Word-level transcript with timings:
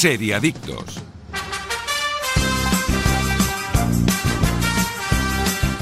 Seriadictos. 0.00 0.98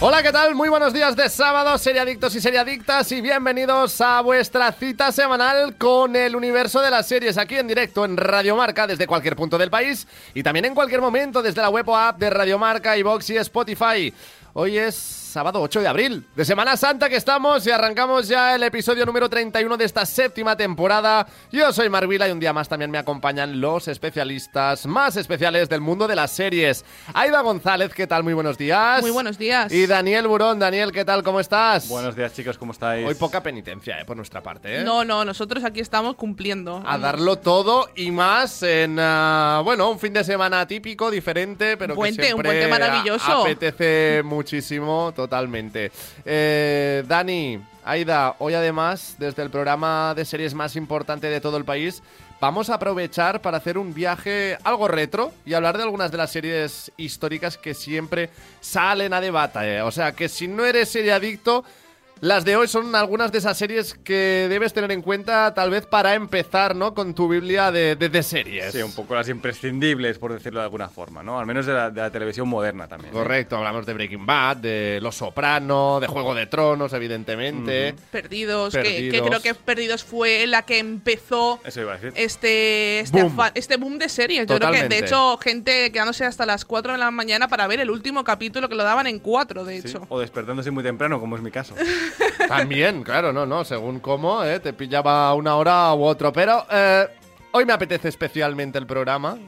Hola, 0.00 0.24
¿qué 0.24 0.32
tal? 0.32 0.56
Muy 0.56 0.68
buenos 0.68 0.92
días 0.92 1.14
de 1.14 1.28
sábado, 1.28 1.78
seriadictos 1.78 2.34
y 2.34 2.40
seriadictas, 2.40 3.12
y 3.12 3.20
bienvenidos 3.20 4.00
a 4.00 4.20
vuestra 4.22 4.72
cita 4.72 5.12
semanal 5.12 5.76
con 5.76 6.16
el 6.16 6.34
universo 6.34 6.80
de 6.80 6.90
las 6.90 7.06
series 7.06 7.38
aquí 7.38 7.54
en 7.58 7.68
directo 7.68 8.04
en 8.04 8.16
Radio 8.16 8.56
Marca 8.56 8.88
desde 8.88 9.06
cualquier 9.06 9.36
punto 9.36 9.56
del 9.56 9.70
país 9.70 10.08
y 10.34 10.42
también 10.42 10.64
en 10.64 10.74
cualquier 10.74 11.00
momento 11.00 11.40
desde 11.40 11.62
la 11.62 11.70
web 11.70 11.88
o 11.88 11.96
app 11.96 12.18
de 12.18 12.28
Radio 12.28 12.58
Marca, 12.58 12.98
iVox 12.98 13.30
y 13.30 13.36
Spotify. 13.36 14.12
Hoy 14.54 14.78
es 14.78 15.27
sábado 15.28 15.60
8 15.60 15.82
de 15.82 15.88
abril, 15.88 16.26
de 16.34 16.44
Semana 16.44 16.76
Santa 16.76 17.08
que 17.08 17.16
estamos 17.16 17.66
y 17.66 17.70
arrancamos 17.70 18.28
ya 18.28 18.54
el 18.54 18.62
episodio 18.62 19.04
número 19.04 19.28
31 19.28 19.76
de 19.76 19.84
esta 19.84 20.06
séptima 20.06 20.56
temporada. 20.56 21.26
Yo 21.52 21.70
soy 21.72 21.90
Marvila 21.90 22.26
y 22.28 22.32
un 22.32 22.40
día 22.40 22.52
más 22.52 22.68
también 22.68 22.90
me 22.90 22.98
acompañan 22.98 23.60
los 23.60 23.88
especialistas 23.88 24.86
más 24.86 25.16
especiales 25.16 25.68
del 25.68 25.82
mundo 25.82 26.08
de 26.08 26.16
las 26.16 26.30
series. 26.30 26.84
Aida 27.12 27.42
González, 27.42 27.92
¿qué 27.92 28.06
tal? 28.06 28.24
Muy 28.24 28.32
buenos 28.32 28.56
días. 28.56 29.02
Muy 29.02 29.10
buenos 29.10 29.36
días. 29.36 29.70
Y 29.70 29.86
Daniel 29.86 30.26
Burón, 30.26 30.58
Daniel, 30.58 30.92
¿qué 30.92 31.04
tal? 31.04 31.22
¿Cómo 31.22 31.40
estás? 31.40 31.88
Buenos 31.88 32.16
días, 32.16 32.32
chicos, 32.32 32.56
¿cómo 32.56 32.72
estáis? 32.72 33.06
Hoy 33.06 33.14
poca 33.14 33.42
penitencia, 33.42 34.00
eh, 34.00 34.04
por 34.06 34.16
nuestra 34.16 34.42
parte, 34.42 34.80
¿eh? 34.80 34.84
No, 34.84 35.04
no, 35.04 35.26
nosotros 35.26 35.62
aquí 35.64 35.80
estamos 35.80 36.16
cumpliendo. 36.16 36.82
A 36.86 36.96
darlo 36.96 37.36
todo 37.36 37.90
y 37.94 38.10
más 38.10 38.62
en, 38.62 38.98
uh, 38.98 39.62
bueno, 39.62 39.90
un 39.90 39.98
fin 39.98 40.14
de 40.14 40.24
semana 40.24 40.66
típico, 40.66 41.10
diferente, 41.10 41.76
pero 41.76 41.94
puente, 41.94 42.22
que 42.22 42.28
siempre 42.28 42.50
un 42.50 42.56
puente 42.56 42.68
maravilloso. 42.68 43.42
apetece 43.42 44.22
muchísimo, 44.24 45.12
totalmente. 45.18 45.90
Eh, 46.24 47.02
Dani, 47.08 47.58
Aida, 47.84 48.36
hoy 48.38 48.54
además, 48.54 49.16
desde 49.18 49.42
el 49.42 49.50
programa 49.50 50.14
de 50.14 50.24
series 50.24 50.54
más 50.54 50.76
importante 50.76 51.26
de 51.26 51.40
todo 51.40 51.56
el 51.56 51.64
país, 51.64 52.04
vamos 52.40 52.70
a 52.70 52.74
aprovechar 52.74 53.42
para 53.42 53.56
hacer 53.56 53.78
un 53.78 53.92
viaje 53.92 54.56
algo 54.62 54.86
retro 54.86 55.32
y 55.44 55.54
hablar 55.54 55.76
de 55.76 55.82
algunas 55.82 56.12
de 56.12 56.18
las 56.18 56.30
series 56.30 56.92
históricas 56.96 57.58
que 57.58 57.74
siempre 57.74 58.30
salen 58.60 59.12
a 59.12 59.20
debate. 59.20 59.82
O 59.82 59.90
sea, 59.90 60.12
que 60.12 60.28
si 60.28 60.46
no 60.46 60.64
eres 60.64 60.88
serie 60.88 61.10
adicto, 61.10 61.64
las 62.20 62.44
de 62.44 62.56
hoy 62.56 62.68
son 62.68 62.94
algunas 62.94 63.32
de 63.32 63.38
esas 63.38 63.56
series 63.58 63.94
que 63.94 64.46
debes 64.48 64.72
tener 64.72 64.90
en 64.92 65.02
cuenta, 65.02 65.52
tal 65.54 65.70
vez 65.70 65.86
para 65.86 66.14
empezar, 66.14 66.74
¿no? 66.76 66.94
Con 66.94 67.14
tu 67.14 67.28
Biblia 67.28 67.70
de, 67.70 67.96
de, 67.96 68.08
de 68.08 68.22
series. 68.22 68.72
Sí, 68.72 68.82
un 68.82 68.92
poco 68.92 69.14
las 69.14 69.28
imprescindibles, 69.28 70.18
por 70.18 70.32
decirlo 70.32 70.60
de 70.60 70.64
alguna 70.64 70.88
forma, 70.88 71.22
¿no? 71.22 71.38
Al 71.38 71.46
menos 71.46 71.66
de 71.66 71.72
la, 71.74 71.90
de 71.90 72.00
la 72.00 72.10
televisión 72.10 72.48
moderna 72.48 72.88
también. 72.88 73.10
¿eh? 73.10 73.16
Correcto, 73.16 73.56
hablamos 73.56 73.86
de 73.86 73.94
Breaking 73.94 74.26
Bad, 74.26 74.56
de 74.58 74.98
Los 75.02 75.16
Soprano, 75.16 75.98
de 76.00 76.06
Juego 76.06 76.34
de 76.34 76.46
Tronos, 76.46 76.92
evidentemente. 76.92 77.94
Perdidos, 78.10 78.74
que- 78.74 79.08
creo 79.10 79.40
que 79.42 79.54
Perdidos 79.54 80.04
fue 80.04 80.46
la 80.46 80.62
que 80.62 80.78
empezó 80.78 81.60
Eso 81.64 81.80
iba 81.80 81.92
a 81.92 81.96
decir. 81.96 82.12
este, 82.16 83.00
este, 83.00 83.22
Boom. 83.22 83.32
afa- 83.38 83.52
este 83.54 83.76
boom 83.76 83.98
de 83.98 84.08
series. 84.08 84.40
Yo 84.46 84.56
creo 84.56 84.58
que, 84.58 84.64
Totalmente. 84.78 84.94
de 84.96 85.00
hecho, 85.06 85.36
gente 85.38 85.92
quedándose 85.92 86.24
hasta 86.24 86.46
las 86.46 86.64
4 86.64 86.92
de 86.92 86.98
la 86.98 87.10
mañana 87.10 87.48
para 87.48 87.66
ver 87.66 87.80
el 87.80 87.90
último 87.90 88.24
capítulo 88.24 88.68
que 88.68 88.74
lo 88.74 88.84
daban 88.84 89.06
en 89.06 89.18
4, 89.18 89.64
de 89.64 89.80
Sí, 89.82 89.88
hecho. 89.88 90.06
O 90.08 90.20
despertándose 90.20 90.70
muy 90.70 90.82
temprano, 90.84 91.20
como 91.20 91.36
es 91.36 91.42
mi 91.42 91.50
caso. 91.50 91.74
También, 92.48 93.02
claro, 93.02 93.32
no, 93.32 93.46
no, 93.46 93.64
según 93.64 94.00
cómo, 94.00 94.42
¿eh? 94.44 94.60
te 94.60 94.72
pillaba 94.72 95.32
una 95.34 95.56
hora 95.56 95.92
u 95.94 96.02
otro. 96.04 96.32
Pero 96.32 96.64
eh, 96.70 97.06
hoy 97.52 97.64
me 97.64 97.72
apetece 97.72 98.08
especialmente 98.08 98.78
el 98.78 98.86
programa 98.86 99.38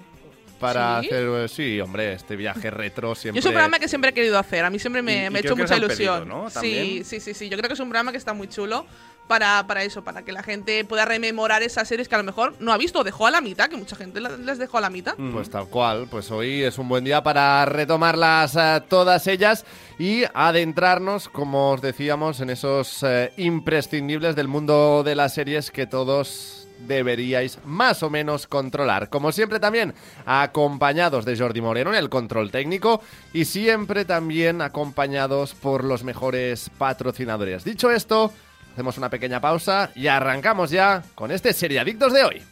para 0.59 1.01
¿Sí? 1.01 1.07
hacer, 1.07 1.27
eh, 1.29 1.49
sí, 1.49 1.81
hombre, 1.81 2.13
este 2.13 2.37
viaje 2.37 2.71
retro 2.71 3.15
siempre. 3.15 3.37
Yo 3.37 3.41
es 3.41 3.47
un 3.47 3.53
programa 3.53 3.79
que 3.79 3.89
siempre 3.89 4.11
he 4.11 4.15
querido 4.15 4.39
hacer. 4.39 4.65
A 4.65 4.71
mí 4.71 4.79
siempre 4.79 5.01
Y- 5.01 5.05
me, 5.05 5.13
y 5.31 5.35
ha 5.37 5.39
hecho 5.39 5.57
mucha 5.57 5.77
ilusión. 5.77 6.21
pedido, 6.21 6.43
¿no? 6.43 6.51
Sí, 6.51 7.03
sí, 7.05 7.21
sí, 7.21 7.33
sí. 7.35 7.49
Yo 7.49 7.57
creo 7.57 7.69
que 7.69 7.75
es 7.75 7.81
un 7.81 7.89
programa 7.89 8.13
que 8.13 8.19
está 8.19 8.35
muy 8.35 8.49
chulo 8.49 8.85
para, 9.31 9.65
para 9.69 9.85
eso, 9.85 10.03
para 10.03 10.23
que 10.23 10.33
la 10.33 10.43
gente 10.43 10.85
pueda 10.85 11.05
rememorar 11.05 11.63
esas 11.63 11.87
series 11.87 12.09
que 12.09 12.17
a 12.17 12.19
lo 12.19 12.25
mejor 12.25 12.55
no 12.59 12.73
ha 12.73 12.77
visto 12.79 13.05
dejó 13.05 13.29
a 13.29 13.31
la 13.31 13.41
mitad, 13.41 13.69
que 13.71 13.77
mucha 13.77 13.95
gente 13.95 14.21
la- 14.21 14.37
les 14.37 14.59
dejó 14.59 14.79
a 14.79 14.81
la 14.81 14.91
mitad. 14.91 15.15
Pues 15.33 15.49
tal 15.49 15.69
cual, 15.69 16.09
pues 16.11 16.33
hoy 16.33 16.65
es 16.65 16.79
un 16.79 16.89
buen 16.89 17.05
día 17.05 17.23
para 17.23 17.65
retomarlas 17.65 18.57
eh, 18.57 18.83
todas 18.89 19.29
ellas 19.29 19.65
y 20.01 20.25
adentrarnos, 20.35 21.29
como 21.29 21.71
os 21.71 21.81
decíamos, 21.81 22.41
en 22.41 22.51
esos 22.51 23.05
eh, 23.05 23.33
imprescindibles 23.37 24.35
del 24.35 24.49
mundo 24.49 25.03
de 25.05 25.15
las 25.15 25.33
series 25.33 25.71
que 25.71 25.87
todos 25.87 26.67
deberíais 26.81 27.59
más 27.65 28.03
o 28.03 28.11
menos 28.11 28.49
controlar. 28.49 29.11
Como 29.11 29.31
siempre 29.31 29.61
también 29.61 29.95
acompañados 30.27 31.25
de 31.25 31.37
Jordi 31.39 31.61
Moreno 31.61 31.91
en 31.91 31.97
el 31.97 32.09
control 32.09 32.51
técnico 32.51 33.01
y 33.33 33.45
siempre 33.45 34.05
también 34.05 34.61
acompañados 34.63 35.55
por 35.55 35.85
los 35.85 36.03
mejores 36.03 36.71
patrocinadores. 36.79 37.63
Dicho 37.65 37.91
esto, 37.91 38.33
hacemos 38.73 38.99
una 38.99 39.11
pequeña 39.11 39.41
pausa 39.41 39.91
y 39.95 40.07
arrancamos 40.07 40.71
ya 40.71 41.03
con 41.15 41.31
este 41.31 41.53
Seriadictos 41.53 42.13
de 42.13 42.25
hoy. 42.25 42.43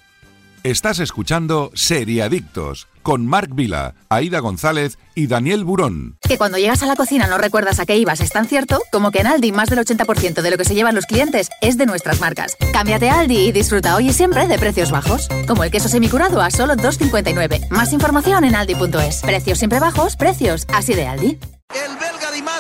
Estás 0.65 0.99
escuchando 0.99 1.71
Seriadictos 1.75 2.89
con 3.03 3.27
Marc 3.27 3.55
Vila, 3.55 3.95
Aida 4.09 4.41
González 4.41 4.99
y 5.15 5.29
Daniel 5.29 5.65
Burón. 5.65 6.19
Que 6.21 6.37
cuando 6.37 6.59
llegas 6.59 6.83
a 6.83 6.87
la 6.87 6.97
cocina 6.97 7.27
no 7.27 7.39
recuerdas 7.39 7.79
a 7.81 7.87
qué 7.87 7.97
ibas 7.97 8.21
es 8.21 8.31
tan 8.31 8.47
cierto 8.47 8.83
como 8.93 9.11
que 9.11 9.21
en 9.21 9.29
Aldi 9.29 9.53
más 9.53 9.71
del 9.71 9.79
80% 9.79 10.43
de 10.43 10.51
lo 10.51 10.59
que 10.59 10.65
se 10.65 10.75
llevan 10.75 10.95
los 10.95 11.07
clientes 11.07 11.49
es 11.61 11.79
de 11.79 11.87
nuestras 11.87 12.21
marcas. 12.21 12.57
Cámbiate 12.73 13.09
a 13.09 13.21
Aldi 13.21 13.49
y 13.49 13.53
disfruta 13.53 13.97
hoy 13.97 14.09
y 14.09 14.13
siempre 14.13 14.47
de 14.49 14.59
precios 14.59 14.91
bajos. 14.91 15.29
Como 15.47 15.65
el 15.65 15.71
queso 15.71 15.89
semicurado 15.89 16.43
a 16.43 16.51
solo 16.51 16.75
2,59. 16.75 17.71
Más 17.71 17.93
información 17.93 18.45
en 18.45 18.57
aldi.es. 18.57 19.23
Precios 19.23 19.59
siempre 19.59 19.81
bajos, 19.81 20.17
precios 20.17 20.67
así 20.75 20.93
de 20.93 21.07
Aldi. 21.07 21.39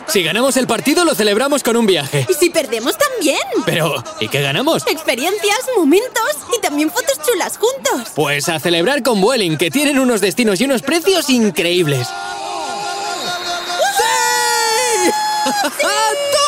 Si 0.06 0.22
ganamos 0.22 0.56
el 0.56 0.66
partido 0.66 1.04
lo 1.04 1.14
celebramos 1.14 1.62
con 1.62 1.76
un 1.76 1.86
viaje. 1.86 2.26
¿Y 2.28 2.34
si 2.34 2.50
perdemos 2.50 2.96
también? 2.96 3.38
Pero, 3.66 4.02
¿y 4.20 4.28
qué 4.28 4.41
ganamos? 4.41 4.86
Experiencias, 4.86 5.58
momentos 5.76 6.22
y 6.56 6.60
también 6.60 6.91
fotos 6.91 7.20
chulas 7.26 7.58
juntos. 7.58 8.12
Pues 8.14 8.48
a 8.48 8.58
celebrar 8.58 9.02
con 9.02 9.20
Vueling, 9.20 9.58
que 9.58 9.70
tienen 9.70 9.98
unos 9.98 10.20
destinos 10.20 10.60
y 10.60 10.64
unos 10.64 10.82
precios 10.82 11.28
increíbles. 11.30 12.08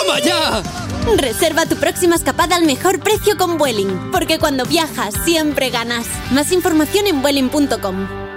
¡Toma 0.04 0.20
ya! 0.20 0.62
Reserva 1.16 1.66
tu 1.66 1.76
próxima 1.76 2.16
escapada 2.16 2.56
al 2.56 2.64
mejor 2.64 3.00
precio 3.00 3.36
con 3.36 3.58
Vueling, 3.58 4.10
porque 4.10 4.38
cuando 4.38 4.64
viajas 4.64 5.14
siempre 5.24 5.70
ganas. 5.70 6.06
Más 6.30 6.52
información 6.52 7.06
en 7.06 7.22
vueling.com. 7.22 8.29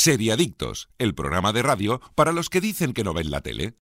Seriadictos, 0.00 0.90
el 0.98 1.12
programa 1.12 1.52
de 1.52 1.60
radio 1.60 2.00
para 2.14 2.30
los 2.30 2.50
que 2.50 2.60
dicen 2.60 2.92
que 2.92 3.02
no 3.02 3.14
ven 3.14 3.32
la 3.32 3.40
tele. 3.40 3.74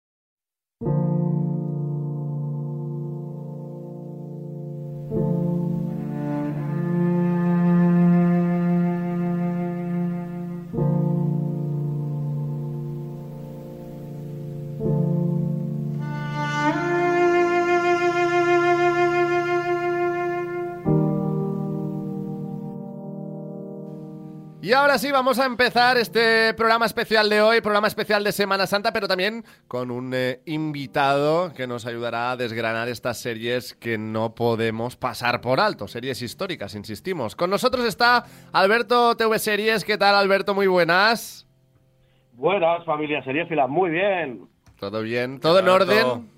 Y 24.64 24.72
ahora 24.72 24.96
sí, 24.96 25.12
vamos 25.12 25.38
a 25.38 25.44
empezar 25.44 25.98
este 25.98 26.54
programa 26.54 26.86
especial 26.86 27.28
de 27.28 27.42
hoy, 27.42 27.60
programa 27.60 27.86
especial 27.86 28.24
de 28.24 28.32
Semana 28.32 28.66
Santa, 28.66 28.94
pero 28.94 29.06
también 29.06 29.44
con 29.68 29.90
un 29.90 30.14
eh, 30.14 30.40
invitado 30.46 31.52
que 31.52 31.66
nos 31.66 31.84
ayudará 31.84 32.30
a 32.30 32.36
desgranar 32.38 32.88
estas 32.88 33.18
series 33.18 33.74
que 33.74 33.98
no 33.98 34.34
podemos 34.34 34.96
pasar 34.96 35.42
por 35.42 35.60
alto, 35.60 35.86
series 35.86 36.22
históricas, 36.22 36.74
insistimos. 36.74 37.36
Con 37.36 37.50
nosotros 37.50 37.84
está 37.84 38.24
Alberto 38.54 39.14
TV 39.18 39.38
Series. 39.38 39.84
¿Qué 39.84 39.98
tal, 39.98 40.14
Alberto? 40.14 40.54
Muy 40.54 40.66
buenas. 40.66 41.46
Buenas, 42.32 42.86
familia 42.86 43.22
seriéfila, 43.22 43.66
muy 43.66 43.90
bien. 43.90 44.48
¿Todo 44.80 45.02
bien? 45.02 45.40
¿Todo 45.40 45.58
en 45.58 45.68
orden? 45.68 46.33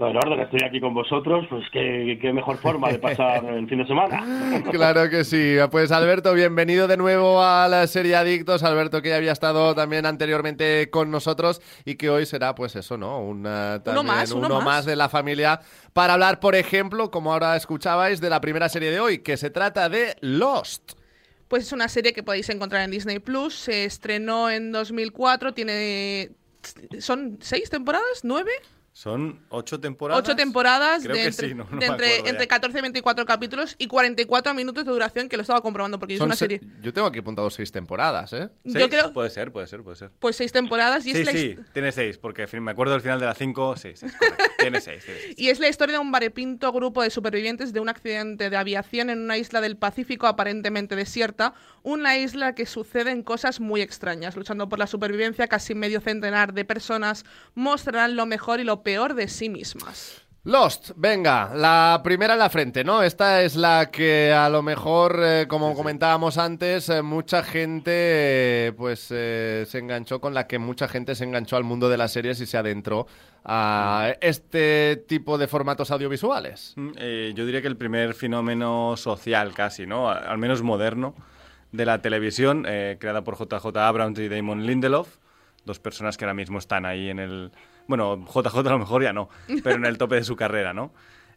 Todo 0.00 0.12
en 0.12 0.16
orden, 0.16 0.40
estoy 0.40 0.60
aquí 0.66 0.80
con 0.80 0.94
vosotros, 0.94 1.44
pues 1.50 1.62
qué, 1.70 2.18
qué 2.22 2.32
mejor 2.32 2.56
forma 2.56 2.88
de 2.90 2.98
pasar 2.98 3.44
el 3.44 3.68
fin 3.68 3.80
de 3.80 3.86
semana. 3.86 4.24
Claro 4.72 5.10
que 5.10 5.24
sí. 5.24 5.56
Pues 5.70 5.92
Alberto, 5.92 6.32
bienvenido 6.32 6.88
de 6.88 6.96
nuevo 6.96 7.42
a 7.42 7.68
la 7.68 7.86
serie 7.86 8.16
Adictos. 8.16 8.62
Alberto 8.62 9.02
que 9.02 9.10
ya 9.10 9.16
había 9.16 9.32
estado 9.32 9.74
también 9.74 10.06
anteriormente 10.06 10.88
con 10.88 11.10
nosotros 11.10 11.60
y 11.84 11.96
que 11.96 12.08
hoy 12.08 12.24
será 12.24 12.54
pues 12.54 12.76
eso, 12.76 12.96
¿no? 12.96 13.20
Una, 13.20 13.82
también 13.82 14.06
más, 14.06 14.32
uno 14.32 14.46
uno 14.46 14.56
más. 14.56 14.64
más 14.64 14.84
de 14.86 14.96
la 14.96 15.10
familia 15.10 15.60
para 15.92 16.14
hablar, 16.14 16.40
por 16.40 16.54
ejemplo, 16.54 17.10
como 17.10 17.34
ahora 17.34 17.54
escuchabais, 17.54 18.22
de 18.22 18.30
la 18.30 18.40
primera 18.40 18.70
serie 18.70 18.90
de 18.90 19.00
hoy, 19.00 19.18
que 19.18 19.36
se 19.36 19.50
trata 19.50 19.90
de 19.90 20.16
Lost. 20.22 20.92
Pues 21.46 21.64
es 21.64 21.72
una 21.74 21.88
serie 21.88 22.14
que 22.14 22.22
podéis 22.22 22.48
encontrar 22.48 22.84
en 22.84 22.90
Disney 22.90 23.18
Plus. 23.18 23.54
Se 23.54 23.84
estrenó 23.84 24.48
en 24.48 24.72
2004. 24.72 25.52
Tiene. 25.52 26.30
¿Son 27.00 27.36
seis 27.42 27.68
temporadas? 27.68 28.20
¿Nueve? 28.22 28.52
Son 28.92 29.38
ocho 29.50 29.78
temporadas. 29.78 30.24
Ocho 30.24 30.34
temporadas 30.34 31.04
Creo 31.04 31.14
de, 31.14 31.22
que 31.22 31.28
entre, 31.28 31.48
sí, 31.48 31.54
no- 31.54 31.62
no 31.64 31.70
de 31.70 31.76
me 31.76 31.86
entre, 31.86 32.06
acuerdo 32.08 32.24
ya. 32.24 32.30
entre 32.30 32.48
14 32.48 32.78
y 32.78 32.82
24 32.82 33.24
capítulos 33.24 33.76
y 33.78 33.86
44 33.86 34.52
minutos 34.52 34.84
de 34.84 34.90
duración, 34.90 35.28
que 35.28 35.36
lo 35.36 35.42
estaba 35.42 35.60
comprobando 35.60 35.98
porque 36.00 36.14
es 36.16 36.20
una 36.20 36.34
se- 36.34 36.40
serie. 36.46 36.60
Yo 36.82 36.92
tengo 36.92 37.06
aquí 37.06 37.20
apuntado 37.20 37.48
seis 37.50 37.70
temporadas, 37.70 38.32
¿eh? 38.32 38.50
¿Seis? 38.64 38.74
Yo 38.74 38.88
creo, 38.90 39.12
Puede 39.12 39.30
ser, 39.30 39.52
puede 39.52 39.68
ser, 39.68 39.82
puede 39.84 39.96
ser. 39.96 40.10
pues 40.18 40.34
seis 40.34 40.50
temporadas 40.50 41.06
y 41.06 41.12
Sí, 41.12 41.20
es 41.20 41.26
la 41.26 41.32
sí, 41.32 41.56
tiene 41.72 41.92
seis, 41.92 42.18
porque 42.18 42.48
fin- 42.48 42.64
me 42.64 42.72
acuerdo 42.72 42.92
del 42.94 43.00
final 43.00 43.20
de 43.20 43.26
la 43.26 43.34
cinco, 43.34 43.76
sí, 43.76 43.90
tiene 44.58 44.80
seis, 44.80 45.04
tiene 45.04 45.20
seis. 45.20 45.34
Y 45.38 45.50
es 45.50 45.60
la 45.60 45.68
historia 45.68 45.94
de 45.94 45.98
un 46.00 46.10
variopinto 46.10 46.72
grupo 46.72 47.02
de 47.02 47.10
supervivientes 47.10 47.72
de 47.72 47.78
un 47.78 47.88
accidente 47.88 48.50
de 48.50 48.56
aviación 48.56 49.08
en 49.08 49.20
una 49.20 49.38
isla 49.38 49.60
del 49.60 49.76
Pacífico 49.76 50.26
aparentemente 50.26 50.96
desierta, 50.96 51.54
una 51.82 52.16
isla 52.16 52.54
que 52.54 52.66
suceden 52.66 53.22
cosas 53.22 53.60
muy 53.60 53.80
extrañas. 53.80 54.36
Luchando 54.36 54.68
por 54.68 54.78
la 54.78 54.86
supervivencia, 54.86 55.48
casi 55.48 55.74
medio 55.74 56.00
centenar 56.00 56.52
de 56.52 56.64
personas 56.64 57.24
mostrarán 57.54 58.16
lo 58.16 58.26
mejor 58.26 58.60
y 58.60 58.64
lo 58.64 58.82
peor 58.82 59.14
de 59.14 59.28
sí 59.28 59.48
mismas. 59.48 60.22
Lost, 60.44 60.92
venga, 60.96 61.52
la 61.54 62.00
primera 62.02 62.32
en 62.32 62.38
la 62.38 62.48
frente, 62.48 62.82
¿no? 62.82 63.02
Esta 63.02 63.42
es 63.42 63.56
la 63.56 63.90
que 63.90 64.32
a 64.32 64.48
lo 64.48 64.62
mejor, 64.62 65.20
eh, 65.22 65.44
como 65.46 65.74
comentábamos 65.74 66.38
antes, 66.38 66.88
eh, 66.88 67.02
mucha 67.02 67.42
gente 67.42 67.90
eh, 67.92 68.72
pues 68.74 69.08
eh, 69.10 69.66
se 69.68 69.78
enganchó 69.78 70.18
con 70.18 70.32
la 70.32 70.46
que 70.46 70.58
mucha 70.58 70.88
gente 70.88 71.14
se 71.14 71.24
enganchó 71.24 71.56
al 71.56 71.64
mundo 71.64 71.90
de 71.90 71.98
las 71.98 72.12
series 72.12 72.40
y 72.40 72.46
se 72.46 72.56
adentró 72.56 73.06
a 73.44 74.14
este 74.22 75.04
tipo 75.06 75.36
de 75.36 75.46
formatos 75.46 75.90
audiovisuales. 75.90 76.72
Mm, 76.76 76.90
eh, 76.96 77.32
yo 77.34 77.44
diría 77.44 77.60
que 77.60 77.68
el 77.68 77.76
primer 77.76 78.14
fenómeno 78.14 78.96
social 78.96 79.52
casi, 79.52 79.86
¿no? 79.86 80.08
Al 80.08 80.38
menos 80.38 80.62
moderno 80.62 81.14
de 81.72 81.84
la 81.84 82.02
televisión, 82.02 82.64
eh, 82.68 82.96
creada 83.00 83.22
por 83.24 83.36
JJ 83.36 83.76
Abrams 83.76 84.18
y 84.18 84.28
Damon 84.28 84.66
Lindelof, 84.66 85.18
dos 85.64 85.78
personas 85.78 86.16
que 86.16 86.24
ahora 86.24 86.34
mismo 86.34 86.58
están 86.58 86.86
ahí 86.86 87.10
en 87.10 87.18
el... 87.18 87.52
Bueno, 87.86 88.24
JJ 88.26 88.58
a 88.58 88.70
lo 88.70 88.78
mejor 88.78 89.02
ya 89.02 89.12
no, 89.12 89.28
pero 89.62 89.76
en 89.76 89.84
el 89.84 89.98
tope 89.98 90.16
de 90.16 90.24
su 90.24 90.36
carrera, 90.36 90.72
¿no? 90.72 90.92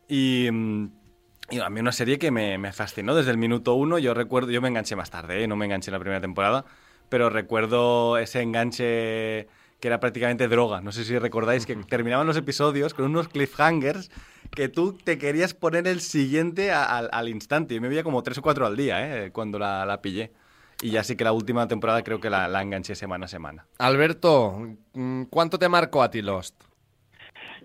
Y... 0.07 0.49
mm, 0.51 1.03
y 1.49 1.59
a 1.59 1.69
mí 1.69 1.79
una 1.79 1.91
serie 1.91 2.17
que 2.17 2.31
me, 2.31 2.57
me 2.57 2.71
fascinó 2.71 3.15
desde 3.15 3.31
el 3.31 3.37
minuto 3.37 3.73
uno. 3.73 3.99
Yo 3.99 4.13
recuerdo, 4.13 4.49
yo 4.49 4.61
me 4.61 4.69
enganché 4.69 4.95
más 4.95 5.09
tarde, 5.09 5.43
¿eh? 5.43 5.47
no 5.47 5.55
me 5.55 5.65
enganché 5.65 5.89
en 5.91 5.93
la 5.93 5.99
primera 5.99 6.21
temporada, 6.21 6.65
pero 7.09 7.29
recuerdo 7.29 8.17
ese 8.17 8.41
enganche 8.41 9.47
que 9.83 9.87
era 9.89 9.99
prácticamente 9.99 10.47
droga. 10.47 10.79
No 10.79 10.93
sé 10.93 11.03
si 11.03 11.19
recordáis 11.19 11.65
que 11.65 11.75
terminaban 11.75 12.25
los 12.25 12.37
episodios 12.37 12.93
con 12.93 13.03
unos 13.03 13.27
cliffhangers 13.27 14.09
que 14.51 14.69
tú 14.69 14.93
te 14.93 15.17
querías 15.17 15.53
poner 15.53 15.87
el 15.89 15.99
siguiente 15.99 16.71
a- 16.71 16.85
al, 16.85 17.09
al 17.11 17.27
instante. 17.27 17.75
Yo 17.75 17.81
me 17.81 17.89
veía 17.89 18.01
como 18.01 18.23
tres 18.23 18.37
o 18.37 18.41
cuatro 18.41 18.65
al 18.65 18.77
día 18.77 19.25
¿eh? 19.25 19.31
cuando 19.33 19.59
la, 19.59 19.85
la 19.85 20.01
pillé. 20.01 20.31
Y 20.81 20.91
ya 20.91 21.03
sí 21.03 21.17
que 21.17 21.25
la 21.25 21.33
última 21.33 21.67
temporada 21.67 22.01
creo 22.01 22.21
que 22.21 22.29
la, 22.29 22.47
la 22.47 22.61
enganché 22.61 22.95
semana 22.95 23.25
a 23.25 23.27
semana. 23.27 23.65
Alberto, 23.77 24.57
mm, 24.93 25.23
¿cuánto 25.23 25.59
te 25.59 25.67
marcó 25.67 26.01
a 26.01 26.09
ti 26.09 26.21
Lost? 26.21 26.55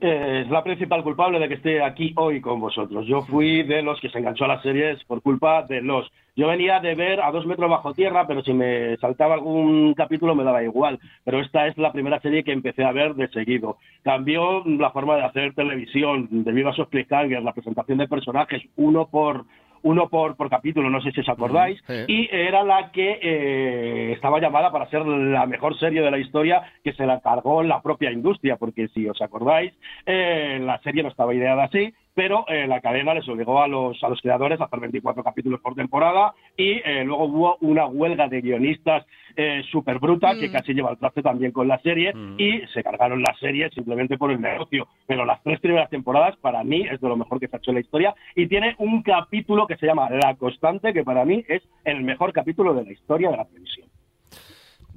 Eh, 0.01 0.43
es 0.45 0.51
la 0.51 0.63
principal 0.63 1.03
culpable 1.03 1.41
de 1.41 1.49
que 1.49 1.55
esté 1.55 1.83
aquí 1.83 2.13
hoy 2.17 2.41
con 2.41 2.61
vosotros. 2.61 3.05
Yo 3.07 3.23
fui 3.23 3.65
de 3.65 3.83
los 3.83 4.01
que 4.01 4.09
se 4.09 4.19
enganchó 4.19 4.45
a 4.45 4.49
las 4.49 4.63
series 4.63 5.03
por 5.05 5.23
culpa 5.23 5.63
de 5.63 5.81
los. 5.83 6.09
Yo 6.37 6.47
venía 6.47 6.79
de 6.79 6.95
ver 6.95 7.21
a 7.21 7.33
dos 7.33 7.47
metros 7.47 7.69
bajo 7.69 7.95
tierra, 7.95 8.27
pero 8.29 8.43
si 8.43 8.53
me 8.53 8.97
saltaba 8.99 9.35
algún 9.35 9.95
capítulo 9.95 10.37
me 10.37 10.45
daba 10.45 10.63
igual. 10.63 11.01
Pero 11.25 11.41
esta 11.41 11.67
es 11.67 11.77
la 11.79 11.91
primera 11.91 12.21
serie 12.21 12.45
que 12.45 12.53
empecé 12.53 12.85
a 12.85 12.93
ver 12.93 13.15
de 13.17 13.27
seguido. 13.29 13.79
Cambió 14.05 14.63
la 14.65 14.91
forma 14.93 15.17
de 15.17 15.25
hacer 15.25 15.55
televisión 15.55 16.29
debido 16.31 16.69
a 16.69 16.73
esos 16.73 16.89
cliffhangers, 16.89 17.43
la 17.43 17.53
presentación 17.53 17.99
de 17.99 18.07
personajes, 18.07 18.63
uno 18.77 19.09
por 19.09 19.47
uno 19.83 20.09
por, 20.09 20.37
por 20.37 20.49
capítulo, 20.51 20.91
no 20.91 21.01
sé 21.01 21.13
si 21.13 21.21
os 21.21 21.29
acordáis, 21.29 21.81
Sí. 21.87 21.95
y 22.09 22.29
era 22.33 22.63
la 22.65 22.91
que 22.91 23.19
eh, 23.23 24.13
estaba 24.13 24.41
llamada 24.41 24.71
para 24.71 24.89
ser 24.91 25.07
la 25.07 25.47
mejor 25.47 25.79
serie 25.79 26.03
de 26.03 26.11
la 26.11 26.19
historia 26.19 26.63
que 26.85 26.93
se 26.93 27.07
la 27.07 27.21
cargó 27.21 27.63
la 27.63 27.81
propia 27.83 28.11
industria, 28.13 28.57
porque 28.57 28.89
si 28.89 29.09
os 29.09 29.21
acordáis, 29.23 29.73
eh, 30.07 30.59
la 30.63 30.79
serie 30.81 31.03
no 31.03 31.09
estaba 31.09 31.35
ideada 31.35 31.65
así, 31.65 31.93
pero 32.19 32.45
eh, 32.49 32.67
la 32.67 32.81
cadena 32.81 33.15
les 33.15 33.29
obligó 33.29 33.63
a 33.63 33.69
los, 33.69 34.03
a 34.03 34.09
los 34.09 34.21
creadores 34.21 34.61
a 34.61 34.65
hacer 34.65 34.81
24 34.81 35.23
capítulos 35.23 35.61
por 35.61 35.77
temporada 35.77 36.35
y 36.57 36.81
eh, 36.85 37.05
luego 37.05 37.27
hubo 37.27 37.57
una 37.61 37.87
huelga 37.87 38.27
de 38.27 38.41
guionistas 38.41 39.07
eh, 39.37 39.63
súper 39.71 40.01
bruta 40.01 40.35
que 40.35 40.49
Mm. 40.49 40.53
casi 40.53 40.75
lleva 40.75 40.91
el 40.91 40.99
traste 40.99 41.23
también 41.23 41.53
con 41.53 41.69
la 41.69 41.79
serie 41.79 42.13
y 42.37 42.61
se 42.75 42.83
cargaron 42.83 43.23
la 43.23 43.33
serie 43.39 43.71
simplemente 43.71 44.19
por 44.19 44.33
el 44.33 44.41
negocio. 44.41 44.89
Pero 45.07 45.25
las 45.25 45.41
tres 45.45 45.61
primeras 45.61 45.89
temporadas 45.91 46.37
para 46.39 46.65
mí 46.65 46.85
es 46.91 47.01
de 47.01 47.09
lo 47.09 47.17
mejor 47.17 47.39
que 47.39 47.47
se 47.47 47.55
ha 47.55 47.61
hecho 47.61 47.71
en 47.71 47.77
la 47.77 47.83
historia 47.83 48.15
y 48.35 48.49
tiene 48.49 48.75
un 48.79 49.05
capítulo 49.05 49.69
que 49.69 49.77
se 49.77 49.87
llama 49.87 50.11
La 50.11 50.35
Constante, 50.35 50.93
que 50.93 51.05
para 51.05 51.25
mí 51.25 51.45
es 51.47 51.63
el 51.85 52.03
mejor 52.03 52.33
capítulo 52.33 52.75
de 52.75 52.83
la 52.85 52.91
historia 52.91 53.31
de 53.31 53.37
la 53.37 53.45
televisión. 53.45 53.87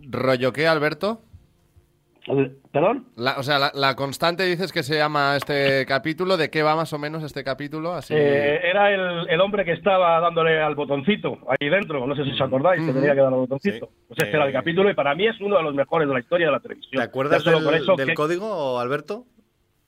¿Rollo 0.09 0.51
qué, 0.51 0.65
Alberto? 0.65 1.21
Eh, 2.27 2.51
¿Perdón? 2.71 3.07
La- 3.15 3.37
o 3.39 3.43
sea, 3.43 3.57
la, 3.57 3.71
la 3.73 3.95
constante 3.95 4.43
dices 4.43 4.71
que 4.71 4.83
se 4.83 4.95
llama 4.95 5.35
este 5.37 5.85
capítulo. 5.87 6.37
¿De 6.37 6.49
qué 6.51 6.61
va 6.61 6.75
más 6.75 6.93
o 6.93 6.99
menos 6.99 7.23
este 7.23 7.43
capítulo? 7.43 7.93
Así. 7.93 8.13
Eh, 8.15 8.59
era 8.63 8.91
el, 8.93 9.27
el 9.29 9.41
hombre 9.41 9.65
que 9.65 9.71
estaba 9.73 10.19
dándole 10.19 10.61
al 10.61 10.75
botoncito 10.75 11.39
ahí 11.47 11.67
dentro, 11.69 12.05
no 12.05 12.15
sé 12.15 12.23
si 12.23 12.31
os 12.31 12.41
acordáis, 12.41 12.79
que 12.83 12.91
Ujú. 12.91 12.99
tenía 12.99 13.15
que 13.15 13.21
dar 13.21 13.33
al 13.33 13.39
botoncito. 13.39 13.85
Sí. 13.87 13.93
Pues 14.09 14.19
este 14.19 14.35
era 14.35 14.43
el 14.45 14.51
Eh, 14.51 14.53
capítulo 14.53 14.89
y 14.89 14.93
para 14.93 15.15
mí 15.15 15.27
es 15.27 15.39
uno 15.41 15.57
de 15.57 15.63
los 15.63 15.73
mejores 15.73 16.07
de 16.07 16.13
la 16.13 16.19
historia 16.19 16.45
de 16.47 16.51
la 16.53 16.59
televisión. 16.59 16.91
¿Te 17.01 17.01
acuerdas 17.01 17.43
del, 17.43 17.63
por 17.63 17.73
eso 17.73 17.95
del 17.95 18.07
que- 18.09 18.13
código, 18.13 18.79
Alberto? 18.79 19.25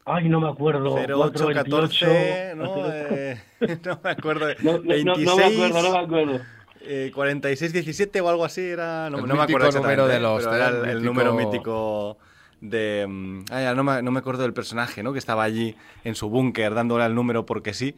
Ay, 0.05 0.27
no 0.27 0.41
me 0.41 0.49
acuerdo. 0.49 0.95
0814, 0.95 2.55
428, 2.55 2.55
¿no? 2.57 2.93
Eh, 3.15 3.37
no 3.85 3.99
me 4.03 4.09
acuerdo. 4.09 4.47
No, 4.61 4.71
no, 4.73 4.77
no, 4.79 4.83
26, 4.83 5.25
no 5.25 5.35
me 5.37 5.43
acuerdo, 5.45 5.81
no 5.81 5.91
me 5.91 5.99
acuerdo. 5.99 6.39
Eh, 6.83 7.11
4617 7.13 8.21
o 8.21 8.29
algo 8.29 8.45
así 8.45 8.61
era. 8.61 9.09
No, 9.09 9.19
El 9.19 9.27
no 9.27 9.35
me 9.35 9.43
acuerdo 9.43 9.71
número 9.71 10.07
de 10.07 10.17
pero 10.17 10.39
era 10.55 10.67
el, 10.69 10.75
El 10.75 10.89
el 10.89 10.97
mítico- 10.99 11.03
número 11.05 11.33
mítico 11.33 12.17
de. 12.61 13.05
mm, 13.07 13.45
Ah, 13.51 13.61
ya 13.61 13.75
no 13.75 13.83
me, 13.83 14.01
no 14.01 14.11
me 14.11 14.19
acuerdo 14.19 14.43
del 14.43 14.53
personaje, 14.53 15.03
¿no? 15.03 15.13
Que 15.13 15.19
estaba 15.19 15.43
allí 15.43 15.75
en 16.03 16.15
su 16.15 16.29
búnker 16.29 16.73
dándole 16.73 17.03
al 17.03 17.15
número 17.15 17.45
porque 17.45 17.73
sí. 17.73 17.95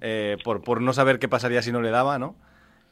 eh, 0.00 0.36
por, 0.44 0.62
por 0.62 0.80
no 0.82 0.92
saber 0.92 1.18
qué 1.18 1.28
pasaría 1.28 1.62
si 1.62 1.72
no 1.72 1.80
le 1.80 1.90
daba, 1.90 2.18
¿no? 2.18 2.36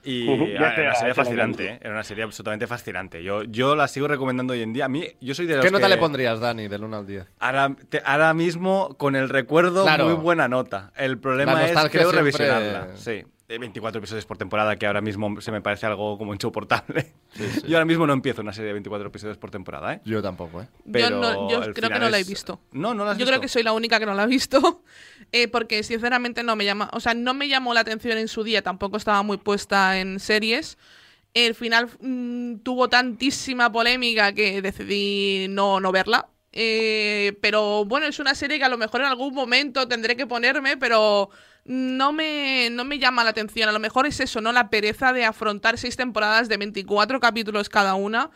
Y 0.04 0.28
Ujú, 0.28 0.44
ah, 0.44 0.60
ya 0.60 0.74
te- 0.74 0.80
era 0.80 0.90
una 0.90 0.94
serie 0.98 1.14
fascinante. 1.14 1.66
¿eh? 1.68 1.78
Era 1.80 1.90
una 1.92 2.02
serie 2.02 2.24
absolutamente 2.24 2.66
fascinante. 2.66 3.22
Yo, 3.22 3.44
yo 3.44 3.76
la 3.76 3.86
sigo 3.86 4.08
recomendando 4.08 4.52
hoy 4.52 4.62
en 4.62 4.72
día. 4.72 4.86
A 4.86 4.88
mí, 4.88 5.06
yo 5.20 5.32
soy 5.34 5.46
de 5.46 5.54
los 5.56 5.64
¿Qué 5.64 5.70
nota 5.70 5.84
que- 5.86 5.90
le 5.94 5.98
pondrías, 5.98 6.40
Dani, 6.40 6.66
del 6.66 6.82
1 6.82 6.96
al 6.96 7.06
10? 7.06 7.26
Ahora, 7.38 7.76
te- 7.88 8.02
ahora 8.04 8.34
mismo, 8.34 8.96
con 8.98 9.14
el 9.14 9.28
recuerdo, 9.28 9.84
Claro. 9.84 10.06
muy 10.06 10.14
buena 10.14 10.48
nota. 10.48 10.90
El 10.96 11.18
problema 11.18 11.64
es, 11.66 11.70
creo, 11.72 11.88
siempre- 12.10 12.18
revisionarla. 12.18 12.88
Sí. 12.96 13.22
Eh, 13.54 13.58
24 13.58 13.98
episodios 13.98 14.24
por 14.24 14.38
temporada, 14.38 14.76
que 14.76 14.86
ahora 14.86 15.00
mismo 15.02 15.40
se 15.40 15.52
me 15.52 15.60
parece 15.60 15.84
algo 15.86 16.16
como 16.16 16.32
insoportable. 16.32 17.12
Yo 17.66 17.76
ahora 17.76 17.84
mismo 17.84 18.06
no 18.06 18.12
empiezo 18.12 18.40
una 18.40 18.52
serie 18.52 18.68
de 18.68 18.72
24 18.74 19.08
episodios 19.08 19.36
por 19.36 19.50
temporada, 19.50 19.94
¿eh? 19.94 20.00
Yo 20.04 20.22
tampoco, 20.22 20.62
¿eh? 20.62 20.68
Pero 20.90 21.10
yo 21.10 21.20
no- 21.20 21.50
yo 21.50 21.62
el 21.62 21.74
creo 21.74 21.90
que 21.90 21.98
no 21.98 22.08
la 22.08 22.18
he 22.18 22.22
es- 22.22 22.28
visto. 22.28 22.60
No, 22.72 22.94
no 22.94 23.04
la 23.04 23.10
has 23.12 23.18
Yo 23.18 23.24
visto. 23.24 23.30
creo 23.30 23.40
que 23.42 23.48
soy 23.48 23.62
la 23.62 23.72
única 23.72 23.98
que 23.98 24.06
no 24.06 24.14
la 24.14 24.22
ha 24.22 24.26
visto, 24.26 24.82
eh, 25.32 25.48
porque 25.48 25.82
sinceramente 25.82 26.42
no 26.42 26.56
me 26.56 26.64
llama, 26.64 26.88
o 26.92 27.00
sea, 27.00 27.12
no 27.14 27.34
me 27.34 27.48
llamó 27.48 27.74
la 27.74 27.80
atención 27.80 28.16
en 28.16 28.28
su 28.28 28.42
día, 28.42 28.62
tampoco 28.62 28.96
estaba 28.96 29.22
muy 29.22 29.36
puesta 29.36 29.98
en 30.00 30.18
series. 30.18 30.78
El 31.34 31.54
final 31.54 31.88
mm, 32.00 32.56
tuvo 32.58 32.88
tantísima 32.88 33.70
polémica 33.72 34.32
que 34.32 34.62
decidí 34.62 35.46
no, 35.50 35.78
no 35.80 35.92
verla. 35.92 36.28
Eh, 36.54 37.38
pero 37.40 37.86
bueno, 37.86 38.06
es 38.06 38.18
una 38.18 38.34
serie 38.34 38.58
que 38.58 38.64
a 38.64 38.68
lo 38.68 38.76
mejor 38.76 39.00
en 39.00 39.06
algún 39.06 39.32
momento 39.34 39.88
tendré 39.88 40.16
que 40.16 40.26
ponerme, 40.26 40.76
pero 40.76 41.30
no 41.64 42.12
me, 42.12 42.68
no 42.70 42.84
me 42.84 42.98
llama 42.98 43.24
la 43.24 43.30
atención. 43.30 43.68
A 43.68 43.72
lo 43.72 43.78
mejor 43.78 44.06
es 44.06 44.20
eso, 44.20 44.40
¿no? 44.40 44.52
La 44.52 44.68
pereza 44.70 45.12
de 45.12 45.24
afrontar 45.24 45.78
seis 45.78 45.96
temporadas 45.96 46.48
de 46.48 46.56
24 46.56 47.20
capítulos 47.20 47.68
cada 47.68 47.94
una. 47.94 48.30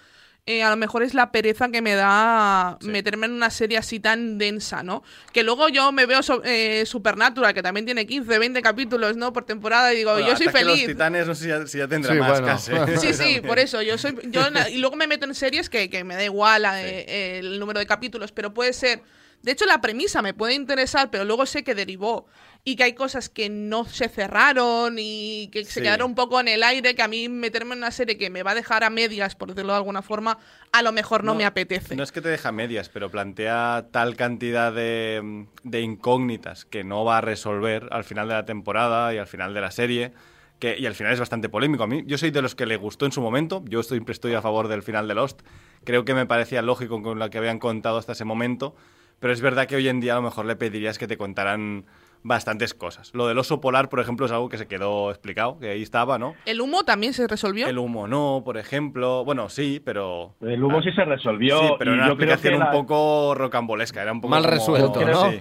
Eh, 0.48 0.62
a 0.62 0.70
lo 0.70 0.76
mejor 0.76 1.02
es 1.02 1.12
la 1.12 1.32
pereza 1.32 1.70
que 1.70 1.82
me 1.82 1.96
da 1.96 2.78
meterme 2.82 3.26
en 3.26 3.32
una 3.32 3.50
serie 3.50 3.78
así 3.78 3.98
tan 3.98 4.38
densa, 4.38 4.84
¿no? 4.84 5.02
Que 5.32 5.42
luego 5.42 5.68
yo 5.68 5.90
me 5.90 6.06
veo 6.06 6.22
so- 6.22 6.40
eh, 6.44 6.84
Supernatural, 6.86 7.52
que 7.52 7.64
también 7.64 7.84
tiene 7.84 8.06
15, 8.06 8.38
20 8.38 8.62
capítulos, 8.62 9.16
¿no? 9.16 9.32
Por 9.32 9.44
temporada, 9.44 9.92
y 9.92 9.96
digo, 9.96 10.12
Bueno, 10.12 10.28
yo 10.28 10.36
soy 10.36 10.46
feliz. 10.46 10.82
Los 10.84 10.92
titanes, 10.92 11.26
no 11.26 11.34
sé 11.34 11.42
si 11.42 11.48
ya, 11.48 11.66
si 11.66 11.78
ya 11.78 11.88
tendrá 11.88 12.12
Sí, 12.14 12.20
más 12.20 12.30
bueno. 12.40 12.46
casi. 12.46 12.70
Sí, 13.00 13.12
sí, 13.12 13.40
por 13.40 13.58
eso. 13.58 13.82
Yo 13.82 13.98
soy. 13.98 14.16
Yo, 14.30 14.42
y 14.70 14.78
luego 14.78 14.94
me 14.94 15.08
meto 15.08 15.26
en 15.26 15.34
series 15.34 15.68
que, 15.68 15.90
que 15.90 16.04
me 16.04 16.14
da 16.14 16.22
igual 16.22 16.64
eh, 16.76 17.40
el 17.40 17.58
número 17.58 17.80
de 17.80 17.86
capítulos, 17.86 18.30
pero 18.30 18.54
puede 18.54 18.72
ser. 18.72 19.02
De 19.42 19.50
hecho, 19.50 19.66
la 19.66 19.80
premisa 19.80 20.22
me 20.22 20.32
puede 20.32 20.54
interesar, 20.54 21.10
pero 21.10 21.24
luego 21.24 21.44
sé 21.46 21.64
que 21.64 21.74
derivó 21.74 22.26
y 22.68 22.74
que 22.74 22.82
hay 22.82 22.94
cosas 22.94 23.28
que 23.28 23.48
no 23.48 23.84
se 23.84 24.08
cerraron 24.08 24.96
y 24.98 25.48
que 25.52 25.64
se 25.64 25.70
Sí. 25.74 25.82
quedaron 25.82 26.08
un 26.10 26.14
poco 26.16 26.40
en 26.40 26.48
el 26.48 26.64
aire, 26.64 26.96
que 26.96 27.02
a 27.02 27.06
mí 27.06 27.28
meterme 27.28 27.74
en 27.74 27.78
una 27.78 27.92
serie 27.92 28.18
que 28.18 28.28
me 28.28 28.42
va 28.42 28.50
a 28.50 28.54
dejar 28.56 28.82
a 28.82 28.90
medias, 28.90 29.36
por 29.36 29.48
decirlo 29.50 29.72
de 29.72 29.76
alguna 29.78 30.02
forma, 30.02 30.38
a 30.72 30.82
lo 30.82 30.90
mejor 30.90 31.22
no, 31.22 31.36
me 31.36 31.44
apetece. 31.44 31.94
No 31.94 32.02
es 32.02 32.10
que 32.10 32.20
te 32.20 32.28
deja 32.28 32.50
medias, 32.50 32.88
pero 32.88 33.08
plantea 33.08 33.86
tal 33.92 34.16
cantidad 34.16 34.72
de, 34.72 35.46
de 35.62 35.80
incógnitas 35.80 36.64
que 36.64 36.82
no 36.82 37.04
va 37.04 37.18
a 37.18 37.20
resolver 37.20 37.86
al 37.92 38.02
final 38.02 38.26
de 38.26 38.34
la 38.34 38.44
temporada 38.44 39.14
y 39.14 39.18
al 39.18 39.28
final 39.28 39.54
de 39.54 39.60
la 39.60 39.70
serie. 39.70 40.12
Que, 40.58 40.76
y 40.76 40.86
al 40.86 40.94
final 40.96 41.12
es 41.12 41.20
bastante 41.20 41.48
polémico. 41.48 41.84
A 41.84 41.86
mí, 41.86 42.02
yo 42.06 42.18
soy 42.18 42.30
de 42.32 42.42
los 42.42 42.56
que 42.56 42.66
le 42.66 42.76
gustó 42.78 43.06
en 43.06 43.12
su 43.12 43.20
momento. 43.20 43.62
Yo 43.68 43.78
estoy, 43.78 43.98
siempre 43.98 44.12
estoy 44.12 44.34
a 44.34 44.42
favor 44.42 44.66
del 44.66 44.82
final 44.82 45.06
de 45.06 45.14
Lost. 45.14 45.42
Creo 45.84 46.04
que 46.04 46.14
me 46.14 46.26
parecía 46.26 46.62
lógico 46.62 47.00
con 47.00 47.20
lo 47.20 47.30
que 47.30 47.38
habían 47.38 47.60
contado 47.60 47.98
hasta 47.98 48.12
ese 48.12 48.24
momento. 48.24 48.74
Pero 49.20 49.32
es 49.32 49.40
verdad 49.40 49.66
que 49.68 49.76
hoy 49.76 49.86
en 49.88 50.00
día 50.00 50.14
a 50.14 50.16
lo 50.16 50.22
mejor 50.22 50.46
le 50.46 50.56
pedirías 50.56 50.98
que 50.98 51.06
te 51.06 51.16
contaran 51.16 51.86
bastantes 52.26 52.74
cosas. 52.74 53.12
Lo 53.14 53.26
del 53.28 53.38
oso 53.38 53.60
polar, 53.60 53.88
por 53.88 54.00
ejemplo, 54.00 54.26
es 54.26 54.32
algo 54.32 54.48
que 54.48 54.58
se 54.58 54.66
quedó 54.66 55.10
explicado, 55.10 55.58
que 55.58 55.70
ahí 55.70 55.82
estaba, 55.82 56.18
¿no? 56.18 56.34
¿El 56.44 56.60
humo 56.60 56.82
también 56.82 57.12
se 57.12 57.26
resolvió? 57.28 57.66
El 57.68 57.78
humo 57.78 58.08
no, 58.08 58.42
por 58.44 58.58
ejemplo. 58.58 59.24
Bueno, 59.24 59.48
sí, 59.48 59.80
pero. 59.84 60.34
El 60.40 60.62
humo 60.62 60.82
sí 60.82 60.90
se 60.92 61.04
resolvió. 61.04 61.58
Sí, 61.60 61.68
pero 61.78 61.92
y 61.92 61.94
era 61.94 62.04
una 62.04 62.12
explicación 62.12 62.52
que 62.54 62.58
un 62.58 62.64
la- 62.64 62.70
poco 62.72 63.34
rocambolesca. 63.36 64.02
Era 64.02 64.12
un 64.12 64.20
poco 64.20 64.30
Mal 64.30 64.42
como- 64.42 64.54
resuelto, 64.54 65.00
¿no? 65.04 65.30
Sí. 65.30 65.40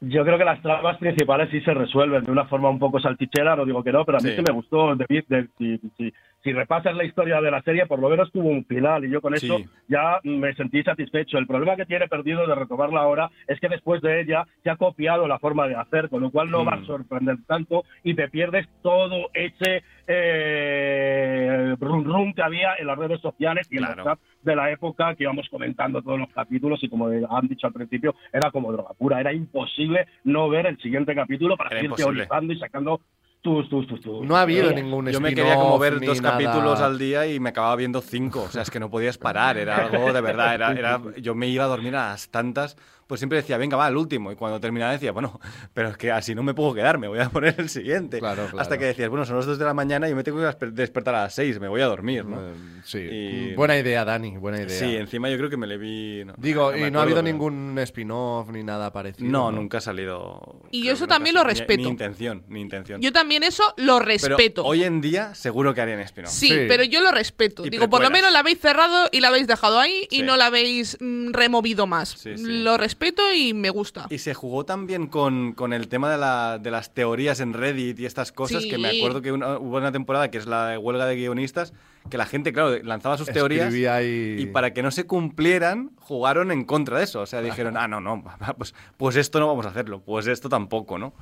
Yo 0.00 0.22
creo 0.24 0.36
que 0.36 0.44
las 0.44 0.60
tramas 0.60 0.98
principales 0.98 1.48
sí 1.50 1.60
se 1.62 1.72
resuelven 1.72 2.24
de 2.24 2.30
una 2.30 2.44
forma 2.46 2.68
un 2.68 2.78
poco 2.78 3.00
salchichera, 3.00 3.56
no 3.56 3.64
digo 3.64 3.82
que 3.82 3.90
no, 3.92 4.04
pero 4.04 4.18
a 4.18 4.20
mí 4.20 4.28
Sí. 4.30 4.36
sí 4.36 4.42
me 4.46 4.52
gustó. 4.52 4.94
de- 4.94 5.24
de- 5.28 5.48
si, 5.96 6.12
si- 6.44 6.52
repasas 6.52 6.94
la 6.94 7.04
historia 7.04 7.40
de 7.40 7.50
la 7.50 7.62
serie, 7.62 7.86
por 7.86 7.98
lo 7.98 8.08
menos 8.08 8.30
tuvo 8.30 8.48
un 8.50 8.64
final 8.66 9.04
y 9.04 9.10
yo 9.10 9.20
con 9.20 9.34
eso 9.34 9.58
ya 9.88 10.20
me 10.22 10.54
sentí 10.54 10.82
satisfecho. 10.82 11.38
El 11.38 11.46
problema 11.46 11.74
que 11.74 11.86
tiene 11.86 12.06
perdido 12.06 12.46
de 12.46 12.54
retomarla 12.54 13.00
ahora 13.00 13.30
es 13.48 13.58
que 13.58 13.68
después 13.68 14.00
de 14.02 14.20
ella 14.20 14.46
se 14.62 14.70
ha 14.70 14.76
copiado 14.76 15.26
la 15.26 15.38
forma 15.38 15.66
de 15.66 15.74
hacer, 15.74 16.08
con 16.08 16.20
lo 16.22 16.30
cual 16.30 16.50
no 16.50 16.64
va 16.64 16.74
a 16.74 16.76
Mm. 16.76 16.86
sorprender 16.86 17.36
tanto 17.46 17.84
y 18.02 18.14
te 18.14 18.28
pierdes 18.28 18.68
todo 18.82 19.30
ese 19.34 19.82
eh, 20.06 21.76
rum 21.80 22.04
rum 22.04 22.34
que 22.34 22.42
había 22.42 22.74
en 22.78 22.86
las 22.86 22.98
redes 22.98 23.20
sociales 23.20 23.66
y 23.70 23.76
en 23.78 23.84
Claro. 23.84 23.96
los 23.96 24.04
chats 24.04 24.22
de 24.42 24.56
la 24.56 24.70
época 24.70 25.14
que 25.14 25.24
íbamos 25.24 25.48
comentando 25.48 26.02
todos 26.02 26.18
los 26.18 26.28
capítulos 26.28 26.82
y 26.84 26.88
como 26.88 27.06
han 27.06 27.48
dicho 27.48 27.66
al 27.66 27.72
principio, 27.72 28.14
era 28.32 28.50
como 28.50 28.70
droga 28.72 28.92
pura, 28.98 29.20
era 29.20 29.32
imposible 29.32 30.06
no 30.24 30.48
ver 30.48 30.66
el 30.66 30.78
siguiente 30.78 31.14
capítulo 31.14 31.56
para 31.56 31.70
Era 31.70 31.78
seguir 31.78 31.90
imposible. 31.90 32.26
teorizando 32.26 32.52
y 32.52 32.58
sacando 32.58 33.00
tus, 33.44 33.68
tus, 33.68 33.86
tus, 33.86 34.00
tus. 34.00 34.26
No 34.26 34.36
ha 34.36 34.40
habido 34.40 34.70
Eh, 34.70 34.74
ningún 34.74 35.06
Yo 35.10 35.20
me 35.20 35.34
quería 35.34 35.54
como 35.56 35.78
ver 35.78 36.00
dos 36.00 36.20
nada. 36.22 36.38
capítulos 36.38 36.80
al 36.80 36.98
día 36.98 37.26
y 37.26 37.38
me 37.38 37.50
acababa 37.50 37.76
viendo 37.76 38.00
cinco. 38.00 38.42
O 38.42 38.48
sea, 38.50 38.62
es 38.62 38.70
que 38.70 38.80
no 38.80 38.90
podías 38.90 39.18
parar. 39.18 39.58
Era 39.58 39.76
algo 39.86 40.12
de 40.12 40.20
verdad. 40.22 40.54
Era, 40.54 40.72
era, 40.72 41.00
yo 41.18 41.34
me 41.34 41.46
iba 41.48 41.64
a 41.64 41.68
dormir 41.68 41.94
a 41.94 42.08
las 42.08 42.30
tantas. 42.30 42.76
Pues 43.06 43.20
siempre 43.20 43.36
decía, 43.38 43.58
venga, 43.58 43.76
va, 43.76 43.88
el 43.88 43.96
último. 43.96 44.32
Y 44.32 44.36
cuando 44.36 44.58
terminaba 44.60 44.92
decía, 44.92 45.12
bueno, 45.12 45.38
pero 45.74 45.88
es 45.90 45.96
que 45.98 46.10
así 46.10 46.34
no 46.34 46.42
me 46.42 46.54
puedo 46.54 46.72
quedar, 46.74 46.98
me 46.98 47.06
voy 47.08 47.18
a 47.18 47.28
poner 47.28 47.54
el 47.58 47.68
siguiente. 47.68 48.18
Claro, 48.18 48.44
claro. 48.44 48.60
Hasta 48.60 48.78
que 48.78 48.86
decías, 48.86 49.08
bueno, 49.10 49.24
son 49.26 49.36
las 49.36 49.46
dos 49.46 49.58
de 49.58 49.64
la 49.64 49.74
mañana 49.74 50.06
y 50.06 50.10
yo 50.10 50.16
me 50.16 50.24
tengo 50.24 50.38
que 50.38 50.44
desper- 50.46 50.72
despertar 50.72 51.14
a 51.14 51.22
las 51.24 51.34
seis, 51.34 51.60
me 51.60 51.68
voy 51.68 51.80
a 51.82 51.86
dormir, 51.86 52.24
¿no? 52.24 52.40
Eh, 52.40 52.52
Sí. 52.84 52.98
Y- 52.98 53.54
Buena 53.54 53.78
idea, 53.78 54.04
Dani, 54.04 54.36
buena 54.36 54.58
idea. 54.58 54.68
Sí, 54.78 54.96
encima 54.96 55.28
yo 55.30 55.36
creo 55.38 55.48
que 55.50 55.56
me 55.56 55.66
le 55.66 55.76
vi. 55.78 56.24
no- 56.24 56.34
Digo, 56.36 56.74
y 56.76 56.90
no 56.90 56.98
ha 56.98 57.02
habido 57.02 57.16
pero- 57.22 57.32
ningún 57.32 57.78
spin-off 57.78 58.50
ni 58.50 58.62
nada 58.62 58.92
parecido. 58.92 59.30
No, 59.30 59.50
nunca 59.52 59.78
ha 59.78 59.80
salido. 59.80 60.60
Y 60.70 60.82
creo 60.82 60.94
eso 60.94 61.06
también 61.06 61.34
lo. 61.34 61.42
Ni- 61.44 61.50
respeto. 61.50 61.82
Ni, 61.82 61.88
intención, 61.88 62.42
ni 62.48 62.60
intención. 62.60 63.00
Yo 63.00 63.12
también 63.12 63.42
eso 63.42 63.62
lo 63.76 63.98
pero 63.98 64.04
respeto. 64.06 64.64
hoy 64.64 64.82
en 64.84 65.00
día 65.00 65.34
seguro 65.34 65.72
que 65.74 65.80
harían 65.80 66.00
spin-off. 66.00 66.32
Sí, 66.32 66.48
Sí. 66.48 66.54
pero 66.68 66.84
yo 66.84 67.00
lo 67.02 67.10
respeto. 67.10 67.66
Y 67.66 67.70
Digo, 67.70 67.88
por 67.90 68.02
lo 68.02 68.10
menos 68.10 68.32
la 68.32 68.38
habéis 68.40 68.60
cerrado 68.60 69.08
y 69.12 69.20
la 69.20 69.28
habéis 69.28 69.46
dejado 69.46 69.78
ahí 69.78 70.06
y 70.10 70.16
Sí. 70.16 70.22
no 70.22 70.36
la 70.36 70.46
habéis 70.46 70.96
mm, 71.00 71.32
removido 71.32 71.86
más. 71.86 72.10
Sí, 72.10 72.36
sí. 72.36 72.44
Lo 72.62 72.76
respeto 72.76 72.93
y 73.36 73.54
me 73.54 73.70
gusta. 73.70 74.06
Y 74.10 74.18
se 74.18 74.34
jugó 74.34 74.64
también 74.64 75.06
con, 75.06 75.52
con 75.52 75.72
el 75.72 75.88
tema 75.88 76.10
de, 76.10 76.18
la- 76.18 76.58
de 76.58 76.70
las 76.70 76.92
teorías 76.94 77.40
en 77.40 77.52
Reddit 77.52 77.98
y 78.00 78.06
estas 78.06 78.32
cosas, 78.32 78.64
que 78.64 78.78
me 78.78 78.90
Sí. 78.90 78.98
acuerdo 79.00 79.22
que 79.22 79.32
una- 79.32 79.58
hubo 79.58 79.76
una 79.76 79.92
temporada 79.92 80.30
que 80.30 80.38
es 80.38 80.46
la 80.46 80.68
de 80.68 80.78
huelga 80.78 81.06
de 81.06 81.16
guionistas, 81.16 81.72
que 82.10 82.18
la 82.18 82.26
gente, 82.26 82.52
claro, 82.52 82.76
lanzaba 82.82 83.16
sus 83.16 83.28
teorías 83.28 83.66
Escribía 83.66 83.94
ahí- 83.96 84.36
y 84.38 84.46
para 84.46 84.72
que 84.72 84.82
no 84.82 84.90
se 84.90 85.06
cumplieran, 85.06 85.90
jugaron 86.00 86.50
en 86.52 86.64
contra 86.64 86.98
de 86.98 87.04
eso. 87.04 87.20
O 87.20 87.26
sea, 87.26 87.40
dijeron, 87.42 87.76
ah, 87.76 87.88
no, 87.88 88.00
no, 88.00 88.22
pues, 88.58 88.74
pues 88.96 89.16
esto 89.16 89.40
no 89.40 89.46
vamos 89.46 89.66
a 89.66 89.70
hacerlo, 89.70 90.00
pues 90.00 90.26
esto 90.26 90.48
tampoco, 90.48 90.98
¿no? 90.98 91.14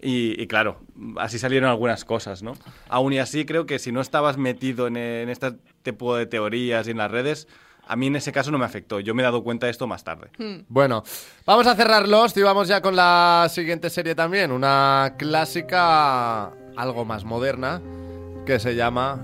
Y, 0.00 0.40
y 0.40 0.46
claro, 0.46 0.80
así 1.16 1.40
salieron 1.40 1.68
algunas 1.68 2.04
cosas, 2.04 2.42
¿no? 2.44 2.52
Aún 2.88 3.12
y 3.14 3.18
así 3.18 3.44
creo 3.44 3.66
que 3.66 3.80
si 3.80 3.90
no 3.90 4.00
estabas 4.00 4.36
metido 4.38 4.86
en, 4.86 4.96
en 4.96 5.28
este 5.28 5.52
tipo 5.82 6.14
de 6.14 6.26
teorías 6.26 6.86
y 6.86 6.92
en 6.92 6.98
las 6.98 7.10
redes, 7.10 7.48
a 7.88 7.96
mí 7.96 8.06
en 8.06 8.16
ese 8.16 8.32
caso 8.32 8.50
no 8.50 8.58
me 8.58 8.66
afectó. 8.66 9.00
Yo 9.00 9.14
me 9.14 9.22
he 9.22 9.24
dado 9.24 9.42
cuenta 9.42 9.66
de 9.66 9.72
esto 9.72 9.86
más 9.86 10.04
tarde. 10.04 10.28
Hmm. 10.38 10.64
Bueno, 10.68 11.02
vamos 11.46 11.66
a 11.66 11.74
cerrar 11.74 12.06
Lost 12.06 12.36
y 12.36 12.42
vamos 12.42 12.68
ya 12.68 12.82
con 12.82 12.94
la 12.94 13.48
siguiente 13.50 13.88
serie 13.88 14.14
también. 14.14 14.52
Una 14.52 15.14
clásica 15.18 16.52
algo 16.76 17.04
más 17.06 17.24
moderna 17.24 17.80
que 18.44 18.60
se 18.60 18.74
llama 18.74 19.20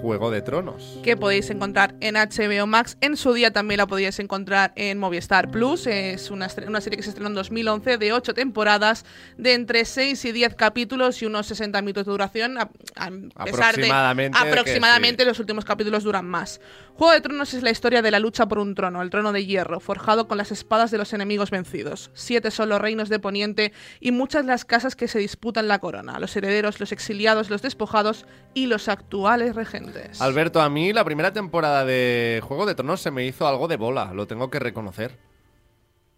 Juego 0.00 0.30
de 0.30 0.42
Tronos. 0.42 0.98
que 1.02 1.16
podéis 1.16 1.50
encontrar 1.50 1.94
en 2.00 2.14
HBO 2.14 2.66
Max. 2.66 2.96
En 3.00 3.16
su 3.16 3.32
día 3.32 3.52
también 3.52 3.78
la 3.78 3.86
podíais 3.86 4.18
encontrar 4.18 4.72
en 4.76 4.98
Movistar 4.98 5.50
Plus. 5.50 5.86
Es 5.86 6.30
una, 6.30 6.48
una 6.66 6.80
serie 6.80 6.96
que 6.96 7.02
se 7.02 7.10
estrenó 7.10 7.28
en 7.28 7.34
2011 7.34 7.98
de 7.98 8.12
8 8.12 8.34
temporadas, 8.34 9.04
de 9.36 9.54
entre 9.54 9.84
6 9.84 10.24
y 10.24 10.32
10 10.32 10.54
capítulos 10.54 11.20
y 11.22 11.26
unos 11.26 11.46
60 11.46 11.80
minutos 11.82 12.06
de 12.06 12.12
duración. 12.12 12.58
A, 12.58 12.62
a 12.64 13.44
pesar 13.44 13.74
de 13.74 13.90
Aproximadamente, 13.90 14.38
que 14.38 14.48
aproximadamente 14.48 15.22
sí. 15.22 15.28
los 15.28 15.40
últimos 15.40 15.64
capítulos 15.64 16.04
duran 16.04 16.26
más. 16.26 16.60
Juego 16.98 17.12
de 17.12 17.20
Tronos 17.20 17.54
es 17.54 17.62
la 17.62 17.70
historia 17.70 18.02
de 18.02 18.10
la 18.10 18.18
lucha 18.18 18.48
por 18.48 18.58
un 18.58 18.74
trono, 18.74 19.02
el 19.02 19.10
trono 19.10 19.30
de 19.30 19.46
hierro, 19.46 19.78
forjado 19.78 20.26
con 20.26 20.36
las 20.36 20.50
espadas 20.50 20.90
de 20.90 20.98
los 20.98 21.12
enemigos 21.12 21.52
vencidos. 21.52 22.10
Siete 22.12 22.50
son 22.50 22.70
los 22.70 22.80
reinos 22.80 23.08
de 23.08 23.20
Poniente 23.20 23.72
y 24.00 24.10
muchas 24.10 24.44
las 24.44 24.64
casas 24.64 24.96
que 24.96 25.06
se 25.06 25.20
disputan 25.20 25.68
la 25.68 25.78
corona, 25.78 26.18
los 26.18 26.34
herederos, 26.34 26.80
los 26.80 26.90
exiliados, 26.90 27.50
los 27.50 27.62
despojados 27.62 28.26
y 28.52 28.66
los 28.66 28.88
actuales 28.88 29.54
regentes. 29.54 30.20
Alberto, 30.20 30.60
a 30.60 30.68
mí 30.68 30.92
la 30.92 31.04
primera 31.04 31.32
temporada 31.32 31.84
de 31.84 32.40
Juego 32.42 32.66
de 32.66 32.74
Tronos 32.74 33.00
se 33.00 33.12
me 33.12 33.24
hizo 33.24 33.46
algo 33.46 33.68
de 33.68 33.76
bola, 33.76 34.12
lo 34.12 34.26
tengo 34.26 34.50
que 34.50 34.58
reconocer. 34.58 35.16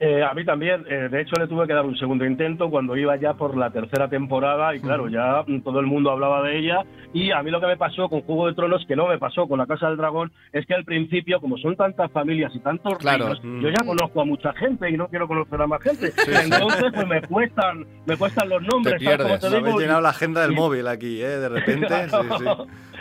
Eh, 0.03 0.23
a 0.25 0.33
mí 0.33 0.47
también, 0.47 0.83
eh, 0.89 1.11
de 1.11 1.21
hecho 1.21 1.37
le 1.39 1.47
tuve 1.47 1.67
que 1.67 1.75
dar 1.75 1.85
un 1.85 1.95
segundo 1.99 2.25
intento 2.25 2.71
cuando 2.71 2.97
iba 2.97 3.17
ya 3.17 3.35
por 3.35 3.55
la 3.55 3.69
tercera 3.71 4.09
temporada 4.09 4.75
y 4.75 4.81
claro, 4.81 5.09
ya 5.09 5.45
todo 5.63 5.79
el 5.79 5.85
mundo 5.85 6.11
hablaba 6.11 6.43
de 6.43 6.57
ella 6.59 6.79
y 7.13 7.31
a 7.33 7.43
mí 7.43 7.51
lo 7.51 7.61
que 7.61 7.67
me 7.67 7.77
pasó 7.77 8.09
con 8.09 8.23
Juego 8.23 8.47
de 8.47 8.55
Tronos, 8.55 8.83
que 8.89 8.97
no 8.97 9.07
me 9.09 9.19
pasó 9.19 9.47
con 9.47 9.59
la 9.59 9.67
Casa 9.67 9.89
del 9.89 9.99
Dragón, 9.99 10.33
es 10.55 10.65
que 10.65 10.73
al 10.73 10.85
principio, 10.87 11.39
como 11.39 11.59
son 11.59 11.77
tantas 11.77 12.11
familias 12.13 12.51
y 12.55 12.61
tantos 12.61 12.97
Claro. 12.97 13.27
reinos, 13.27 13.45
Mm. 13.45 13.61
yo 13.61 13.69
ya 13.69 13.85
conozco 13.85 14.23
a 14.23 14.25
mucha 14.25 14.55
gente 14.55 14.89
y 14.89 14.97
no 14.97 15.07
quiero 15.09 15.29
conocer 15.29 15.61
a 15.61 15.67
más 15.67 15.83
gente. 15.83 16.13
Entonces 16.45 16.93
pues 16.95 17.07
me 17.07 17.21
cuestan, 17.21 17.85
me 18.07 18.17
cuestan 18.17 18.49
los 18.49 18.63
nombres. 18.63 18.99
Te 19.01 19.05
¿sabes 19.05 19.19
cómo 19.19 19.29
pierdes. 19.39 19.51
te 19.51 19.67
digo? 19.69 19.81
llenado 19.81 20.01
la 20.01 20.09
agenda 20.09 20.41
del 20.41 20.53
móvil 20.53 20.89
aquí, 20.89 21.21
¿eh? 21.21 21.27
De 21.29 21.49
repente. 21.51 21.89
Sí, 22.11 22.17
sí. 22.39 22.45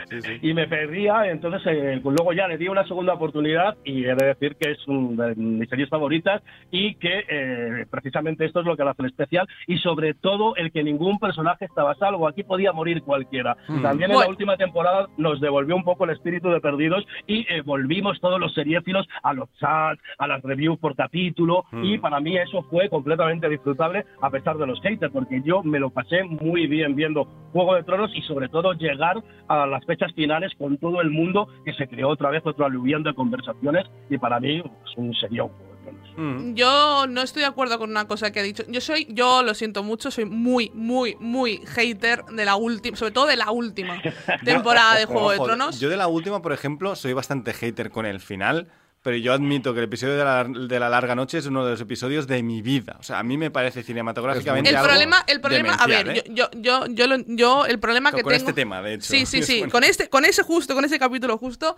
Sí, 0.10 0.22
sí. 0.22 0.40
y 0.42 0.54
me 0.54 0.68
perdía, 0.68 1.30
entonces 1.30 1.62
eh, 1.68 2.02
luego 2.04 2.34
ya 2.34 2.48
le 2.48 2.58
di 2.58 2.68
una 2.68 2.86
segunda 2.88 3.14
oportunidad 3.14 3.78
y 3.84 4.06
he 4.06 4.16
de 4.16 4.26
decir 4.26 4.56
que 4.56 4.72
es 4.72 4.88
una 4.88 5.28
de 5.28 5.36
mis 5.36 5.70
series 5.70 5.90
favoritas 5.90 6.42
y 6.72 6.96
que 6.96 7.24
eh, 7.30 7.86
precisamente 7.90 8.46
esto 8.46 8.62
es 8.62 8.66
lo 8.66 8.76
que 8.76 8.84
la 8.84 8.92
hace 8.92 9.06
especial 9.06 9.48
y 9.68 9.78
sobre 9.78 10.14
todo 10.14 10.56
el 10.56 10.72
que 10.72 10.84
ningún 10.84 11.20
personaje 11.20 11.66
estaba 11.66 11.92
a 11.92 11.96
salvo, 11.96 12.28
aquí 12.28 12.44
podía 12.44 12.72
morir 12.72 13.02
cualquiera. 13.04 13.56
Hmm. 13.68 13.82
También 13.82 14.10
en 14.12 14.16
Bueno. 14.16 14.26
la 14.26 14.30
última 14.30 14.58
temporada 14.58 15.08
nos 15.18 15.40
devolvió 15.42 15.76
un 15.76 15.84
poco 15.84 16.06
el 16.06 16.12
espíritu 16.12 16.50
de 16.50 16.60
Perdidos 16.62 17.06
y 17.28 17.46
eh, 17.50 17.62
volvimos 17.62 18.20
todos 18.20 18.40
los 18.40 18.54
seriéfilos 18.54 19.08
a 19.24 19.34
los 19.34 19.50
chats, 19.60 20.02
a 20.18 20.28
las 20.28 20.42
reviews 20.44 20.80
por 20.80 20.96
capítulo 20.96 21.64
Hmm. 21.72 21.84
y 21.84 21.98
para 21.98 22.20
mí 22.20 22.38
eso 22.38 22.64
fue 22.64 22.90
completamente 22.90 23.50
disfrutable 23.50 24.06
a 24.22 24.30
pesar 24.30 24.58
de 24.58 24.66
los 24.66 24.80
haters 24.82 25.12
porque 25.12 25.42
yo 25.44 25.62
me 25.64 25.80
lo 25.80 25.90
pasé 25.90 26.24
muy 26.24 26.68
bien 26.68 26.96
viendo 26.96 27.26
Juego 27.52 27.76
de 27.76 27.84
Tronos 27.84 28.12
y 28.16 28.22
sobre 28.24 28.48
todo 28.50 28.74
llegar 28.74 29.18
a 29.48 29.66
las 29.68 29.84
fechas 29.86 29.99
finales 30.14 30.52
con 30.58 30.78
todo 30.78 31.02
el 31.02 31.10
mundo 31.10 31.48
que 31.66 31.74
se 31.74 31.88
creó 31.88 32.10
otra 32.10 32.30
vez 32.30 32.42
otro 32.46 32.66
aluvión 32.66 33.04
de 33.04 33.14
conversaciones 33.14 33.86
y 34.10 34.18
para 34.18 34.40
mí 34.40 34.60
es 34.60 34.98
un 34.98 35.14
serión 35.16 35.50
Juego 35.50 35.74
de 35.74 35.84
Tronos. 35.84 36.10
Mm. 36.18 36.54
Yo 36.56 37.06
no 37.08 37.22
estoy 37.22 37.42
de 37.42 37.48
acuerdo 37.48 37.78
con 37.78 37.90
una 37.90 38.08
cosa 38.08 38.32
que 38.32 38.40
ha 38.40 38.44
dicho. 38.44 38.64
Yo 38.68 38.82
soy, 38.82 39.08
yo 39.10 39.44
lo 39.44 39.54
siento 39.54 39.84
mucho, 39.84 40.12
soy 40.12 40.26
muy, 40.26 40.72
muy, 40.74 41.16
muy 41.20 41.58
hater 41.66 42.24
de 42.26 42.46
la 42.46 42.56
última, 42.56 42.98
sobre 42.98 43.12
todo 43.12 43.28
de 43.28 43.38
la 43.38 43.52
última 43.52 44.02
temporada 44.44 44.96
de 44.96 45.06
Juego 45.06 45.32
de 45.32 45.38
Tronos. 45.38 45.80
Yo 45.80 45.90
de 45.90 45.98
la 45.98 46.08
última, 46.08 46.42
por 46.42 46.54
ejemplo, 46.54 46.96
soy 46.96 47.14
bastante 47.14 47.54
hater 47.54 47.90
con 47.90 48.06
el 48.06 48.20
final. 48.20 48.68
Pero 49.10 49.18
yo 49.18 49.34
admito 49.34 49.74
que 49.74 49.80
el 49.80 49.86
episodio 49.86 50.18
de 50.18 50.24
la, 50.24 50.44
de 50.44 50.80
la 50.80 50.88
larga 50.88 51.16
noche 51.16 51.40
es 51.40 51.48
uno 51.48 51.66
de 51.66 51.72
los 51.72 51.82
episodios 51.82 52.28
de 52.28 52.44
mi 52.44 52.62
vida. 52.62 52.96
O 53.00 53.04
sea, 53.04 53.18
a 53.18 53.24
mí 53.24 53.38
me 53.38 53.50
parece 53.50 53.82
cinematográficamente 53.82 54.70
el 54.70 54.76
algo 54.76 54.88
problema, 54.88 55.24
el 55.26 55.42
problema, 55.42 55.74
a 55.74 55.88
ver, 55.88 56.10
¿eh? 56.10 56.24
yo, 56.28 56.48
yo, 56.54 56.86
yo, 56.86 56.86
yo, 56.94 57.08
lo- 57.08 57.24
yo 57.26 57.66
el 57.66 57.80
problema 57.80 58.12
Con- 58.12 58.20
que 58.20 58.24
con 58.24 58.34
tengo. 58.34 58.50
este 58.50 58.54
tema, 58.62 58.84
de 58.84 58.94
hecho. 58.94 59.08
Sí, 59.08 59.26
sí, 59.26 59.42
sí. 59.50 59.58
bueno. 59.60 59.72
Con 59.72 59.84
este, 59.84 60.10
con 60.10 60.26
ese 60.26 60.44
justo, 60.44 60.76
con 60.76 60.86
ese 60.86 61.00
capítulo 61.00 61.40
justo. 61.40 61.76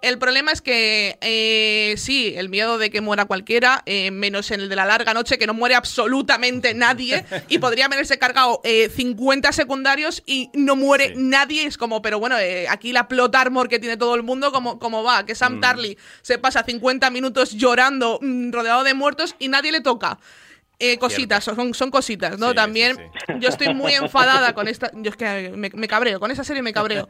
El 0.00 0.18
problema 0.18 0.50
es 0.50 0.60
que 0.60 1.16
eh, 1.20 1.94
sí, 1.96 2.34
el 2.36 2.48
miedo 2.48 2.76
de 2.78 2.90
que 2.90 3.00
muera 3.00 3.26
cualquiera, 3.26 3.84
eh, 3.86 4.10
menos 4.10 4.50
en 4.50 4.60
el 4.62 4.68
de 4.68 4.74
la 4.74 4.84
larga 4.84 5.14
noche, 5.14 5.38
que 5.38 5.46
no 5.46 5.54
muere 5.54 5.76
absolutamente 5.76 6.74
nadie, 6.74 7.24
y 7.46 7.58
podría 7.58 7.84
haberse 7.86 8.18
cargado 8.18 8.60
eh, 8.64 8.88
50 8.92 9.52
secundarios 9.52 10.24
y 10.26 10.50
no 10.54 10.74
muere 10.74 11.10
Sí. 11.10 11.12
nadie. 11.18 11.66
Es 11.66 11.78
como, 11.78 12.02
pero 12.02 12.18
bueno, 12.18 12.36
eh, 12.40 12.66
aquí 12.68 12.92
la 12.92 13.06
plot 13.06 13.32
armor 13.36 13.68
que 13.68 13.78
tiene 13.78 13.96
todo 13.96 14.16
el 14.16 14.24
mundo, 14.24 14.50
como, 14.50 14.80
como 14.80 15.04
va, 15.04 15.24
que 15.24 15.34
Mm. 15.34 15.36
Sam 15.36 15.60
Tarly 15.60 15.96
se 16.22 16.38
pasa 16.38 16.64
50 16.64 16.71
minutos 17.10 17.52
llorando, 17.52 18.18
mm, 18.20 18.52
rodeado 18.52 18.84
de 18.84 18.94
muertos, 18.94 19.36
y 19.38 19.48
nadie 19.48 19.72
le 19.72 19.80
toca. 19.80 20.18
Eh, 20.78 20.98
cositas, 20.98 21.44
son, 21.44 21.74
son 21.74 21.90
cositas, 21.92 22.38
¿no? 22.38 22.50
Sí, 22.50 22.54
También 22.56 22.96
sí, 22.96 23.34
yo 23.38 23.48
estoy 23.48 23.72
muy 23.72 23.92
enfadada 23.94 24.52
con 24.52 24.66
esta. 24.66 24.90
Yo 24.94 25.10
es 25.10 25.16
que 25.16 25.52
me, 25.54 25.70
me 25.72 25.86
cabreo, 25.86 26.18
con 26.18 26.30
esa 26.32 26.42
serie 26.42 26.60
me 26.60 26.72
cabreo. 26.72 27.08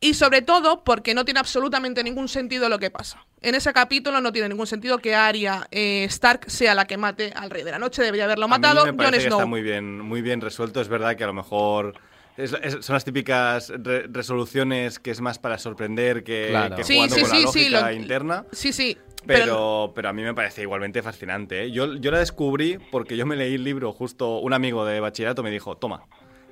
Y 0.00 0.14
sobre 0.14 0.42
todo 0.42 0.82
porque 0.82 1.14
no 1.14 1.24
tiene 1.24 1.38
absolutamente 1.38 2.02
ningún 2.02 2.26
sentido 2.26 2.68
lo 2.68 2.80
que 2.80 2.90
pasa. 2.90 3.24
En 3.40 3.54
ese 3.54 3.72
capítulo 3.72 4.20
no 4.20 4.32
tiene 4.32 4.48
ningún 4.48 4.66
sentido 4.66 4.98
que 4.98 5.14
Arya 5.14 5.68
eh, 5.70 6.02
Stark 6.08 6.50
sea 6.50 6.74
la 6.74 6.86
que 6.86 6.96
mate 6.96 7.32
al 7.36 7.50
Rey 7.50 7.62
de 7.62 7.70
la 7.70 7.78
Noche. 7.78 8.02
Debería 8.02 8.24
haberlo 8.24 8.46
A 8.46 8.48
mí 8.48 8.50
matado 8.50 8.80
Jon 8.80 8.96
que 8.96 9.20
Snow. 9.20 9.38
está 9.38 9.46
muy 9.46 9.62
bien, 9.62 10.00
muy 10.00 10.20
bien 10.20 10.40
resuelto. 10.40 10.80
Es 10.80 10.88
verdad 10.88 11.14
que 11.14 11.22
a 11.22 11.28
lo 11.28 11.34
mejor 11.34 11.94
es- 12.36 12.56
es- 12.62 12.84
son 12.84 12.94
las 12.94 13.04
típicas 13.04 13.72
re- 13.76 14.06
resoluciones 14.10 14.98
que 14.98 15.10
es 15.10 15.20
más 15.20 15.38
para 15.38 15.58
sorprender 15.58 16.24
que, 16.24 16.48
Claro. 16.50 16.76
que 16.76 16.82
jugando 16.84 17.14
sí, 17.16 17.20
con 17.22 17.30
la 17.30 17.36
sí, 17.36 17.42
lógica 17.42 17.64
sí, 17.64 17.70
lo- 17.70 17.92
interna. 17.92 18.46
Sí, 18.52 18.72
sí. 18.72 18.96
Pero, 19.24 19.44
Pero, 19.44 19.92
pero 19.94 20.08
a 20.08 20.12
mí 20.12 20.22
me 20.22 20.34
parece 20.34 20.62
igualmente 20.62 21.00
fascinante. 21.02 21.62
¿eh? 21.64 21.70
Yo, 21.70 21.94
yo 21.94 22.10
la 22.10 22.18
descubrí 22.18 22.78
porque 22.90 23.16
yo 23.16 23.24
me 23.24 23.36
leí 23.36 23.54
el 23.54 23.62
libro, 23.62 23.92
justo 23.92 24.38
un 24.40 24.52
amigo 24.52 24.84
de 24.84 24.98
bachillerato 24.98 25.44
me 25.44 25.50
dijo, 25.50 25.76
toma, 25.76 26.06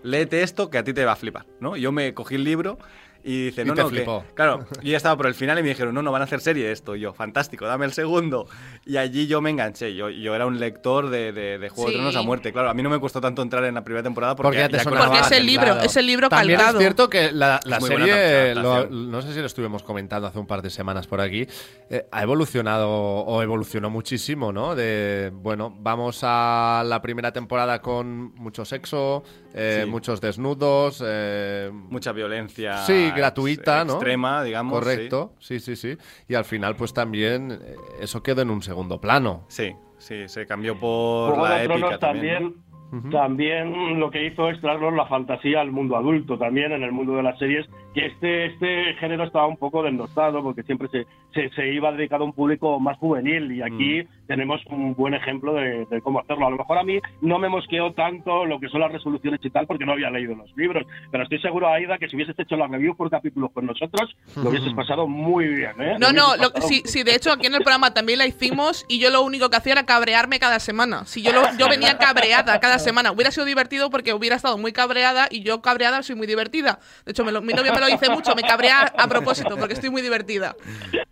léete 0.04 0.42
esto 0.42 0.70
que 0.70 0.78
a 0.78 0.84
ti 0.84 0.92
te 0.92 1.04
va 1.04 1.12
a 1.12 1.16
flipar, 1.16 1.46
¿no? 1.58 1.76
Yo 1.76 1.90
me 1.90 2.14
cogí 2.14 2.36
el 2.36 2.44
libro 2.44 2.78
y 3.24 3.46
dice, 3.46 3.62
Y 3.62 3.64
no, 3.66 3.74
te 3.74 3.82
no, 3.82 3.88
que- 3.88 3.96
flipó. 3.96 4.24
claro, 4.34 4.64
yo 4.82 4.90
ya 4.90 4.96
estaba 4.96 5.16
por 5.16 5.26
el 5.26 5.34
final 5.34 5.58
y 5.58 5.62
me 5.62 5.68
dijeron, 5.70 5.94
no, 5.94 6.02
no, 6.02 6.10
van 6.12 6.22
a 6.22 6.24
hacer 6.24 6.40
serie 6.40 6.66
de 6.66 6.72
esto. 6.72 6.96
Y 6.96 7.00
yo, 7.00 7.12
fantástico, 7.12 7.66
dame 7.66 7.84
el 7.86 7.92
segundo. 7.92 8.46
Y 8.86 8.96
allí 8.96 9.26
yo 9.26 9.40
me 9.40 9.50
enganché. 9.50 9.94
Yo, 9.94 10.08
yo 10.10 10.34
era 10.34 10.46
un 10.46 10.58
lector 10.60 11.10
de, 11.10 11.32
de, 11.32 11.58
de 11.58 11.68
Juego 11.68 11.88
Sí. 11.88 11.94
de 11.94 11.98
Tronos 11.98 12.16
a 12.16 12.22
muerte. 12.22 12.52
Claro, 12.52 12.70
a 12.70 12.74
mí 12.74 12.82
no 12.82 12.90
me 12.90 12.98
costó 13.00 13.20
tanto 13.20 13.42
entrar 13.42 13.64
en 13.64 13.74
la 13.74 13.84
primera 13.84 14.02
temporada 14.02 14.34
porque, 14.36 14.48
Porque 14.48 14.58
ya 14.60 14.68
te 14.68 14.76
ya 14.78 14.84
sonaba. 14.84 15.06
Porque 15.06 15.20
es 15.20 15.32
el 15.32 15.46
claro. 15.46 15.66
libro, 15.74 15.84
es 15.86 15.96
el 15.96 16.06
libro 16.06 16.28
También 16.28 16.58
calcado. 16.58 16.78
es 16.78 16.82
cierto 16.82 17.08
que 17.10 17.32
la, 17.32 17.60
serie, 17.80 18.54
lo- 18.54 18.86
no 18.88 19.22
sé 19.22 19.32
si 19.34 19.40
lo 19.40 19.46
estuvimos 19.46 19.82
comentando 19.82 20.26
hace 20.26 20.38
un 20.38 20.46
par 20.46 20.62
de 20.62 20.70
semanas 20.70 21.06
por 21.06 21.20
aquí, 21.20 21.46
eh, 21.88 22.06
ha 22.10 22.22
evolucionado 22.22 22.88
o 22.90 23.42
evolucionó 23.42 23.90
muchísimo, 23.90 24.52
¿no? 24.52 24.74
De, 24.74 25.30
bueno, 25.34 25.74
vamos 25.78 26.20
a 26.22 26.82
la 26.86 27.00
primera 27.02 27.32
temporada 27.32 27.80
con 27.80 28.34
mucho 28.34 28.64
sexo, 28.64 29.22
eh, 29.54 29.82
Sí. 29.84 29.90
muchos 29.90 30.20
desnudos, 30.20 31.02
eh, 31.04 31.70
mucha 31.72 32.12
violencia 32.12 32.78
Sí, 32.84 33.09
gratuita, 33.12 33.84
¿no? 33.84 33.94
extrema, 33.94 34.42
digamos. 34.42 34.78
correcto, 34.78 35.34
sí. 35.38 35.60
sí, 35.60 35.76
sí, 35.76 35.96
Y 36.28 36.34
al 36.34 36.44
final, 36.44 36.76
pues 36.76 36.92
también 36.92 37.52
eh, 37.52 37.74
eso 38.00 38.22
quedó 38.22 38.42
en 38.42 38.50
un 38.50 38.62
segundo 38.62 39.00
plano. 39.00 39.44
Sí, 39.48 39.72
sí, 39.98 40.28
se 40.28 40.46
cambió 40.46 40.78
por 40.78 41.34
Juego 41.34 41.48
la 41.48 41.58
de 41.58 41.64
épica 41.64 41.98
también. 41.98 42.54
también, 42.90 43.04
¿no? 43.04 43.10
también 43.10 44.00
lo 44.00 44.10
que 44.10 44.26
hizo 44.26 44.48
es 44.50 44.60
traernos 44.60 44.94
la 44.94 45.06
fantasía 45.06 45.60
al 45.60 45.70
mundo 45.70 45.96
adulto, 45.96 46.38
también 46.38 46.72
en 46.72 46.82
el 46.82 46.92
mundo 46.92 47.16
de 47.16 47.22
las 47.22 47.38
series, 47.38 47.66
que 47.94 48.06
este, 48.06 48.46
este 48.46 48.94
género 49.00 49.24
estaba 49.24 49.46
un 49.46 49.56
poco 49.56 49.82
desnostado 49.82 50.42
porque 50.42 50.62
siempre 50.62 50.88
se, 50.88 51.06
se, 51.34 51.50
se 51.54 51.72
iba 51.72 51.90
dedicado 51.92 52.22
a 52.22 52.26
un 52.26 52.32
público 52.32 52.78
más 52.80 52.96
juvenil 52.98 53.50
y 53.52 53.62
aquí 53.62 54.02
Mm. 54.02 54.26
tenemos 54.26 54.60
un 54.70 54.94
buen 54.94 55.14
ejemplo 55.14 55.54
de, 55.54 55.84
de 55.86 56.00
cómo 56.00 56.20
hacerlo. 56.20 56.46
A 56.46 56.50
lo 56.50 56.56
mejor 56.56 56.78
a 56.78 56.84
mí 56.84 57.00
no 57.20 57.38
me 57.38 57.48
mosqueó 57.48 57.92
tanto 57.92 58.44
lo 58.46 58.60
que 58.60 58.68
son 58.68 58.80
las 58.80 58.92
resoluciones 58.92 59.40
y 59.42 59.50
tal 59.50 59.66
porque 59.66 59.84
no 59.84 59.92
había 59.92 60.10
leído 60.10 60.34
los 60.36 60.56
libros, 60.56 60.86
pero 61.10 61.24
estoy 61.24 61.40
seguro, 61.40 61.68
Aida, 61.68 61.98
que 61.98 62.08
si 62.08 62.14
hubieses 62.16 62.38
hecho 62.38 62.56
la 62.56 62.68
review 62.68 62.94
por 62.96 63.10
capítulos 63.10 63.50
con 63.52 63.66
nosotros, 63.66 64.14
lo 64.36 64.50
hubieses 64.50 64.72
pasado 64.74 65.08
muy 65.08 65.48
bien. 65.48 65.72
¿eh? 65.80 65.96
No, 65.98 66.12
no, 66.12 66.36
lo- 66.36 66.50
sí, 66.60 66.82
sí, 66.84 67.02
de 67.02 67.14
hecho 67.16 67.32
aquí 67.32 67.46
en 67.48 67.54
el 67.54 67.62
programa 67.62 67.92
también 67.92 68.18
la 68.20 68.26
hicimos 68.26 68.84
y 68.88 69.00
yo 69.00 69.10
lo 69.10 69.22
único 69.22 69.50
que 69.50 69.56
hacía 69.56 69.72
era 69.72 69.86
cabrearme 69.86 70.38
cada 70.38 70.60
semana. 70.60 71.04
Si 71.06 71.22
yo, 71.22 71.32
lo- 71.32 71.42
yo 71.58 71.68
venía 71.68 71.98
cabreada 71.98 72.60
cada 72.60 72.78
semana, 72.78 73.10
hubiera 73.12 73.30
sido 73.32 73.46
divertido 73.46 73.90
porque 73.90 74.14
hubiera 74.14 74.36
estado 74.36 74.58
muy 74.58 74.72
cabreada 74.72 75.26
y 75.30 75.42
yo 75.42 75.60
cabreada 75.60 76.02
soy 76.04 76.14
muy 76.14 76.26
divertida. 76.28 76.78
De 77.04 77.10
hecho, 77.12 77.24
me 77.24 77.32
lo- 77.32 77.42
mi 77.42 77.52
novio 77.52 77.72
me 77.80 77.86
lo 77.86 77.98
dice 77.98 78.10
mucho, 78.10 78.34
me 78.34 78.42
cabrea 78.42 78.92
a 78.96 79.08
propósito 79.08 79.56
porque 79.56 79.74
estoy 79.74 79.90
muy 79.90 80.02
divertida. 80.02 80.54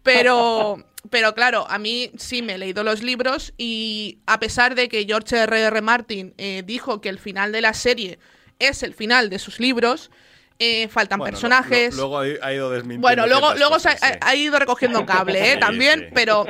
Pero, 0.03 0.83
pero 1.11 1.35
claro, 1.35 1.67
a 1.69 1.79
mí 1.79 2.11
sí 2.17 2.43
me 2.43 2.55
he 2.55 2.59
leído 2.59 2.83
los 2.85 3.03
libros 3.03 3.53
y 3.59 4.19
a 4.27 4.39
pesar 4.39 4.75
de 4.75 4.89
que 4.89 5.05
George 5.05 5.37
R. 5.37 5.61
R. 5.61 5.81
Martin 5.83 6.35
eh, 6.39 6.63
dijo 6.65 7.01
que 7.01 7.09
el 7.09 7.19
final 7.19 7.53
de 7.53 7.61
la 7.61 7.75
serie 7.75 8.19
es 8.59 8.83
el 8.83 8.95
final 8.95 9.31
de 9.31 9.39
sus 9.39 9.61
libros, 9.61 10.11
eh, 10.59 10.89
faltan 10.89 11.19
Bueno, 11.21 11.33
personajes. 11.33 11.95
lo- 11.95 12.09
luego 12.09 12.19
ha 12.19 12.53
ido 12.53 12.71
desmintiendo. 12.71 13.07
Bueno, 13.07 13.27
luego, 13.27 13.55
luego 13.55 13.75
ha, 13.75 13.77
cosas, 13.77 14.01
sí. 14.01 14.07
ha 14.21 14.35
ido 14.35 14.59
recogiendo 14.59 15.07
cable, 15.07 15.51
¿eh? 15.51 15.55
Sí, 15.55 15.61
También, 15.61 16.01
sí. 16.01 16.07
pero 16.15 16.45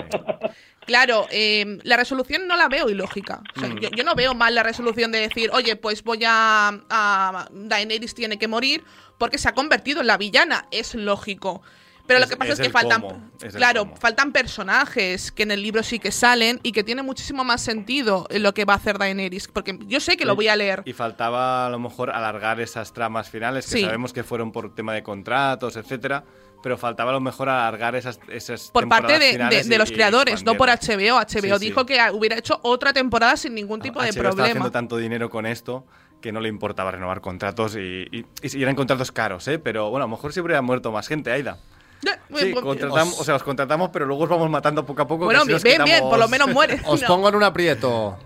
claro, 0.89 1.27
eh, 1.31 1.79
la 1.85 1.97
resolución 1.99 2.49
no 2.49 2.57
la 2.57 2.67
veo 2.69 2.89
ilógica. 2.89 3.43
O 3.55 3.61
sea, 3.61 3.69
Mm. 3.69 3.79
yo, 3.79 3.91
yo 3.91 4.03
no 4.05 4.15
veo 4.17 4.35
mal 4.35 4.55
la 4.55 4.63
resolución 4.65 5.13
de 5.13 5.21
decir, 5.21 5.51
oye, 5.53 5.77
pues 5.77 6.03
voy 6.03 6.23
a, 6.27 6.81
a. 6.91 7.47
Daenerys 7.53 8.15
tiene 8.15 8.39
que 8.39 8.49
morir 8.49 8.83
porque 9.19 9.37
se 9.39 9.49
ha 9.49 9.53
convertido 9.55 10.01
en 10.01 10.07
la 10.07 10.17
villana. 10.17 10.67
Es 10.71 10.95
lógico. 10.95 11.63
Pero 12.07 12.21
Es- 12.21 12.25
lo 12.25 12.31
que 12.31 12.37
pasa 12.39 12.53
es, 12.55 12.59
es 12.61 12.67
que 12.69 12.73
faltan. 12.73 13.03
cómo, 13.03 13.31
es 13.37 13.45
el 13.53 13.59
claro, 13.59 13.81
cómo. 13.85 13.97
faltan 13.97 14.33
personajes 14.33 15.31
que 15.31 15.43
en 15.43 15.51
el 15.51 15.63
libro 15.63 15.83
sí 15.83 15.99
que 15.99 16.11
salen 16.11 16.59
y 16.63 16.73
que 16.73 16.83
tiene 16.83 17.03
muchísimo 17.03 17.45
más 17.45 17.61
sentido 17.61 18.27
en 18.31 18.43
lo 18.43 18.55
que 18.55 18.65
va 18.65 18.73
a 18.73 18.77
hacer 18.77 18.97
Daenerys. 18.97 19.47
Porque 19.49 19.79
yo 19.87 20.01
sé 20.01 20.17
que 20.17 20.25
lo 20.25 20.35
voy 20.35 20.49
a 20.49 20.57
leer. 20.57 20.83
Y 20.87 20.95
faltaba 20.95 21.67
a 21.67 21.71
lo 21.71 21.79
mejor 21.79 22.09
alargar 22.11 22.61
esas 22.63 22.95
tramas 22.95 23.29
finales 23.29 23.67
que 23.67 23.73
Sí. 23.79 23.85
sabemos 23.85 24.15
que 24.15 24.25
fueron 24.25 24.53
por 24.53 24.75
tema 24.75 24.95
de 24.95 25.03
contratos, 25.03 25.77
etcétera. 25.77 26.25
Pero 26.63 26.77
faltaba 26.77 27.11
a 27.11 27.15
lo 27.15 27.21
mejor 27.21 27.49
alargar 27.49 27.95
esas, 27.95 28.19
esas 28.29 28.71
por 28.73 28.89
parte 28.89 29.19
de, 29.19 29.39
de- 29.39 29.63
de 29.65 29.79
los 29.79 29.93
creadores, 29.93 30.45
no 30.45 30.55
por. 30.57 30.69
HBO. 30.69 31.17
HBO 31.21 31.27
Sí, 31.29 31.41
sí. 31.41 31.59
dijo 31.67 31.87
que 31.87 31.99
hubiera 32.13 32.37
hecho 32.37 32.59
otra 32.63 32.93
temporada 32.93 33.37
sin 33.37 33.55
ningún 33.55 33.81
tipo 33.81 34.03
de 34.03 34.09
HBO 34.11 34.23
problema. 34.23 34.45
haciendo 34.49 34.71
tanto 34.73 34.97
dinero 34.97 35.31
con 35.31 35.47
esto 35.47 35.87
que 36.21 36.33
no 36.33 36.41
le 36.41 36.49
importaba 36.49 36.91
renovar 36.91 37.21
contratos 37.21 37.77
y, 37.77 38.07
y, 38.11 38.27
y 38.43 38.63
eran 38.63 38.75
contratos 38.75 39.13
caros, 39.13 39.47
¿eh? 39.47 39.61
Pero 39.61 39.89
bueno, 39.91 40.05
a 40.05 40.09
lo 40.09 40.17
mejor 40.17 40.33
si 40.33 40.41
hubiera 40.41 40.61
muerto 40.61 40.91
más 40.91 41.07
gente, 41.07 41.31
Aida. 41.31 41.59
Sí, 42.03 42.11
pues- 42.31 42.55
contratamos, 42.61 43.21
o 43.21 43.25
sea, 43.25 43.37
os 43.37 43.43
contratamos, 43.45 43.91
pero 43.93 44.05
luego 44.07 44.25
os 44.25 44.29
vamos 44.29 44.51
matando 44.51 44.85
poco 44.85 45.03
a 45.03 45.07
poco. 45.07 45.25
Bueno, 45.27 45.45
bien, 45.45 45.61
bien, 45.85 46.01
por 46.01 46.19
lo 46.19 46.29
menos 46.29 46.49
muere. 46.49 46.81
Os 46.87 47.01
No. 47.03 47.07
pongo 47.09 47.29
en 47.29 47.37
un 47.37 47.45
aprieto. 47.45 48.19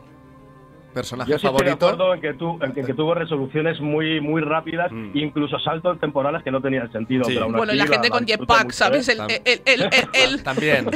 Personaje 0.93 1.31
Yo 1.31 1.39
sí 1.39 1.47
estoy 1.47 1.65
de 1.65 1.71
favorito. 1.77 1.87
acuerdo 1.89 2.15
en 2.15 2.21
que, 2.21 2.35
tu- 2.35 2.59
en 2.63 2.73
que, 2.73 2.83
que 2.83 2.95
tuvo 2.95 3.15
resoluciones 3.15 3.81
muy 3.81 4.21
muy 4.21 4.43
rápidas, 4.43 4.91
Mm. 4.93 5.11
incluso 5.17 5.59
saltos 5.59 5.99
temporales 6.01 6.43
que 6.43 6.51
no 6.51 6.61
tenían 6.61 6.91
sentido. 6.93 7.25
Sí. 7.25 7.33
pero 7.35 7.45
aún 7.47 7.55
Bueno, 7.55 7.73
y 7.73 7.77
la 7.77 7.87
gente 7.87 8.09
la- 8.09 8.15
con 8.17 8.27
jetpack, 8.27 8.71
¿sabes? 8.73 9.09
¿eh? 9.09 9.13
El, 9.13 9.21
el, 9.45 9.61
el, 9.65 9.83
el, 9.83 10.09
el- 10.13 10.43
También. 10.45 10.87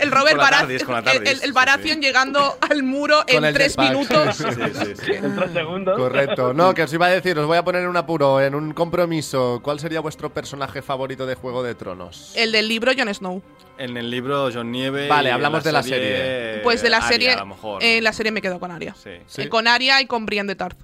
el 0.00 0.10
Robert 0.10 0.36
Baratheon, 0.38 1.04
el, 1.42 1.52
Baratheon 1.52 1.96
sí. 1.96 2.00
llegando 2.00 2.56
al 2.60 2.82
muro 2.82 3.18
Con 3.32 3.44
en 3.44 3.54
tres 3.54 3.76
jetpack. 3.76 3.90
minutos. 3.90 4.36
Sí, 4.36 4.44
sí, 4.74 4.92
sí. 5.04 5.12
En 5.22 5.36
tres 5.36 5.50
segundos. 5.52 5.96
Correcto. 5.98 6.52
No, 6.54 6.72
que 6.74 6.82
os 6.84 6.92
iba 6.92 7.06
a 7.06 7.10
decir, 7.10 7.38
os 7.38 7.46
voy 7.46 7.58
a 7.58 7.64
poner 7.64 7.82
en 7.82 7.88
un 7.88 7.96
apuro, 7.96 8.40
en 8.40 8.54
un 8.54 8.72
compromiso. 8.72 9.60
¿Cuál 9.62 9.78
sería 9.80 10.00
vuestro 10.00 10.30
personaje 10.30 10.82
favorito 10.82 11.26
de 11.26 11.34
Juego 11.34 11.62
de 11.62 11.74
Tronos? 11.74 12.32
El 12.36 12.52
del 12.52 12.68
libro 12.68 12.92
Jon 12.96 13.12
Snow. 13.12 13.42
En 13.78 13.96
el 13.96 14.10
libro 14.10 14.50
John 14.52 14.70
Nieve. 14.70 15.08
Vale, 15.08 15.30
y 15.30 15.32
hablamos 15.32 15.64
de 15.64 15.72
la 15.72 15.82
serie. 15.82 16.60
Pues 16.62 16.82
de 16.82 16.90
la 16.90 17.00
serie, 17.02 17.32
A 17.32 17.36
lo 17.40 17.46
mejor. 17.46 17.82
eh, 17.82 18.00
la 18.00 18.12
serie 18.12 18.30
me 18.32 18.40
quedo 18.42 18.60
con 18.60 18.70
Arya. 18.70 18.94
Sí. 18.94 19.10
Sí. 19.26 19.42
Eh, 19.42 19.48
con 19.48 19.66
Arya 19.66 20.00
y 20.00 20.06
con 20.06 20.26
Brienne 20.26 20.48
de 20.48 20.56
Tarth. 20.56 20.78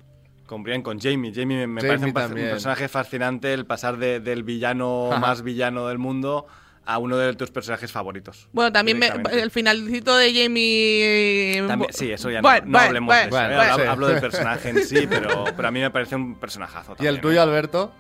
Con 0.46 0.62
Brian, 0.62 0.81
con 0.83 0.98
Jamie. 0.98 1.31
Jamie 1.35 1.59
me, 1.59 1.66
me 1.66 1.81
Jamie 1.83 1.88
parece 1.96 2.07
un, 2.07 2.12
también. 2.14 2.48
personaje 2.51 2.88
fascinante 2.88 3.53
el 3.53 3.66
pasar 3.66 3.98
de- 3.98 4.18
del 4.20 4.42
villano 4.44 5.09
Ajá. 5.12 5.20
más 5.20 5.42
villano 5.42 5.87
del 5.88 5.98
mundo 5.98 6.46
a 6.87 6.96
uno 6.96 7.18
de 7.18 7.35
tus 7.35 7.51
personajes 7.51 7.92
favoritos. 7.92 8.48
Bueno, 8.53 8.72
también 8.72 8.98
me- 8.98 9.12
el 9.33 9.51
finalcito 9.51 10.16
de 10.16 10.33
Jamie. 10.33 11.64
También- 11.68 11.92
sí, 11.92 12.11
eso 12.11 12.31
ya 12.31 12.40
Bueno, 12.40 12.61
no, 12.61 12.66
no 12.66 12.72
bueno, 12.72 12.87
hablemos 12.87 13.07
bueno, 13.09 13.22
de 13.22 13.29
eso. 13.29 13.37
¿eh? 13.53 13.57
bueno, 13.57 13.72
Hablo, 13.72 13.85
sí. 13.85 13.88
hablo 13.90 14.07
del 14.09 14.20
personaje 14.20 14.68
en 14.70 14.85
sí, 14.85 15.07
pero, 15.07 15.44
pero 15.57 15.68
a 15.68 15.70
mí 15.70 15.81
me 15.81 15.90
parece 15.90 16.16
un 16.16 16.35
personajazo. 16.37 16.92
¿Y 16.98 17.03
el 17.03 17.16
también, 17.16 17.20
tuyo, 17.20 17.40
¿eh? 17.40 17.42
Alberto? 17.42 17.92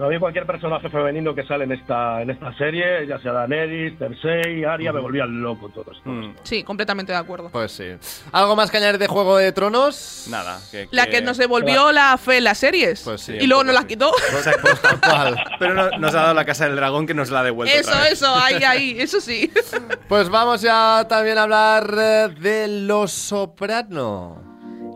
A 0.00 0.06
mí 0.08 0.18
cualquier 0.18 0.46
personaje 0.46 0.88
femenino 0.90 1.34
que 1.34 1.44
sale 1.44 1.64
en 1.64 1.72
esta 1.72 2.22
en 2.22 2.30
esta 2.30 2.52
serie, 2.56 3.06
ya 3.06 3.18
sea 3.18 3.32
Daenerys, 3.32 3.98
Cersei, 3.98 4.64
Arya, 4.64 4.92
me 4.92 5.00
volvían 5.00 5.40
loco 5.42 5.68
todos. 5.70 6.00
todos. 6.02 6.16
Mm, 6.16 6.34
Sí, 6.44 6.62
completamente 6.62 7.10
de 7.12 7.18
acuerdo. 7.18 7.50
Pues 7.50 7.72
sí. 7.72 7.84
¿Algo 8.30 8.54
más 8.54 8.70
que 8.70 8.76
añadir 8.76 8.98
de 8.98 9.08
Juego 9.08 9.36
de 9.38 9.50
Tronos? 9.52 10.26
nada. 10.30 10.60
Que, 10.70 10.86
La 10.92 11.06
que 11.08 11.20
nos 11.20 11.36
devolvió 11.36 11.90
la 11.92 12.16
fe 12.16 12.38
en 12.38 12.44
las 12.44 12.58
series. 12.58 13.02
Pues 13.02 13.22
sí, 13.22 13.32
y 13.40 13.46
luego 13.48 13.64
nos 13.64 13.74
poco 13.74 13.82
la 13.82 13.88
quitó. 13.88 14.12
Pues 14.30 14.48
cual. 15.00 15.36
Pero 15.58 15.74
no- 15.74 15.90
nos 15.98 16.14
ha 16.14 16.18
dado 16.22 16.34
la 16.34 16.44
casa 16.44 16.66
del 16.66 16.76
dragón 16.76 17.06
que 17.06 17.14
nos 17.14 17.30
la 17.30 17.40
ha 17.40 17.44
devuelto. 17.44 17.74
Eso, 17.76 17.90
otra 17.90 18.02
vez. 18.02 18.12
eso, 18.12 18.34
ahí, 18.34 18.62
ahí, 18.64 18.96
eso 19.00 19.20
sí. 19.20 19.50
Pues 20.08 20.28
vamos 20.28 20.60
ya 20.62 21.06
también 21.08 21.38
a 21.38 21.42
hablar 21.42 21.92
eh, 21.98 22.28
de 22.38 22.68
Los 22.68 23.10
Soprano. 23.12 24.47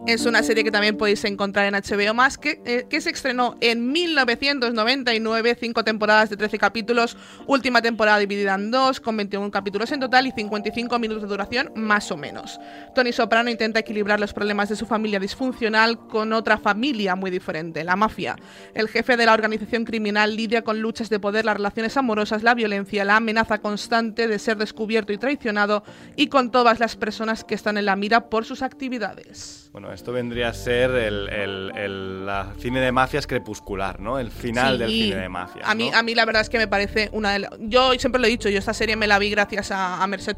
Es 0.05 0.27
una 0.27 0.43
serie 0.43 0.65
que 0.65 0.73
también 0.73 0.97
podéis 0.97 1.25
encontrar 1.25 1.73
en 1.73 1.75
HBO 1.75 2.13
Más, 2.13 2.37
que, 2.37 2.61
eh, 2.67 2.87
que 2.91 3.01
se 3.01 3.11
estrenó 3.11 3.57
en 3.61 3.93
1999, 3.93 5.57
cinco 5.61 5.85
temporadas 5.85 6.29
de 6.29 6.37
13 6.37 6.59
capítulos, 6.59 7.17
última 7.47 7.81
temporada 7.81 8.19
dividida 8.19 8.57
en 8.57 8.73
dos, 8.73 8.99
con 8.99 9.17
21 9.17 9.53
capítulos 9.53 9.93
en 9.93 10.01
total 10.01 10.27
y 10.27 10.33
55 10.33 10.99
minutos 10.99 11.23
de 11.23 11.29
duración, 11.29 11.71
más 11.77 12.11
o 12.11 12.17
menos. 12.17 12.59
Tony 12.97 13.13
Soprano 13.13 13.49
intenta 13.49 13.79
equilibrar 13.79 14.19
los 14.19 14.33
problemas 14.33 14.69
de 14.69 14.75
su 14.75 14.87
familia 14.87 15.21
disfuncional 15.21 15.97
con 16.09 16.33
otra 16.33 16.59
familia 16.59 17.15
muy 17.15 17.31
diferente, 17.31 17.85
la 17.85 17.95
mafia. 17.95 18.35
El 18.75 18.89
jefe 18.89 19.17
de 19.17 19.27
la 19.27 19.35
organización 19.35 19.85
criminal 19.85 20.35
lidia 20.35 20.63
con 20.63 20.81
luchas 20.81 21.11
de 21.11 21.21
poder, 21.21 21.45
las 21.45 21.57
relaciones 21.57 21.97
amorosas, 21.97 22.43
la 22.43 22.55
violencia, 22.55 23.05
la 23.05 23.17
amenaza 23.17 23.59
constante 23.59 24.27
de 24.27 24.41
ser 24.41 24.57
descubierto 24.57 25.13
y 25.13 25.19
traicionado, 25.19 25.85
y 26.17 26.27
con 26.27 26.51
todas 26.51 26.81
las 26.81 26.97
personas 26.97 27.45
que 27.45 27.55
están 27.55 27.79
en 27.79 27.87
la 27.87 27.95
mira 27.95 28.29
por 28.29 28.45
sus 28.45 28.63
actividades. 28.63 29.71
Bueno, 29.73 29.91
esto 29.91 30.13
vendría 30.13 30.51
a 30.51 30.53
ser 30.53 30.91
el, 30.91 31.31
el- 31.31 31.73
el- 31.75 32.27
la 32.27 32.53
cine 32.59 32.79
de 32.81 32.93
mafias 32.93 33.27
crepuscular, 33.27 34.01
¿no? 34.01 34.19
El 34.19 34.31
final 34.31 34.75
Sí, 34.75 34.79
del 34.81 34.91
cine 34.91 35.17
de 35.17 35.29
mafias. 35.31 35.67
A 35.67 35.75
mí, 35.75 35.91
¿no? 35.91 35.97
a 35.97 36.03
mí 36.03 36.15
la 36.15 36.27
verdad 36.27 36.43
es 36.43 36.51
que 36.51 36.59
me 36.59 36.69
parece 36.69 37.09
una 37.13 37.33
de 37.33 37.39
las... 37.39 37.51
Yo 37.59 37.91
siempre 37.95 38.21
lo 38.21 38.27
he 38.27 38.31
dicho, 38.31 38.51
yo 38.51 38.59
esta 38.59 38.75
serie 38.75 38.97
me 38.97 39.07
la 39.07 39.19
vi 39.19 39.31
gracias 39.31 39.71
a, 39.71 40.03
a 40.03 40.07
Merced 40.07 40.37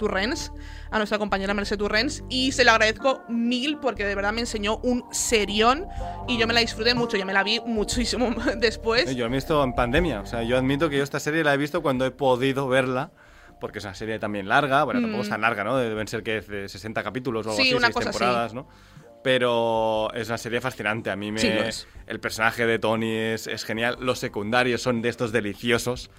a 0.92 0.98
nuestra 0.98 1.18
compañera 1.18 1.52
Merced 1.52 1.76
Turrens, 1.78 2.22
y 2.28 2.52
se 2.52 2.62
lo 2.64 2.70
agradezco 2.70 3.22
mil 3.28 3.78
porque 3.78 4.04
de 4.06 4.14
verdad 4.14 4.32
me 4.32 4.40
enseñó 4.40 4.76
un 4.84 5.04
serión 5.10 5.84
y 6.28 6.38
yo 6.38 6.46
me 6.46 6.54
la 6.54 6.60
disfruté 6.60 6.94
mucho, 6.94 7.16
yo 7.16 7.26
me 7.26 7.32
la 7.32 7.42
vi 7.42 7.58
muchísimo 7.66 8.32
después. 8.58 9.16
Yo 9.16 9.24
la 9.26 9.32
he 9.32 9.34
visto 9.36 9.64
en 9.64 9.74
pandemia. 9.74 10.20
O 10.20 10.26
sea, 10.26 10.44
yo 10.44 10.56
admito 10.56 10.88
que 10.88 10.98
yo 10.98 11.02
esta 11.02 11.18
serie 11.18 11.42
la 11.42 11.54
he 11.54 11.56
visto 11.56 11.82
cuando 11.82 12.06
he 12.06 12.12
podido 12.12 12.68
verla. 12.68 13.10
Porque 13.60 13.78
es 13.78 13.84
una 13.84 13.94
serie 13.94 14.18
también 14.18 14.46
larga. 14.46 14.82
Bueno, 14.84 15.00
tampoco 15.00 15.22
es 15.22 15.28
tan 15.30 15.40
larga, 15.40 15.64
¿no? 15.64 15.76
Deben 15.78 16.06
ser 16.06 16.22
que 16.22 16.40
de 16.42 16.68
60 16.68 17.02
capítulos 17.02 17.46
o 17.46 17.50
algo 17.50 17.62
Mm. 17.62 17.64
Sí, 17.64 17.68
así, 17.70 17.76
una 17.76 17.86
seis 17.86 17.94
cosa 17.94 18.10
así. 18.10 18.18
temporadas, 18.18 18.52
¿no? 18.52 18.68
Pero 19.24 20.12
es 20.12 20.28
una 20.28 20.36
serie 20.36 20.60
fascinante. 20.60 21.10
A 21.10 21.16
mí 21.16 21.32
me. 21.32 21.40
Sí, 21.40 21.48
es. 21.48 21.88
El 22.06 22.20
personaje 22.20 22.66
de 22.66 22.78
Tony 22.78 23.10
es, 23.10 23.46
es 23.46 23.64
genial. 23.64 23.96
Los 23.98 24.18
secundarios 24.18 24.82
son 24.82 25.00
de 25.00 25.08
estos 25.08 25.32
deliciosos 25.32 26.10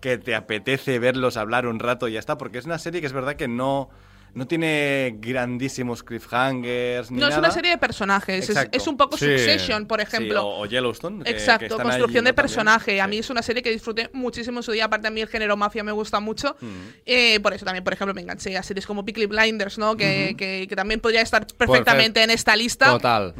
que 0.00 0.16
te 0.16 0.34
apetece 0.34 0.98
verlos 0.98 1.36
hablar 1.36 1.66
un 1.66 1.78
rato 1.78 2.08
y 2.08 2.14
ya 2.14 2.20
está. 2.20 2.38
Porque 2.38 2.56
es 2.56 2.64
una 2.64 2.78
serie 2.78 3.02
que 3.02 3.06
es 3.06 3.12
verdad 3.12 3.36
que 3.36 3.48
no. 3.48 3.90
No 4.34 4.46
tiene 4.48 5.16
grandísimos 5.20 6.02
cliffhangers 6.02 7.10
ni 7.10 7.20
No, 7.20 7.28
es 7.28 7.36
una 7.38 7.50
serie 7.52 7.70
de 7.70 7.78
personajes. 7.78 8.50
Es, 8.72 8.86
un 8.88 8.96
poco 8.96 9.16
Sí. 9.16 9.26
Succession, 9.26 9.86
por 9.86 10.00
Sí, 10.00 10.06
ejemplo. 10.08 10.44
o, 10.44 10.62
o 10.62 10.66
Yellowstone. 10.66 11.18
que- 11.18 11.24
que 11.24 11.30
Exacto, 11.30 11.76
construcción 11.76 12.24
de 12.24 12.32
También. 12.32 12.34
personaje. 12.34 13.00
A 13.00 13.06
mí 13.06 13.16
Sí. 13.16 13.20
es 13.20 13.30
una 13.30 13.42
serie 13.42 13.62
que 13.62 13.70
disfruté 13.70 14.10
muchísimo 14.12 14.58
en 14.58 14.62
su 14.64 14.72
día. 14.72 14.86
Aparte, 14.86 15.06
a 15.06 15.10
mí 15.10 15.20
el 15.20 15.28
género 15.28 15.56
mafia 15.56 15.84
me 15.84 15.92
gusta 15.92 16.18
mucho. 16.20 16.56
Mm. 16.60 16.66
Eh, 17.06 17.38
por 17.40 17.54
eso 17.54 17.64
también, 17.64 17.84
por 17.84 17.92
ejemplo, 17.92 18.12
me 18.12 18.22
enganché 18.22 18.56
a 18.56 18.62
series 18.64 18.86
como 18.86 19.04
Peaky 19.04 19.26
Blinders, 19.26 19.78
¿no? 19.78 19.96
Que, 19.96 20.34
que- 20.36 20.66
que 20.68 20.76
también 20.76 21.00
podría 21.00 21.20
estar 21.20 21.46
perfectamente 21.46 22.22
en 22.22 22.30
esta 22.30 22.56
lista. 22.56 22.86
Total. 22.86 23.34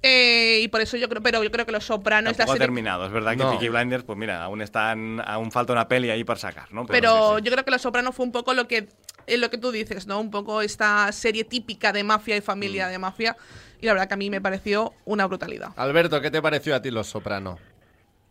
Eh, 0.00 0.60
y 0.62 0.68
por 0.68 0.80
eso 0.80 0.96
yo 0.96 1.08
creo, 1.08 1.20
pero 1.22 1.42
yo 1.42 1.50
creo 1.50 1.66
que 1.66 1.72
Los 1.72 1.84
Sopranos 1.84 2.36
Tampoco 2.36 2.52
ha 2.52 2.54
serie. 2.54 2.66
terminado. 2.66 3.04
Es 3.06 3.12
verdad 3.12 3.32
que 3.32 3.38
No. 3.38 3.50
Peaky 3.50 3.68
Blinders, 3.68 4.04
pues 4.04 4.16
mira, 4.16 4.42
aún 4.44 4.62
están, 4.62 5.20
aún 5.26 5.50
falta 5.50 5.72
una 5.72 5.88
peli 5.88 6.08
ahí 6.10 6.22
para 6.24 6.38
sacar, 6.38 6.72
¿no? 6.72 6.86
Pero 6.86 7.30
sí, 7.30 7.34
sí. 7.38 7.42
yo 7.44 7.52
creo 7.52 7.64
que 7.64 7.70
Los 7.72 7.82
Sopranos 7.82 8.14
fue 8.14 8.24
un 8.24 8.30
poco 8.32 8.54
lo 8.54 8.68
que, 8.68 8.88
eh, 9.28 9.38
lo 9.38 9.50
que 9.50 9.58
tú 9.58 9.70
dices, 9.70 10.06
¿no? 10.06 10.20
Un 10.20 10.30
poco 10.30 10.62
esta 10.62 11.10
serie 11.12 11.44
típica 11.44 11.92
de 11.92 12.02
mafia 12.04 12.36
y 12.36 12.40
familia 12.40 12.88
Mm. 12.88 12.90
de 12.90 12.98
mafia. 12.98 13.36
Y 13.80 13.86
la 13.86 13.92
verdad 13.92 14.08
que 14.08 14.14
a 14.14 14.16
mí 14.16 14.28
me 14.30 14.40
pareció 14.40 14.92
una 15.04 15.26
brutalidad. 15.26 15.70
Alberto, 15.76 16.20
¿qué 16.20 16.30
te 16.30 16.42
pareció 16.42 16.74
a 16.74 16.82
ti 16.82 16.90
Los 16.90 17.06
Soprano? 17.06 17.58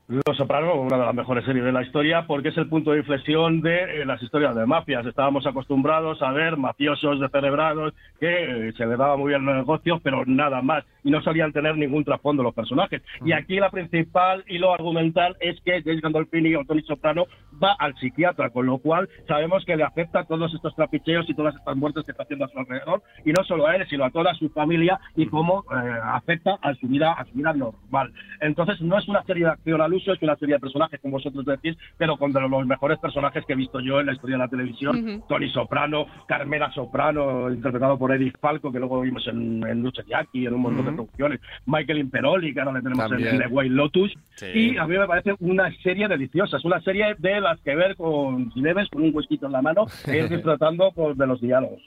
Los 0.09 0.37
Soprano, 0.37 0.75
una 0.75 0.97
de 0.97 1.03
las 1.03 1.13
mejores 1.13 1.43
series 1.43 1.65
de 1.65 1.73
la 1.73 1.81
historia, 1.83 2.25
porque 2.27 2.47
es 2.47 2.57
el 2.57 2.69
punto 2.69 2.91
de 2.91 2.99
inflexión 2.99 3.59
de 3.59 4.03
eh, 4.03 4.05
las 4.05 4.23
historias 4.23 4.55
de 4.55 4.65
mafias. 4.65 5.05
Estábamos 5.05 5.45
acostumbrados 5.45 6.21
a 6.21 6.31
ver 6.31 6.55
mafiosos 6.55 7.19
descerebrados 7.19 7.93
que 8.17 8.69
eh, 8.69 8.73
se 8.77 8.85
les 8.85 8.97
daba 8.97 9.17
muy 9.17 9.31
bien 9.31 9.45
los 9.45 9.55
negocios, 9.57 9.99
pero 10.01 10.23
nada 10.25 10.61
más. 10.61 10.85
Y 11.03 11.11
no 11.11 11.21
solían 11.21 11.51
tener 11.51 11.75
ningún 11.75 12.05
trasfondo 12.05 12.41
los 12.41 12.53
personajes. 12.53 13.01
Y 13.25 13.33
aquí 13.33 13.59
la 13.59 13.69
principal 13.69 14.45
hilo 14.47 14.73
argumental 14.73 15.35
es 15.41 15.59
que 15.65 15.81
James 15.83 16.01
Gandolfini 16.01 16.55
o 16.55 16.63
Tony 16.63 16.83
Soprano 16.83 17.25
va 17.61 17.75
al 17.77 17.93
psiquiatra, 17.97 18.49
con 18.51 18.65
lo 18.65 18.77
cual 18.77 19.09
sabemos 19.27 19.65
que 19.65 19.75
le 19.75 19.83
afecta 19.83 20.23
todos 20.23 20.53
estos 20.53 20.73
trapicheos 20.73 21.29
y 21.29 21.33
todas 21.33 21.53
estas 21.53 21.75
muertes 21.75 22.05
que 22.05 22.11
está 22.11 22.23
haciendo 22.23 22.45
a 22.45 22.49
su 22.49 22.57
alrededor. 22.57 23.03
Y 23.25 23.33
no 23.33 23.43
solo 23.43 23.67
a 23.67 23.75
él, 23.75 23.85
sino 23.89 24.05
a 24.05 24.11
toda 24.11 24.33
su 24.35 24.47
familia 24.51 25.01
y 25.17 25.25
cómo 25.25 25.65
eh, 25.69 25.99
afecta 26.01 26.57
a 26.61 26.73
su 26.75 26.87
vida, 26.87 27.11
a 27.11 27.25
su 27.25 27.33
vida 27.33 27.51
normal. 27.51 28.13
Entonces 28.39 28.79
no 28.79 28.97
es 28.97 29.05
una 29.09 29.23
serie 29.23 29.43
de 29.43 29.51
acción 29.51 29.81
al 29.97 30.01
uso, 30.03 30.13
es 30.13 30.21
una 30.21 30.35
serie 30.35 30.55
de 30.55 30.59
personajes, 30.59 30.99
como 31.01 31.13
vosotros 31.13 31.45
decís, 31.45 31.75
pero 31.97 32.17
con 32.17 32.31
de 32.31 32.41
los 32.41 32.65
mejores 32.65 32.99
personajes 32.99 33.43
que 33.45 33.53
he 33.53 33.55
visto 33.55 33.79
yo 33.79 33.99
en 33.99 34.07
la 34.07 34.13
historia 34.13 34.35
de 34.37 34.43
la 34.43 34.47
televisión. 34.47 34.97
Ujú. 34.97 35.25
Tony 35.27 35.49
Soprano, 35.49 36.05
Carmela 36.27 36.71
Soprano, 36.73 37.49
interpretado 37.49 37.97
por 37.97 38.13
Edith 38.13 38.37
Falco, 38.39 38.71
que 38.71 38.79
luego 38.79 39.01
vimos 39.01 39.25
en, 39.27 39.65
en 39.67 39.81
Lucha 39.81 40.03
Jackie, 40.07 40.45
en 40.45 40.53
un 40.53 40.61
montón 40.61 40.85
de 40.85 40.91
producciones. 40.93 41.39
Michael 41.65 41.99
Imperoli, 41.99 42.53
que 42.53 42.59
ahora 42.59 42.73
le 42.73 42.81
tenemos 42.81 43.09
También. 43.09 43.35
en 43.35 43.39
The 43.39 43.47
White 43.47 43.73
Lotus. 43.73 44.13
Sí. 44.35 44.45
Y 44.53 44.77
a 44.77 44.85
mí 44.85 44.97
me 44.97 45.07
parece 45.07 45.35
una 45.39 45.71
serie 45.81 46.07
deliciosa. 46.07 46.57
Es 46.57 46.65
una 46.65 46.79
serie 46.81 47.15
de 47.17 47.41
las 47.41 47.59
que 47.61 47.75
ver 47.75 47.95
con, 47.95 48.51
si 48.53 48.61
bebes, 48.61 48.89
con 48.89 49.01
un 49.03 49.15
huesquito 49.15 49.47
en 49.47 49.51
la 49.53 49.61
mano, 49.61 49.85
e 50.07 50.17
ir 50.17 50.29
disfrutando 50.29 50.91
pues, 50.93 51.17
de 51.17 51.27
los 51.27 51.41
diálogos. 51.41 51.81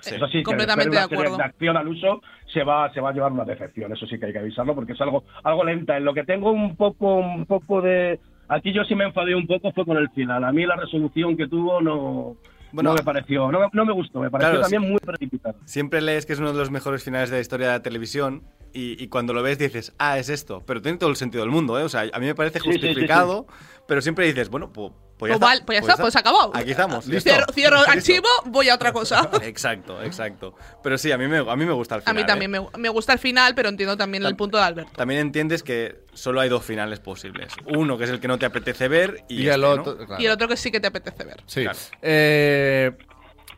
Sí. 0.00 0.14
Eso 0.14 0.26
sí, 0.28 0.38
que 0.38 0.42
Completamente 0.44 0.90
una 0.96 1.00
de 1.02 1.08
serie 1.08 1.18
acuerdo. 1.18 1.36
de 1.36 1.44
acción 1.44 1.76
al 1.76 1.88
uso 1.88 2.22
se 2.52 2.62
va, 2.62 2.92
se 2.92 3.00
va 3.00 3.10
a 3.10 3.12
llevar 3.12 3.32
una 3.32 3.44
decepción. 3.44 3.92
Eso 3.92 4.06
sí 4.06 4.18
que 4.18 4.26
hay 4.26 4.32
que 4.32 4.38
avisarlo 4.38 4.74
porque 4.74 4.92
es 4.92 5.00
algo, 5.00 5.24
algo 5.42 5.64
lenta. 5.64 5.96
En 5.96 6.04
lo 6.04 6.14
que 6.14 6.24
tengo 6.24 6.50
un 6.52 6.76
poco, 6.76 7.22
un 7.34 7.46
poco 7.46 7.80
de. 7.82 8.20
Aquí 8.48 8.72
yo 8.72 8.84
sí 8.84 8.94
me 8.94 9.04
enfadé 9.04 9.34
un 9.34 9.46
poco 9.46 9.72
fue 9.72 9.84
con 9.86 9.96
el 9.96 10.08
final. 10.10 10.44
A 10.44 10.52
mí 10.52 10.66
la 10.66 10.76
resolución 10.76 11.36
que 11.36 11.48
tuvo 11.48 11.80
no, 11.80 12.36
Bueno, 12.72 12.90
no 12.90 12.96
me 12.96 13.02
pareció, 13.02 13.50
no, 13.50 13.60
me- 13.60 13.68
no 13.72 13.84
me 13.86 13.92
gustó, 13.92 14.20
me 14.20 14.30
pareció 14.30 14.50
claro, 14.52 14.62
también 14.62 14.82
sí. 14.82 14.88
muy 14.88 14.98
precipitado. 15.00 15.54
Siempre 15.64 16.00
lees 16.02 16.26
que 16.26 16.34
es 16.34 16.38
uno 16.40 16.52
de 16.52 16.58
los 16.58 16.70
mejores 16.70 17.02
finales 17.02 17.30
de 17.30 17.36
la 17.36 17.40
historia 17.40 17.68
de 17.68 17.72
la 17.74 17.82
televisión 17.82 18.42
y, 18.72 19.02
y 19.02 19.08
cuando 19.08 19.32
lo 19.32 19.42
ves 19.42 19.58
dices, 19.58 19.94
ah, 19.98 20.18
es 20.18 20.28
esto. 20.28 20.62
Pero 20.66 20.82
tiene 20.82 20.98
todo 20.98 21.08
el 21.10 21.16
sentido 21.16 21.42
del 21.44 21.50
mundo, 21.52 21.78
¿eh? 21.78 21.84
O 21.84 21.88
sea, 21.88 22.02
a 22.12 22.18
mí 22.18 22.26
me 22.26 22.34
parece 22.34 22.58
Sí, 22.60 22.66
sí, 22.72 22.72
sí, 22.78 22.86
justificado, 22.86 23.46
pero 23.88 24.00
siempre 24.02 24.26
dices, 24.26 24.50
bueno, 24.50 24.72
pues, 24.72 24.92
pues 25.18 25.32
ya 25.32 25.38
Pues 25.38 25.52
está. 25.54 25.64
pues 25.66 25.76
ya 25.76 25.80
está, 25.92 25.96
pues 26.02 26.16
acabó. 26.16 26.50
Aquí 26.54 26.70
estamos, 26.72 27.06
listo. 27.06 27.30
Cierro, 27.30 27.46
cierro 27.52 27.76
Listo. 27.76 27.90
archivo, 27.92 28.28
voy 28.46 28.68
a 28.68 28.74
otra 28.74 28.92
cosa. 28.92 29.30
Exacto, 29.42 30.02
exacto. 30.02 30.54
Pero 30.82 30.98
sí, 30.98 31.12
a 31.12 31.18
mí 31.18 31.26
me, 31.28 31.38
a 31.38 31.56
mí 31.56 31.64
me 31.64 31.72
gusta 31.72 31.94
el 31.96 32.00
A 32.00 32.04
final. 32.04 32.16
mí 32.16 32.26
también 32.26 32.54
¿eh? 32.54 32.60
me, 32.72 32.78
me 32.78 32.88
gusta 32.88 33.12
el 33.12 33.18
final, 33.18 33.54
pero 33.54 33.68
entiendo 33.68 33.96
también 33.96 34.24
el 34.26 34.36
punto 34.36 34.58
de 34.58 34.64
Alberto. 34.64 34.92
También 34.96 35.20
entiendes 35.20 35.62
que 35.62 36.00
solo 36.12 36.40
hay 36.40 36.48
dos 36.48 36.64
finales 36.64 37.00
posibles. 37.00 37.52
Uno 37.66 37.96
que 37.96 38.04
es 38.04 38.10
el 38.10 38.20
que 38.20 38.28
no 38.28 38.38
te 38.38 38.46
apetece 38.46 38.88
ver 38.88 39.24
y, 39.28 39.42
Y, 39.42 39.48
este, 39.48 39.54
el 39.54 39.60
¿no? 39.60 39.70
otro. 39.70 39.96
claro. 39.98 40.22
Y 40.22 40.26
el 40.26 40.32
otro 40.32 40.48
que 40.48 40.56
sí 40.56 40.70
que 40.70 40.80
te 40.80 40.88
apetece 40.88 41.24
ver. 41.24 41.42
Sí. 41.46 41.62
Claro. 41.62 41.78
Eh, 42.02 42.92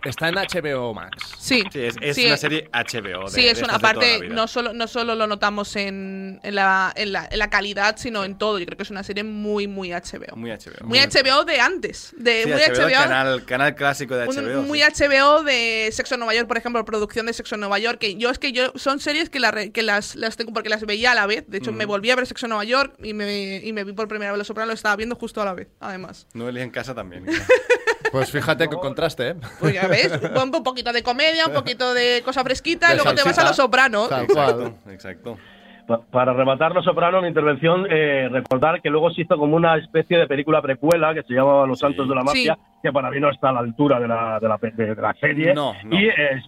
está 0.08 0.28
en 0.28 0.34
HBO 0.36 0.94
Max. 0.94 1.16
Sí, 1.38 1.62
Sí, 1.72 1.80
es, 1.82 1.96
es 2.00 2.16
Sí, 2.16 2.26
una 2.26 2.36
serie 2.36 2.68
HBO. 2.72 3.24
De, 3.24 3.30
Sí, 3.30 3.46
es 3.46 3.58
una 3.58 3.68
de 3.68 3.72
la 3.74 3.78
parte, 3.78 4.28
no 4.28 4.46
solo, 4.48 4.72
no 4.72 4.86
solo 4.88 5.14
lo 5.14 5.26
notamos 5.26 5.74
en, 5.76 6.40
en, 6.42 6.54
la, 6.54 6.92
en, 6.96 7.12
la, 7.12 7.28
en 7.30 7.38
la 7.38 7.50
calidad, 7.50 7.96
sino 7.98 8.24
en 8.24 8.36
todo. 8.38 8.58
Yo 8.58 8.66
creo 8.66 8.76
que 8.76 8.82
es 8.82 8.90
una 8.90 9.02
serie 9.02 9.24
muy, 9.24 9.66
muy 9.66 9.90
HBO. 9.90 10.36
Muy 10.36 10.50
HBO. 10.50 10.86
Muy 10.86 10.98
HBO 10.98 11.44
de 11.44 11.60
antes. 11.60 12.14
De, 12.16 12.42
Sí, 12.44 12.48
muy 12.50 12.60
HBO, 12.60 12.86
HBO. 12.86 12.92
canal, 12.92 13.44
canal 13.44 13.74
clásico 13.74 14.16
de 14.16 14.26
un- 14.28 14.34
HBO. 14.36 14.62
muy 14.62 14.80
sí. 14.80 15.02
HBO 15.04 15.42
de 15.42 15.88
Sexo 15.92 16.14
en 16.14 16.20
Nueva 16.20 16.34
York, 16.34 16.48
por 16.48 16.56
ejemplo, 16.58 16.84
producción 16.84 17.26
de 17.26 17.32
Sexo 17.32 17.54
en 17.56 17.60
Nueva 17.60 17.78
York. 17.78 17.98
Que 17.98 18.16
yo 18.16 18.30
es 18.30 18.38
que 18.38 18.52
yo 18.52 18.72
son 18.76 19.00
series 19.00 19.30
que, 19.30 19.40
la 19.40 19.52
que 19.70 19.82
las, 19.82 20.16
las 20.16 20.36
tengo 20.36 20.52
porque 20.52 20.68
las 20.68 20.84
veía 20.84 21.12
a 21.12 21.14
la 21.14 21.26
vez. 21.26 21.44
De 21.48 21.58
hecho, 21.58 21.72
me 21.72 21.84
volví 21.86 22.10
a 22.10 22.16
ver 22.16 22.26
Sexo 22.26 22.46
en 22.46 22.50
Nueva 22.50 22.64
York 22.64 22.94
y 23.02 23.14
me, 23.14 23.56
y 23.64 23.72
me 23.72 23.84
vi 23.84 23.92
por 23.92 24.08
primera 24.08 24.32
vez 24.32 24.38
Los 24.38 24.46
Sopranos. 24.46 24.66
Lo 24.68 24.74
estaba 24.74 24.96
viendo 24.96 25.14
justo 25.16 25.40
a 25.40 25.44
la 25.44 25.54
vez, 25.54 25.68
además. 25.80 26.26
Noelia 26.34 26.62
en 26.62 26.70
casa 26.70 26.94
también. 26.94 27.24
Pues 28.12 28.30
fíjate 28.30 28.68
que 28.68 28.76
contraste, 28.76 29.30
¿eh? 29.30 29.34
Pues 29.60 29.74
ya 29.74 29.86
ves, 29.88 30.20
un, 30.34 30.54
un 30.54 30.62
poquito 30.62 30.92
de 30.92 31.02
comedia, 31.02 31.46
un 31.46 31.52
poquito 31.54 31.92
de 31.94 32.22
cosa 32.24 32.42
fresquita 32.44 32.88
De 32.88 32.94
y 32.94 32.96
luego 32.96 33.14
te 33.14 33.22
vas 33.22 33.38
a. 33.38 33.44
Los 33.44 33.56
Sopranos. 33.56 34.10
Exacto, 34.10 34.74
exacto. 34.90 35.38
Pa- 35.86 36.00
Para 36.10 36.32
rematar 36.32 36.72
Los 36.72 36.84
Soprano, 36.84 37.18
una 37.20 37.28
intervención, 37.28 37.86
eh, 37.88 38.28
recordar 38.30 38.82
que 38.82 38.90
luego 38.90 39.10
se 39.12 39.22
hizo 39.22 39.36
como 39.36 39.54
una 39.54 39.76
especie 39.76 40.18
de 40.18 40.26
película 40.26 40.60
precuela 40.60 41.14
que 41.14 41.22
se 41.22 41.32
llamaba 41.34 41.64
Los 41.66 41.78
Santos 41.78 42.08
de 42.08 42.14
la 42.14 42.24
Mafia, 42.24 42.54
Sí. 42.56 42.60
que 42.82 42.92
para 42.92 43.08
mí 43.10 43.20
no 43.20 43.30
está 43.30 43.50
a 43.50 43.52
la 43.52 43.60
altura 43.60 44.00
de 44.00 44.08
la, 44.08 44.38
de 44.40 44.48
la, 44.48 44.58
pe- 44.58 44.72
de 44.72 44.94
la 44.96 45.14
serie. 45.14 45.54
No, 45.54 45.74
no. 45.84 45.96
Y 46.00 46.08
eh, 46.08 46.42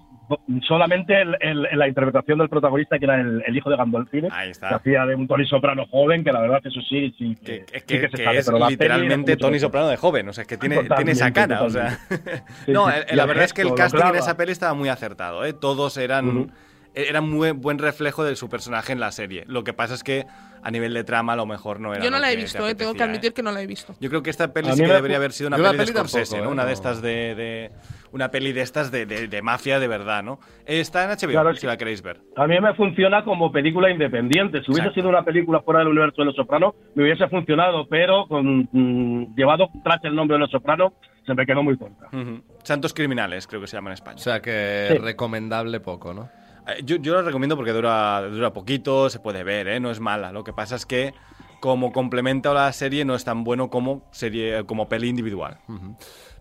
solamente 0.67 1.21
el- 1.21 1.37
el- 1.41 1.67
la 1.79 1.88
interpretación 1.88 2.38
del 2.38 2.49
protagonista, 2.49 2.99
que 2.99 3.05
era 3.05 3.21
el, 3.21 3.43
el 3.47 3.57
hijo 3.57 3.71
de 3.71 3.77
Gandolfini, 3.77 4.29
que 4.29 4.67
hacía 4.75 5.07
de 5.07 5.14
un 5.14 5.27
Tony 5.29 5.47
Soprano 5.47 5.87
joven, 5.87 6.25
que 6.25 6.33
la 6.33 6.41
verdad 6.41 6.61
eso 6.64 6.81
sí, 6.88 7.14
sí, 7.19 7.37
Que, 7.45 7.64
que, 7.64 7.77
es 7.77 7.83
sí 7.83 7.87
que, 7.87 8.01
se 8.09 8.17
que 8.17 8.25
sabe, 8.25 8.38
es 8.38 8.47
pero 8.47 8.69
literalmente 8.69 9.33
era 9.33 9.37
mucho 9.38 9.47
Tony. 9.49 9.59
Soprano 9.59 9.88
de 9.88 9.97
joven, 9.97 10.29
o 10.29 10.33
sea, 10.33 10.45
que 10.45 10.57
tiene, 10.57 10.83
tiene 10.97 11.12
esa 11.12 11.33
cara, 11.33 11.62
o 11.62 11.71
sea. 11.71 11.99
Sí, 12.67 12.73
no, 12.73 12.87
sí. 12.91 13.14
la 13.17 13.27
verdad 13.27 13.45
es 13.45 13.53
que 13.53 13.62
el 13.62 13.75
casting 13.75 14.01
en 14.11 14.17
esa 14.17 14.37
peli 14.37 14.53
estaba 14.53 14.75
muy 14.75 14.88
acertado, 14.88 15.45
¿eh? 15.45 15.53
Todos 15.53 15.97
eran. 15.97 16.29
Ujú. 16.29 16.51
Eran 16.95 17.29
muy 17.31 17.53
buen 17.53 17.79
reflejo 17.79 18.25
de 18.25 18.35
su 18.35 18.49
personaje 18.49 18.93
en 18.93 18.99
la 18.99 19.12
serie. 19.12 19.45
Lo 19.47 19.62
que 19.62 19.73
pasa 19.73 19.95
es 19.95 20.03
que 20.03 20.27
a 20.62 20.71
nivel 20.71 20.94
de 20.94 21.05
trama 21.05 21.33
a 21.33 21.37
lo 21.37 21.47
mejor 21.47 21.81
no 21.81 21.92
era. 21.94 22.03
Yo 22.05 22.11
no 22.11 22.18
la 22.18 22.31
he 22.31 22.35
te 22.37 22.42
visto, 22.42 22.59
eh, 22.68 22.75
tengo 22.75 22.92
que 22.92 23.03
apetecía, 23.03 23.05
admitir 23.05 23.31
¿eh? 23.31 23.35
que 23.35 23.42
no 23.42 23.53
la 23.53 23.62
he 23.62 23.66
visto. 23.66 23.94
Yo 24.01 24.09
creo 24.09 24.23
que 24.23 24.31
esta 24.31 24.53
peli 24.53 24.68
A 24.71 24.73
sí 24.75 24.83
que 24.83 24.92
debería 24.92 25.16
haber 25.16 25.33
sido 25.33 25.49
una 25.49 25.57
peli 25.57 25.68
de 25.71 25.77
tampoco, 25.87 26.09
Scorsese, 26.09 26.38
¿no? 26.38 26.44
¿eh? 26.44 26.49
Una 26.49 26.64
de 26.64 26.73
estas 26.73 27.01
de, 27.03 27.35
de- 27.35 27.71
Una 28.12 28.31
peli 28.31 28.53
de 28.53 28.62
estas 28.62 28.90
de, 28.90 29.05
de- 29.07 29.29
de 29.29 29.42
mafia 29.42 29.79
de 29.79 29.87
verdad, 29.88 30.23
¿no? 30.23 30.40
Está 30.66 31.05
en 31.05 31.11
HBO, 31.11 31.31
Claro, 31.33 31.55
si 31.55 31.66
la 31.66 31.77
queréis 31.77 32.01
ver. 32.03 32.21
A 32.37 32.47
mí 32.47 32.59
me 32.61 32.75
funciona 32.75 33.23
como 33.25 33.53
película 33.53 33.90
independiente. 33.90 34.59
Si 34.62 34.71
hubiese 34.71 34.88
Exacto. 34.88 34.94
sido 35.01 35.09
una 35.11 35.23
película 35.25 35.61
fuera 35.61 35.81
del 35.81 35.88
universo 35.88 36.23
de 36.23 36.27
Los 36.27 36.35
Sopranos, 36.37 36.75
me 36.94 37.03
hubiese 37.05 37.29
funcionado, 37.29 37.87
pero 37.88 38.27
con, 38.27 38.68
mm, 38.73 39.35
llevado 39.37 39.68
tras 39.85 40.03
el 40.05 40.14
nombre 40.14 40.37
de 40.37 40.40
Los 40.40 40.51
Sopranos, 40.51 40.92
se 41.27 41.35
me 41.35 41.44
quedó 41.44 41.62
muy 41.62 41.77
corta. 41.77 42.07
Ujú. 42.12 42.40
Santos 42.62 42.94
Criminales, 42.94 43.47
creo 43.47 43.61
que 43.61 43.66
se 43.66 43.77
llama 43.77 43.90
en 43.90 43.94
España. 43.94 44.16
O 44.16 44.18
sea 44.21 44.40
que 44.40 44.88
Sí. 44.92 44.97
recomendable 44.99 45.81
poco, 45.81 46.14
¿no? 46.14 46.31
Eh, 46.68 46.83
Yo, 46.85 46.96
yo 46.96 47.14
la 47.14 47.22
recomiendo 47.22 47.57
porque 47.57 47.72
dura, 47.72 48.22
dura 48.28 48.52
poquito, 48.52 49.09
se 49.11 49.20
puede 49.20 49.42
ver, 49.44 49.68
¿eh? 49.68 49.81
no 49.81 49.90
es 49.90 50.00
mala. 50.00 50.33
Lo 50.33 50.44
que 50.44 50.52
pasa 50.52 50.76
es 50.76 50.87
que 50.87 51.14
como 51.61 51.92
complemento 51.92 52.50
a 52.50 52.54
la 52.54 52.72
serie 52.72 53.04
no 53.04 53.14
es 53.14 53.24
tan 53.24 53.42
bueno 53.42 53.68
como 53.70 54.09
serie 54.12 54.64
como 54.64 54.88
peli 54.88 55.09
individual. 55.09 55.59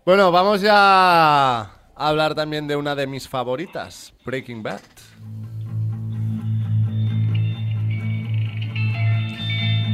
Bueno, 0.04 0.30
vamos 0.30 0.60
ya 0.60 0.72
a 0.76 1.70
hablar 1.96 2.34
también 2.34 2.68
de 2.68 2.76
una 2.76 2.94
de 2.94 3.06
mis 3.06 3.28
favoritas, 3.28 4.14
Breaking 4.24 4.62
Bad. 4.62 4.80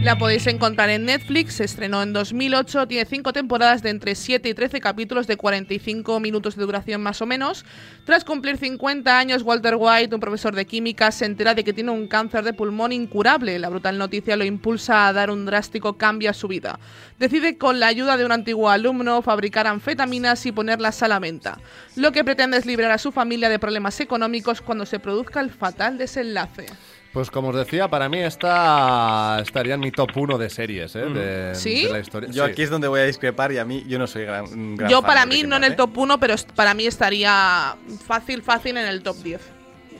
La 0.04 0.18
podéis 0.18 0.46
encontrar 0.48 0.90
en 0.90 1.06
Netflix, 1.06 1.54
se 1.54 1.64
estrenó 1.64 2.02
en 2.02 2.12
2008, 2.12 2.86
tiene 2.88 3.06
5 3.06 3.32
temporadas 3.32 3.82
de 3.82 3.88
entre 3.88 4.14
7 4.14 4.50
y 4.50 4.52
13 4.52 4.78
capítulos 4.78 5.26
de 5.26 5.38
45 5.38 6.20
minutos 6.20 6.56
de 6.56 6.62
duración 6.62 7.00
más 7.00 7.22
o 7.22 7.26
menos. 7.26 7.64
Tras 8.04 8.22
cumplir 8.22 8.58
50 8.58 9.18
años, 9.18 9.40
Walter 9.40 9.76
White, 9.78 10.14
un 10.14 10.20
profesor 10.20 10.54
de 10.54 10.66
química, 10.66 11.10
se 11.10 11.24
entera 11.24 11.54
de 11.54 11.64
que 11.64 11.72
tiene 11.72 11.90
un 11.90 12.06
cáncer 12.06 12.44
de 12.44 12.52
pulmón 12.52 12.92
incurable. 12.92 13.58
La 13.58 13.70
brutal 13.70 13.96
noticia 13.96 14.36
lo 14.36 14.44
impulsa 14.44 15.08
a 15.08 15.12
dar 15.14 15.30
un 15.30 15.46
drástico 15.46 15.96
cambio 15.96 16.28
a 16.28 16.34
su 16.34 16.48
vida. 16.48 16.78
Decide 17.18 17.56
con 17.56 17.80
la 17.80 17.86
ayuda 17.86 18.18
de 18.18 18.26
un 18.26 18.32
antiguo 18.32 18.68
alumno 18.68 19.22
fabricar 19.22 19.66
anfetaminas 19.66 20.44
y 20.44 20.52
ponerlas 20.52 21.02
a 21.02 21.08
la 21.08 21.18
venta. 21.18 21.56
Lo 21.96 22.12
que 22.12 22.24
pretende 22.24 22.58
es 22.58 22.66
librar 22.66 22.90
a 22.90 22.98
su 22.98 23.10
familia 23.10 23.48
de 23.48 23.58
problemas 23.58 23.98
económicos 24.00 24.60
cuando 24.60 24.84
se 24.84 25.00
produzca 25.00 25.40
el 25.40 25.48
fatal 25.48 25.96
desenlace. 25.96 26.66
Pues 27.14 27.31
como 27.31 27.48
os 27.50 27.57
decía, 27.57 27.87
para 27.88 28.09
mí 28.09 28.18
esta 28.18 29.38
estaría 29.40 29.74
en 29.74 29.81
mi 29.81 29.92
top 29.92 30.11
1 30.16 30.37
de 30.37 30.50
series, 30.50 30.96
¿eh? 30.96 31.07
De, 31.07 31.55
¿Sí? 31.55 31.85
de 31.87 31.92
la 31.92 32.00
historia. 32.00 32.29
Yo 32.31 32.44
Sí. 32.44 32.50
aquí 32.50 32.62
es 32.62 32.70
donde 32.70 32.88
voy 32.88 33.00
a 33.00 33.05
discrepar 33.05 33.53
y 33.53 33.59
a 33.59 33.64
mí 33.64 33.85
yo 33.87 34.00
no 34.00 34.09
soy 34.09 34.24
gran, 34.24 34.74
gran 34.77 34.90
Yo 34.90 35.00
fan 35.00 35.07
para 35.07 35.24
mí 35.24 35.31
Breaking 35.37 35.48
no 35.50 35.57
en 35.57 35.64
el 35.64 35.77
top 35.77 35.96
1, 35.96 36.18
pero 36.18 36.35
para 36.57 36.74
mí 36.74 36.87
estaría 36.87 37.77
fácil, 38.05 38.42
fácil 38.42 38.77
en 38.77 38.87
el 38.88 39.03
top 39.03 39.16
10. 39.22 39.40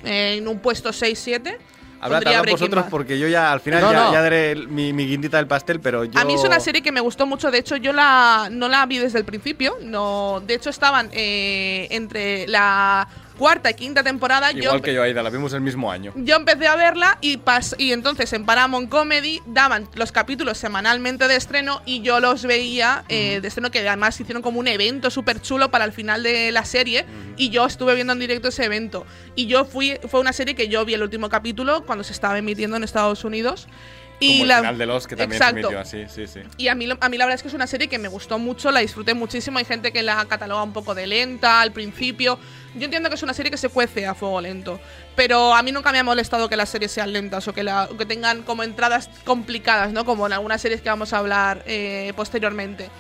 en 0.05 0.49
un 0.49 0.59
puesto 0.59 0.91
6-7. 0.91 1.57
Hablad, 2.01 2.27
hablad 2.27 2.51
vosotros 2.51 2.85
Bad. 2.85 2.91
porque 2.91 3.19
yo 3.19 3.29
ya 3.29 3.51
al 3.53 3.61
final 3.61 3.81
No, 3.81 3.93
ya, 3.93 4.05
no. 4.05 4.13
ya 4.13 4.21
daré 4.21 4.57
mi, 4.57 4.93
mi 4.93 5.07
guindita 5.07 5.39
del 5.39 5.47
pastel, 5.47 5.81
pero 5.81 6.05
yo... 6.05 6.19
A 6.21 6.25
mí 6.27 6.35
es 6.35 6.45
una 6.45 6.61
serie 6.61 6.83
que 6.83 6.93
me 6.93 7.01
gustó 7.01 7.25
mucho. 7.27 7.51
De 7.51 7.57
hecho, 7.59 7.77
yo 7.77 7.93
la 7.95 8.49
no 8.51 8.69
la 8.69 8.85
vi 8.85 8.99
desde 8.99 9.19
el 9.21 9.25
principio. 9.25 9.77
No, 9.81 10.43
de 10.47 10.55
hecho, 10.55 10.69
estaban 10.69 11.09
eh, 11.13 11.87
entre 11.91 12.47
la 12.49 13.09
cuarta 13.39 13.71
y 13.71 13.75
quinta 13.75 14.03
temporada. 14.03 14.53
Igual 14.53 14.79
yo, 14.79 14.83
que 14.83 14.95
yo, 14.95 15.03
Aida, 15.03 15.23
la 15.23 15.31
vimos 15.31 15.53
el 15.53 15.61
mismo 15.61 15.91
año. 15.91 16.13
yo 16.17 16.37
empecé 16.37 16.67
a 16.67 16.77
verla 16.77 17.19
y 17.21 17.37
pas 17.39 17.75
y 17.79 17.93
entonces 17.93 18.33
en 18.33 18.47
Paramount 18.47 18.89
Comedy 18.89 19.41
daban 19.47 19.89
los 19.95 20.13
capítulos 20.13 20.59
semanalmente 20.59 21.29
de 21.29 21.37
estreno 21.37 21.83
y 21.85 22.01
yo 22.03 22.21
los 22.21 22.45
veía 22.45 23.05
eh, 23.09 23.41
de 23.41 23.49
estreno 23.49 23.71
que 23.71 23.87
además 23.87 24.19
hicieron 24.21 24.43
como 24.43 24.61
un 24.61 24.69
evento 24.69 25.11
súper 25.11 25.41
chulo 25.41 25.71
para 25.71 25.85
el 25.85 25.93
final 25.93 26.23
de 26.23 26.53
la 26.53 26.65
serie 26.65 27.05
y 27.37 27.51
yo 27.51 27.67
estuve 27.67 27.95
viendo 27.95 28.13
en 28.13 28.19
directo 28.19 28.49
ese 28.49 28.65
evento 28.65 29.07
y 29.35 29.47
yo 29.47 29.65
fui 29.65 29.99
fue 30.09 30.21
una 30.21 30.33
serie 30.33 30.55
que 30.55 30.69
yo 30.69 30.85
vi 30.85 30.95
el 30.95 31.03
último 31.03 31.29
capítulo 31.29 31.85
cuando 31.85 32.05
se 32.05 32.13
estaba 32.13 32.39
emitiendo 32.39 32.77
en 32.77 32.85
Estados 32.85 33.25
Unidos 33.25 33.69
y 34.21 34.39
Como 34.39 34.47
la 34.47 34.55
el 34.55 34.61
final 34.61 34.79
de 34.79 34.87
los 34.87 35.07
que 35.07 35.17
también 35.17 35.43
Exacto. 35.43 35.71
se 35.71 35.77
así, 35.77 36.05
sí, 36.09 36.27
sí. 36.27 36.41
y 36.57 36.69
a 36.69 36.75
mí, 36.75 36.89
a 36.99 37.09
mí 37.09 37.19
la 37.19 37.25
verdad 37.27 37.35
es 37.35 37.43
que 37.43 37.49
es 37.49 37.55
una 37.55 37.67
serie 37.67 37.89
que 37.89 37.99
me 37.99 38.09
gustó 38.09 38.39
mucho, 38.39 38.71
la 38.71 38.81
disfruté 38.81 39.13
muchísimo. 39.13 39.59
Hay 39.59 39.65
gente 39.65 39.93
que 39.93 40.03
la 40.03 40.25
cataloga 40.27 40.63
un 40.63 40.73
poco 40.73 40.95
de 40.95 41.07
lenta 41.07 41.61
al 41.61 41.73
principio. 41.73 42.39
Yo 42.77 42.85
entiendo 42.85 43.09
que 43.09 43.15
es 43.15 43.23
una 43.23 43.35
serie 43.35 43.51
que 43.51 43.57
se 43.57 43.69
cuece 43.69 44.07
a 44.07 44.15
fuego 44.15 44.41
lento. 44.41 44.81
Pero 45.15 45.55
a 45.55 45.63
mí 45.63 45.71
nunca 45.73 45.93
me 45.93 45.99
ha 45.99 46.05
molestado 46.05 46.49
que 46.49 46.57
las 46.57 46.69
series 46.69 46.91
sean 46.91 47.13
lentas 47.13 47.47
o 47.49 47.53
que, 47.53 47.63
la, 47.63 47.89
que 47.97 48.05
tengan 48.07 48.43
como 48.43 48.63
entradas 48.63 49.09
complicadas, 49.25 49.93
¿no? 49.93 50.05
Como 50.05 50.27
en 50.27 50.33
algunas 50.33 50.61
series 50.61 50.81
que 50.81 50.89
vamos 50.89 51.13
a 51.13 51.19
hablar 51.19 51.63
eh, 51.67 52.13
posteriormente. 52.17 52.91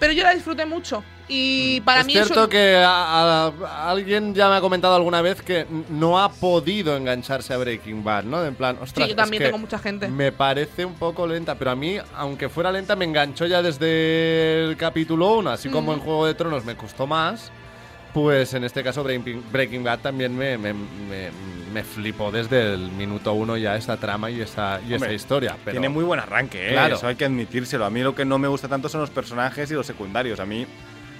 Pero 0.00 0.12
yo 0.12 0.24
la 0.24 0.34
disfruté 0.34 0.66
mucho. 0.66 1.04
Y 1.28 1.80
para 1.82 2.00
es 2.00 2.06
mí 2.06 2.12
cierto 2.12 2.34
eso. 2.34 2.48
que 2.50 2.76
a- 2.76 3.46
a- 3.46 3.90
alguien 3.90 4.34
ya 4.34 4.50
me 4.50 4.56
ha 4.56 4.60
comentado 4.60 4.94
alguna 4.96 5.22
vez 5.22 5.40
que 5.40 5.64
no 5.88 6.18
ha 6.22 6.30
podido 6.30 6.96
engancharse 6.96 7.54
a 7.54 7.56
Breaking 7.56 8.04
Bad, 8.04 8.24
¿no? 8.24 8.44
En 8.44 8.54
plan, 8.56 8.76
ostras, 8.82 9.06
Sí, 9.06 9.14
yo 9.14 9.14
es 9.14 9.16
también 9.16 9.40
que 9.40 9.46
tengo 9.46 9.58
mucha 9.58 9.78
gente. 9.78 10.08
Me 10.08 10.32
parece 10.32 10.84
un 10.84 10.94
poco 10.94 11.26
lenta, 11.26 11.54
pero 11.54 11.70
a 11.70 11.76
mí, 11.76 11.96
aunque 12.16 12.48
fuera 12.50 12.70
lenta, 12.72 12.94
me 12.96 13.06
enganchó 13.06 13.46
ya 13.46 13.62
desde 13.62 14.64
el 14.64 14.76
capítulo 14.76 15.32
1, 15.36 15.50
así 15.50 15.70
como 15.70 15.94
en 15.94 16.00
Juego 16.00 16.26
de 16.26 16.34
Tronos 16.34 16.64
me 16.64 16.76
costó 16.76 17.06
más. 17.06 17.50
Pues 18.14 18.54
en 18.54 18.62
este 18.64 18.82
caso 18.84 19.04
Breaking, 19.04 19.82
Bad 19.84 19.98
también 19.98 20.34
me, 20.36 20.56
me, 20.56 20.72
me- 20.72 21.30
me 21.72 21.82
flipó 21.82 22.30
desde 22.30 22.74
el 22.74 22.92
minuto 22.92 23.32
uno 23.32 23.56
ya 23.56 23.74
esta 23.74 23.96
trama 23.96 24.30
y 24.30 24.40
esa, 24.40 24.80
y 24.88 24.94
esa 24.94 25.12
historia. 25.12 25.56
Pero 25.64 25.72
Tiene 25.72 25.88
muy 25.88 26.04
buen 26.04 26.20
arranque, 26.20 26.68
¿eh? 26.68 26.72
Claro. 26.72 26.94
eso 26.94 27.08
hay 27.08 27.16
que 27.16 27.24
admitírselo. 27.24 27.84
A 27.84 27.90
mí 27.90 28.00
lo 28.02 28.14
que 28.14 28.24
no 28.24 28.38
me 28.38 28.46
gusta 28.46 28.68
tanto 28.68 28.88
son 28.88 29.00
los 29.00 29.10
personajes 29.10 29.68
y 29.72 29.74
los 29.74 29.84
secundarios. 29.84 30.38
A 30.38 30.46
mí 30.46 30.64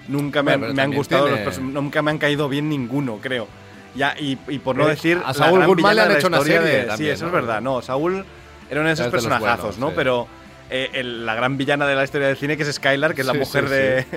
nunca 0.07 0.45
me, 0.45 0.57
Bueno, 0.57 0.81
han 0.81 0.93
gustado, 0.95 1.27
tiene- 1.27 1.45
los 1.45 1.59
nunca 1.59 2.01
me 2.03 2.13
han 2.13 2.19
caído 2.19 2.49
bien 2.49 2.69
ninguno, 2.69 3.19
creo. 3.21 3.49
Ya, 3.97 4.15
y, 4.17 4.39
y 4.47 4.61
por 4.61 4.77
no 4.77 4.87
Eh, 4.87 4.91
decir. 4.91 5.21
a 5.25 5.35
Saúl 5.35 5.61
le 5.77 6.01
han 6.01 6.13
hecho 6.13 6.29
una 6.29 6.41
serie 6.43 6.61
de- 6.61 6.85
también, 6.85 6.97
Sí, 6.99 7.09
eso 7.09 7.25
¿no? 7.25 7.29
es 7.31 7.33
verdad. 7.35 7.61
No, 7.61 7.83
Saúl 7.83 8.25
era 8.71 8.81
uno 8.81 8.89
de 8.89 8.93
esos 8.95 9.07
Es 9.07 9.13
de 9.13 9.17
personajazos, 9.17 9.61
buenos, 9.77 9.79
¿no? 9.79 9.89
sí. 9.89 9.93
Pero 9.97 10.29
eh, 10.71 10.91
el- 10.95 11.27
la 11.27 11.35
gran 11.35 11.57
villana 11.57 11.87
de 11.87 11.95
la 11.95 12.05
historia 12.05 12.29
del 12.29 12.37
cine, 12.37 12.57
que 12.57 12.63
es 12.63 12.73
Skylar, 12.75 13.15
que 13.15 13.21
es 13.23 13.27
la 13.27 13.33
Sí, 13.35 13.39
mujer 13.39 13.65
sí, 13.69 13.71
de, 13.75 14.03
sí. 14.03 14.17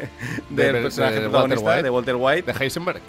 del 0.49 0.73
De- 0.75 0.81
personaje 0.81 1.13
de 1.15 1.19
Walter 1.27 1.31
protagonista, 1.31 1.69
White. 1.71 1.83
de 1.83 1.89
Walter 1.89 2.15
White 2.15 2.51
de 2.53 2.63
Heisenberg. 2.65 3.01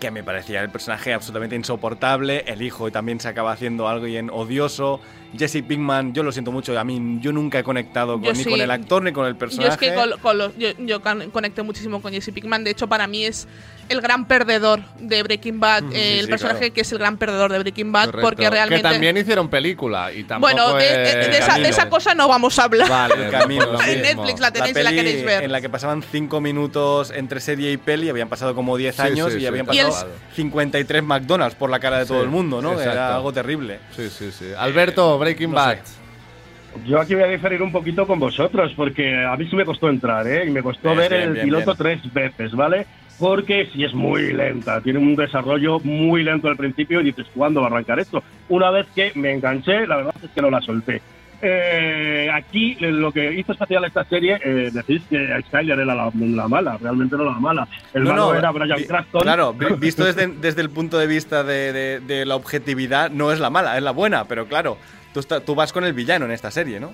que 0.00 0.10
me 0.10 0.22
parecía 0.22 0.60
el 0.62 0.68
personaje 0.68 1.14
absolutamente 1.14 1.56
insoportable. 1.56 2.44
El 2.46 2.60
hijo 2.62 2.90
también 2.92 3.18
se 3.18 3.28
acaba 3.28 3.52
haciendo 3.52 3.88
algo 3.88 4.04
bien 4.04 4.28
odioso. 4.30 5.00
Jesse 5.36 5.62
Pinkman, 5.66 6.12
yo 6.14 6.22
lo 6.22 6.32
siento 6.32 6.52
mucho, 6.52 6.78
a 6.78 6.84
mí 6.84 7.18
yo 7.20 7.32
nunca 7.32 7.58
he 7.58 7.64
conectado 7.64 8.14
con- 8.14 8.24
Yo 8.24 8.32
ni 8.32 8.44
sí. 8.44 8.50
con 8.50 8.60
el 8.60 8.70
actor 8.70 9.02
ni 9.02 9.12
con 9.12 9.26
el 9.26 9.32
Yo 9.34 9.38
personaje. 9.38 9.72
es 9.72 9.76
que 9.78 9.94
con, 9.94 10.10
con 10.20 10.38
los- 10.38 10.56
yo, 10.58 10.68
yo 10.78 11.00
conecté 11.32 11.62
muchísimo 11.62 12.00
con 12.02 12.12
Jesse 12.12 12.30
Pinkman. 12.32 12.64
De 12.64 12.70
hecho, 12.70 12.86
para 12.88 13.06
mí 13.06 13.24
es 13.24 13.46
el 13.88 14.00
gran 14.00 14.26
perdedor 14.26 14.80
de 14.98 15.22
Breaking 15.22 15.60
Bad. 15.60 15.92
eh, 15.92 16.18
el 16.18 16.24
sí, 16.24 16.30
personaje 16.30 16.58
claro. 16.58 16.74
que 16.74 16.80
es 16.80 16.90
el 16.92 16.98
gran 16.98 17.18
perdedor 17.18 17.52
de 17.52 17.58
Breaking 17.60 17.92
Bad. 17.92 18.06
Correcto. 18.06 18.26
Porque 18.28 18.50
realmente. 18.50 18.82
Que 18.82 18.88
también 18.88 19.16
hicieron 19.16 19.48
película 19.48 20.12
y 20.12 20.24
tampoco 20.24 20.52
bueno, 20.52 20.74
de, 20.74 20.84
de- 20.84 21.02
es- 21.20 21.30
de 21.30 21.38
esa, 21.38 21.54
de 21.58 21.68
esa 21.68 21.76
camino. 21.82 21.90
cosa 21.96 22.14
no 22.14 22.26
vamos 22.28 22.58
a 22.58 22.64
hablar. 22.64 22.88
Vale, 22.88 23.26
El 23.26 23.30
camino, 23.30 23.66
lo 23.72 23.78
sí. 23.80 23.90
en 23.90 24.00
mismo. 24.02 24.22
Netflix 24.22 24.40
la 24.40 24.50
tenéis 24.50 24.74
la 24.74 24.80
si 24.80 24.84
la 24.84 24.90
queréis 24.90 25.24
ver. 25.24 25.44
en 25.44 25.52
la 25.52 25.60
que 25.60 25.68
pasaban 25.68 26.02
5 26.02 26.40
minutos 26.40 27.12
entre 27.14 27.38
serie 27.40 27.70
y 27.70 27.76
peli, 27.76 28.08
habían 28.08 28.28
pasado 28.28 28.54
como 28.56 28.76
10 28.76 28.96
Sí, 28.96 29.02
años 29.02 29.30
sí, 29.30 29.38
y 29.38 29.40
sí, 29.42 29.46
habían 29.46 29.66
tal 29.66 29.74
Y 29.76 29.78
el- 29.78 29.86
pasado 29.86 30.10
53 30.34 31.02
McDonald's 31.04 31.54
por 31.56 31.70
la 31.70 31.78
cara 31.78 31.98
de 32.00 32.06
todo 32.06 32.22
el 32.22 32.28
mundo, 32.28 32.60
¿no? 32.60 32.72
exacto. 32.72 32.92
Era 32.92 33.14
algo 33.16 33.32
terrible. 33.32 33.78
Sí, 33.94 34.08
sí, 34.10 34.30
sí. 34.36 34.46
Alberto, 34.58 35.15
Breaking 35.18 35.50
no 35.50 35.56
Bad. 35.56 35.78
sé. 35.84 35.96
Yo 36.84 37.00
aquí 37.00 37.14
voy 37.14 37.24
a 37.24 37.28
diferir 37.28 37.62
un 37.62 37.72
poquito 37.72 38.06
con 38.06 38.18
vosotros, 38.18 38.72
porque 38.76 39.24
a 39.24 39.34
mí 39.36 39.46
sí 39.48 39.56
me 39.56 39.64
costó 39.64 39.88
entrar, 39.88 40.26
¿eh? 40.26 40.44
Y 40.46 40.50
me 40.50 40.62
costó 40.62 40.88
Bien, 40.88 40.98
ver 40.98 41.10
bien, 41.10 41.22
el 41.22 41.32
bien, 41.32 41.44
piloto 41.46 41.74
tres 41.74 42.00
veces, 42.12 42.52
¿vale? 42.52 42.86
Porque 43.18 43.66
sí 43.72 43.82
es 43.82 43.94
muy 43.94 44.34
lenta, 44.34 44.82
tiene 44.82 44.98
un 44.98 45.16
desarrollo 45.16 45.80
muy 45.80 46.22
lento 46.22 46.48
al 46.48 46.56
principio 46.58 47.00
y 47.00 47.04
dices, 47.04 47.26
¿cuándo 47.34 47.62
va 47.62 47.68
a 47.68 47.70
arrancar 47.70 47.98
esto? 47.98 48.22
Una 48.50 48.70
vez 48.70 48.86
que 48.94 49.10
me 49.14 49.32
enganché, 49.32 49.86
la 49.86 49.96
verdad 49.96 50.14
es 50.22 50.30
que 50.30 50.42
no 50.42 50.50
la 50.50 50.60
solté. 50.60 51.00
Eh, 51.40 52.28
aquí 52.32 52.76
lo 52.80 53.12
que 53.12 53.32
hizo 53.32 53.52
especial 53.52 53.84
esta 53.86 54.04
serie, 54.04 54.38
eh, 54.44 54.70
decís 54.72 55.00
que 55.08 55.28
Skyler 55.48 55.78
era 55.80 55.94
la, 55.94 56.10
la 56.14 56.48
mala, 56.48 56.76
realmente 56.76 57.16
no 57.16 57.24
la 57.24 57.32
mala. 57.38 57.66
El 57.94 58.04
No, 58.04 58.10
malo 58.10 58.32
no, 58.32 58.34
era 58.38 58.50
Brian 58.50 58.82
Cranston. 58.84 59.22
Claro, 59.22 59.54
vi- 59.54 59.66
visto 59.78 60.04
desde, 60.04 60.26
desde 60.28 60.60
el 60.60 60.68
punto 60.70 60.98
de 60.98 61.06
vista 61.06 61.42
de, 61.42 61.72
de- 61.72 62.00
de 62.00 62.26
la 62.26 62.36
objetividad, 62.36 63.10
no 63.10 63.32
es 63.32 63.40
la 63.40 63.48
mala, 63.50 63.76
es 63.78 63.82
la 63.82 63.92
buena, 63.92 64.24
pero 64.24 64.46
claro, 64.46 64.76
tú, 65.22 65.54
vas 65.54 65.72
con 65.72 65.84
el 65.84 65.92
villano 65.92 66.24
en 66.24 66.32
esta 66.32 66.50
serie, 66.50 66.80
¿no? 66.80 66.92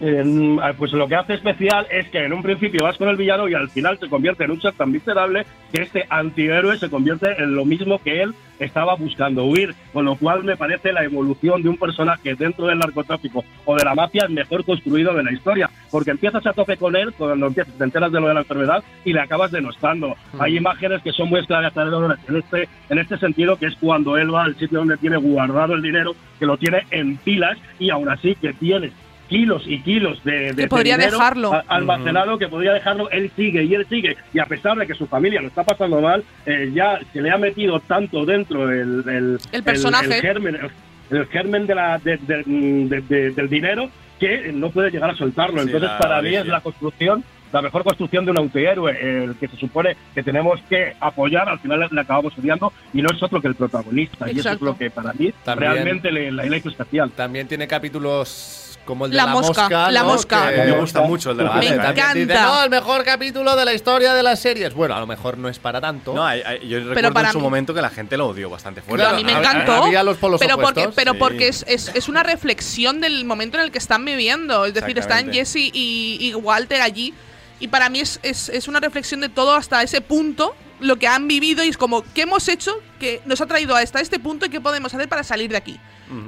Eh, 0.00 0.56
pues 0.76 0.92
lo 0.92 1.08
que 1.08 1.16
hace 1.16 1.34
especial 1.34 1.86
es 1.90 2.08
que 2.08 2.24
en 2.24 2.32
un 2.32 2.42
principio 2.42 2.84
vas 2.84 2.96
con 2.96 3.08
el 3.08 3.16
villano 3.16 3.48
y 3.48 3.54
al 3.54 3.68
final 3.68 3.98
se 3.98 4.08
convierte 4.08 4.44
en 4.44 4.52
un 4.52 4.60
ser 4.60 4.72
tan 4.74 4.92
miserable 4.92 5.44
que 5.72 5.82
este 5.82 6.06
antihéroe 6.08 6.78
se 6.78 6.88
convierte 6.88 7.32
en 7.42 7.54
lo 7.54 7.64
mismo 7.64 7.98
que 7.98 8.22
él 8.22 8.34
estaba 8.58 8.94
buscando 8.94 9.44
huir, 9.44 9.74
con 9.92 10.04
lo 10.04 10.16
cual 10.16 10.44
me 10.44 10.56
parece 10.56 10.92
la 10.92 11.04
evolución 11.04 11.62
de 11.62 11.68
un 11.68 11.76
personaje 11.76 12.34
dentro 12.34 12.66
del 12.66 12.78
narcotráfico 12.78 13.44
o 13.64 13.76
de 13.76 13.84
la 13.84 13.94
mafia 13.94 14.24
el 14.26 14.34
mejor 14.34 14.64
construido 14.64 15.14
de 15.14 15.22
la 15.22 15.32
historia, 15.32 15.70
porque 15.90 16.10
empiezas 16.10 16.46
a 16.46 16.52
tope 16.52 16.76
con 16.76 16.96
él 16.96 17.12
cuando 17.16 17.46
empiezas, 17.46 17.74
te 17.74 17.84
enteras 17.84 18.12
de 18.12 18.20
lo 18.20 18.28
de 18.28 18.34
la 18.34 18.40
enfermedad 18.40 18.82
y 19.04 19.12
le 19.12 19.20
acabas 19.20 19.50
denostando. 19.50 20.14
Hay 20.38 20.56
imágenes 20.56 21.02
que 21.02 21.12
son 21.12 21.28
muy 21.28 21.40
esclarecedoras 21.40 22.18
en 22.28 22.36
este, 22.36 22.68
en 22.88 22.98
este 22.98 23.18
sentido, 23.18 23.56
que 23.56 23.66
es 23.66 23.74
cuando 23.76 24.16
él 24.16 24.34
va 24.34 24.44
al 24.44 24.56
sitio 24.56 24.78
donde 24.78 24.96
tiene 24.96 25.16
guardado 25.16 25.74
el 25.74 25.82
dinero, 25.82 26.14
que 26.38 26.46
lo 26.46 26.56
tiene 26.56 26.82
en 26.90 27.16
pilas 27.18 27.58
y 27.78 27.90
aún 27.90 28.08
así 28.08 28.34
que 28.34 28.52
tiene 28.52 28.92
kilos 29.28 29.62
y 29.66 29.80
kilos 29.82 30.22
de, 30.24 30.32
de- 30.32 30.48
Que 30.50 30.62
de 30.62 30.68
podría 30.68 30.96
dinero 30.96 31.18
dejarlo. 31.18 31.62
almacenado 31.68 32.38
que 32.38 32.48
podría 32.48 32.72
dejarlo, 32.72 33.10
él 33.10 33.30
sigue 33.36 33.62
y 33.64 33.74
él 33.74 33.86
sigue. 33.88 34.16
Y 34.32 34.38
a 34.38 34.46
pesar 34.46 34.76
de 34.78 34.86
que 34.86 34.94
su 34.94 35.06
familia 35.06 35.40
lo 35.40 35.48
está 35.48 35.64
pasando 35.64 36.00
mal, 36.00 36.24
eh, 36.46 36.70
ya 36.74 36.98
se 37.12 37.20
le 37.20 37.30
ha 37.30 37.38
metido 37.38 37.78
tanto 37.80 38.24
dentro 38.24 38.70
el, 38.70 39.04
el, 39.08 39.38
El 39.52 39.62
personaje. 39.62 40.16
el, 40.16 40.20
germen, 40.22 40.56
el, 40.56 41.16
el 41.18 41.26
germen 41.26 41.66
de 41.66 41.74
la, 41.74 41.98
de- 41.98 42.16
de- 42.18 42.42
de- 42.44 43.00
de- 43.02 43.30
del 43.32 43.48
dinero 43.48 43.88
que 44.18 44.50
no 44.52 44.70
puede 44.70 44.90
llegar 44.90 45.10
a 45.10 45.14
soltarlo. 45.14 45.60
Sí, 45.62 45.66
Entonces, 45.66 45.90
la 45.90 45.98
para 45.98 46.20
mí 46.22 46.34
es 46.34 46.46
la 46.46 46.60
construcción. 46.60 47.22
La 47.50 47.62
mejor 47.62 47.82
construcción 47.82 48.26
de 48.26 48.30
un 48.32 48.38
antihéroe, 48.40 49.24
el 49.24 49.34
que 49.36 49.48
se 49.48 49.56
supone 49.56 49.96
que 50.14 50.22
tenemos 50.22 50.60
que 50.68 50.92
apoyar, 51.00 51.48
al 51.48 51.58
final 51.60 51.88
le 51.90 52.00
acabamos 52.02 52.36
odiando 52.36 52.74
y 52.92 53.00
no 53.00 53.08
es 53.10 53.22
otro 53.22 53.40
que 53.40 53.48
el 53.48 53.54
protagonista. 53.54 54.26
Y 54.26 54.32
eso 54.32 54.40
es 54.40 54.46
Exacto. 54.46 54.64
lo 54.66 54.76
que 54.76 54.90
para 54.90 55.14
mí 55.14 55.32
También- 55.44 55.72
realmente 55.72 56.12
le, 56.12 56.30
le, 56.30 56.50
le 56.50 56.56
hizo 56.58 56.68
especial. 56.68 57.10
También 57.12 57.48
tiene 57.48 57.66
capítulos 57.66 58.67
como 58.88 59.04
el 59.04 59.10
de 59.10 59.16
La 59.18 59.26
la, 59.26 59.32
mosca, 59.32 59.90
la 59.90 60.00
¿no? 60.02 60.06
mosca. 60.08 60.50
Que- 60.50 60.62
Me 60.64 60.72
gusta 60.80 61.02
mucho 61.02 61.30
el 61.32 61.36
de 61.36 61.44
la 61.44 61.50
Me 61.50 61.56
mosca, 61.56 61.74
¿eh? 61.74 61.78
También 61.78 62.06
dice, 62.14 62.22
encanta. 62.32 62.42
no, 62.42 62.64
el 62.64 62.70
mejor 62.70 63.04
capítulo 63.04 63.54
de 63.54 63.64
la 63.66 63.74
historia 63.74 64.14
de 64.14 64.22
las 64.22 64.40
series. 64.40 64.72
Bueno, 64.72 64.94
a 64.94 65.00
lo 65.00 65.06
mejor 65.06 65.36
no 65.36 65.50
es 65.50 65.58
para 65.58 65.78
tanto. 65.80 66.14
No, 66.14 66.24
hay- 66.26 66.40
hay- 66.40 66.66
yo 66.66 66.78
recuerdo 66.80 67.12
para 67.12 67.28
en 67.28 67.32
su 67.32 67.38
mí- 67.38 67.44
momento 67.44 67.74
que 67.74 67.82
la 67.82 67.90
gente 67.90 68.16
lo 68.16 68.28
odió 68.28 68.48
bastante 68.48 68.80
fuerte. 68.80 69.04
Pero 69.04 69.14
a 69.14 69.18
mí 69.18 69.24
me 69.24 69.32
encantó. 69.32 69.84
había 69.84 70.02
los 70.02 70.16
polos 70.16 70.40
pero 70.40 70.56
porque, 70.56 70.88
pero 70.96 71.12
Sí. 71.12 71.18
porque 71.18 71.48
es, 71.48 71.64
es, 71.68 71.92
es 71.94 72.08
una 72.08 72.22
reflexión 72.22 73.02
del 73.02 73.26
momento 73.26 73.58
en 73.58 73.64
el 73.64 73.70
que 73.70 73.78
están 73.78 74.04
viviendo. 74.06 74.64
Es 74.64 74.72
decir, 74.72 74.98
están. 74.98 75.30
Jesse 75.32 75.56
y, 75.56 76.16
y 76.20 76.34
Walter 76.34 76.80
allí. 76.80 77.12
Y 77.60 77.68
para 77.68 77.90
mí 77.90 78.00
es, 78.00 78.20
es, 78.22 78.48
es 78.48 78.68
una 78.68 78.80
reflexión 78.80 79.20
de 79.20 79.28
todo 79.28 79.54
hasta 79.54 79.82
ese 79.82 80.00
punto, 80.00 80.54
lo 80.80 80.96
que 80.96 81.06
han 81.08 81.28
vivido 81.28 81.62
y 81.64 81.68
es 81.68 81.76
como, 81.76 82.04
¿qué 82.14 82.22
hemos 82.22 82.48
hecho 82.48 82.72
que 83.00 83.20
nos 83.26 83.40
ha 83.40 83.46
traído 83.46 83.74
hasta 83.76 84.00
este 84.00 84.18
punto 84.18 84.46
y 84.46 84.48
qué 84.48 84.60
podemos 84.60 84.94
hacer 84.94 85.08
para 85.08 85.24
salir 85.24 85.50
de 85.50 85.56
aquí? 85.56 85.78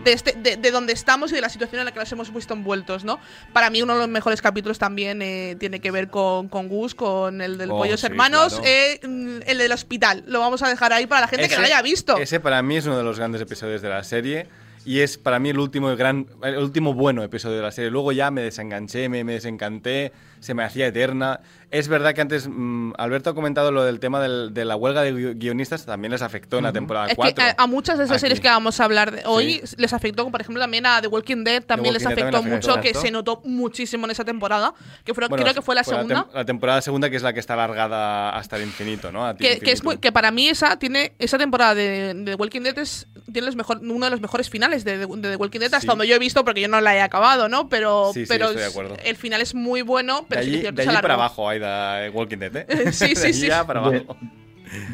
De, 0.04 0.12
este, 0.12 0.32
de, 0.32 0.56
de 0.56 0.70
donde 0.70 0.92
estamos 0.92 1.32
y 1.32 1.34
de 1.34 1.40
la 1.40 1.48
situación 1.48 1.80
en 1.80 1.86
la 1.86 1.92
que 1.92 1.98
nos 1.98 2.12
hemos 2.12 2.32
visto 2.34 2.54
envueltos, 2.54 3.04
¿no? 3.04 3.18
Para 3.52 3.70
mí 3.70 3.82
uno 3.82 3.94
de 3.94 4.00
los 4.00 4.08
mejores 4.08 4.42
capítulos 4.42 4.78
también 4.78 5.22
eh, 5.22 5.56
tiene 5.58 5.80
que 5.80 5.90
ver 5.90 6.08
con, 6.08 6.48
con 6.48 6.68
Gus, 6.68 6.94
con 6.94 7.40
el 7.40 7.58
del 7.58 7.70
Oh, 7.70 7.78
Pollos 7.78 8.00
sí, 8.00 8.06
Hermanos, 8.06 8.54
claro. 8.60 8.68
eh, 8.68 9.00
mm, 9.02 9.38
el 9.46 9.58
del 9.58 9.72
hospital. 9.72 10.22
Lo 10.26 10.40
vamos 10.40 10.62
a 10.62 10.68
dejar 10.68 10.92
ahí 10.92 11.06
para 11.06 11.22
la 11.22 11.28
gente 11.28 11.48
que 11.48 11.56
lo 11.56 11.62
haya 11.62 11.80
visto. 11.82 12.16
Ese 12.18 12.40
para 12.40 12.62
mí 12.62 12.76
es 12.76 12.86
uno 12.86 12.98
de 12.98 13.04
los 13.04 13.18
grandes 13.18 13.40
episodios 13.40 13.80
de 13.82 13.88
la 13.88 14.04
serie. 14.04 14.46
y 14.84 15.00
es 15.00 15.18
para 15.18 15.38
mí 15.38 15.50
el 15.50 15.58
último 15.58 15.94
gran, 15.96 16.26
el 16.42 16.56
último 16.56 16.94
bueno 16.94 17.22
episodio 17.22 17.56
de 17.56 17.62
la 17.62 17.70
serie. 17.70 17.90
Luego 17.90 18.12
ya 18.12 18.30
me 18.30 18.40
desenganché, 18.42 19.08
me, 19.10 19.24
me 19.24 19.34
desencanté, 19.34 20.12
se 20.40 20.54
me 20.54 20.64
hacía 20.64 20.86
eterna. 20.86 21.40
Es 21.70 21.86
verdad 21.86 22.14
que 22.14 22.20
antes 22.20 22.48
mm, 22.48 22.94
Alberto 22.98 23.30
ha 23.30 23.34
comentado 23.34 23.70
lo 23.70 23.84
del 23.84 24.00
tema 24.00 24.20
del- 24.20 24.52
de 24.52 24.64
la 24.64 24.74
huelga 24.74 25.02
de 25.02 25.14
gui- 25.14 25.38
guionistas, 25.38 25.86
también 25.86 26.10
les 26.10 26.20
afectó 26.22 26.58
en 26.58 26.64
la 26.64 26.72
temporada 26.72 27.06
Es 27.06 27.12
que 27.12 27.16
4. 27.16 27.44
a, 27.44 27.62
a 27.62 27.66
muchas 27.68 27.96
de 27.98 28.04
esas 28.04 28.16
Aquí. 28.16 28.20
series 28.22 28.40
que 28.40 28.48
vamos 28.48 28.80
a 28.80 28.84
hablar 28.84 29.12
de 29.12 29.22
hoy 29.24 29.62
les 29.76 29.92
afectó, 29.92 30.24
como 30.24 30.32
por 30.32 30.40
ejemplo 30.40 30.60
también 30.60 30.84
a 30.86 31.00
The 31.00 31.06
Walking 31.06 31.44
Dead, 31.44 31.62
también 31.62 31.94
les 31.94 32.02
Walking 32.02 32.16
Dead 32.16 32.24
afectó 32.24 32.38
también 32.38 32.56
mucho, 32.56 32.72
afectó. 32.72 33.00
que 33.00 33.06
se 33.06 33.12
notó 33.12 33.40
muchísimo 33.44 34.06
en 34.06 34.10
esa 34.10 34.24
temporada, 34.24 34.74
que 35.04 35.14
fue- 35.14 35.28
Bueno, 35.28 35.44
creo 35.44 35.54
que 35.54 35.62
fue 35.62 35.76
la 35.76 35.82
tem- 35.82 35.90
segunda. 35.90 36.26
La, 36.34 36.44
temporada 36.44 36.82
segunda 36.82 37.08
que 37.08 37.16
es 37.16 37.22
la 37.22 37.32
que 37.32 37.38
está 37.40 37.54
alargada 37.54 38.30
hasta 38.30 38.56
el 38.56 38.64
infinito, 38.64 39.12
¿no? 39.12 39.24
A 39.24 39.34
ti 39.36 39.44
Que, 39.44 39.60
que 39.60 39.70
es 39.70 39.84
muy- 39.84 39.98
que 39.98 40.10
para 40.10 40.32
mí 40.32 40.48
esa 40.48 40.76
tiene 40.76 41.12
esa 41.20 41.38
temporada 41.38 41.76
de, 41.76 42.14
de 42.14 42.24
The 42.24 42.34
Walking 42.34 42.62
Dead 42.62 42.78
es 42.78 43.06
tiene 43.32 43.46
los 43.46 43.54
mejor, 43.54 43.78
uno 43.80 44.06
de 44.06 44.10
los 44.10 44.20
mejores 44.20 44.50
finales 44.50 44.82
de, 44.84 44.98
de- 44.98 45.06
de 45.06 45.30
The 45.30 45.36
Walking 45.36 45.60
Dead 45.60 45.66
hasta 45.72 45.80
Sí. 45.82 45.86
donde 45.86 46.08
yo 46.08 46.16
he 46.16 46.18
visto 46.18 46.44
porque 46.44 46.62
yo 46.62 46.66
no 46.68 46.80
la 46.80 46.96
he 46.96 47.00
acabado 47.00 47.48
no 47.48 47.68
pero 47.68 48.10
Sí, 48.12 48.22
sí, 48.22 48.26
pero 48.28 48.46
estoy 48.46 48.62
de 48.62 48.66
es- 48.66 48.72
acuerdo. 48.72 48.96
el 49.04 49.16
final 49.16 49.40
es 49.40 49.54
muy 49.54 49.82
bueno 49.82 50.26
De 50.30 50.36
pero 50.36 50.42
sí 50.42 50.50
que 50.50 50.56
allí, 50.56 50.56
es 50.56 50.60
cierto, 50.62 50.82
de 50.82 50.88
allí 50.88 51.02
para 51.02 51.14
abajo, 51.14 51.48
Aida, 51.48 52.06
eh, 52.06 52.10
Walking 52.10 52.38
Dead, 52.38 52.56
¿eh? 52.56 52.66
Sí, 52.92 53.14
sí, 53.14 53.20
De 53.20 53.26
allí 53.28 53.32
sí. 53.34 53.48
para 53.66 53.80
De- 53.82 53.96
abajo. 53.98 54.16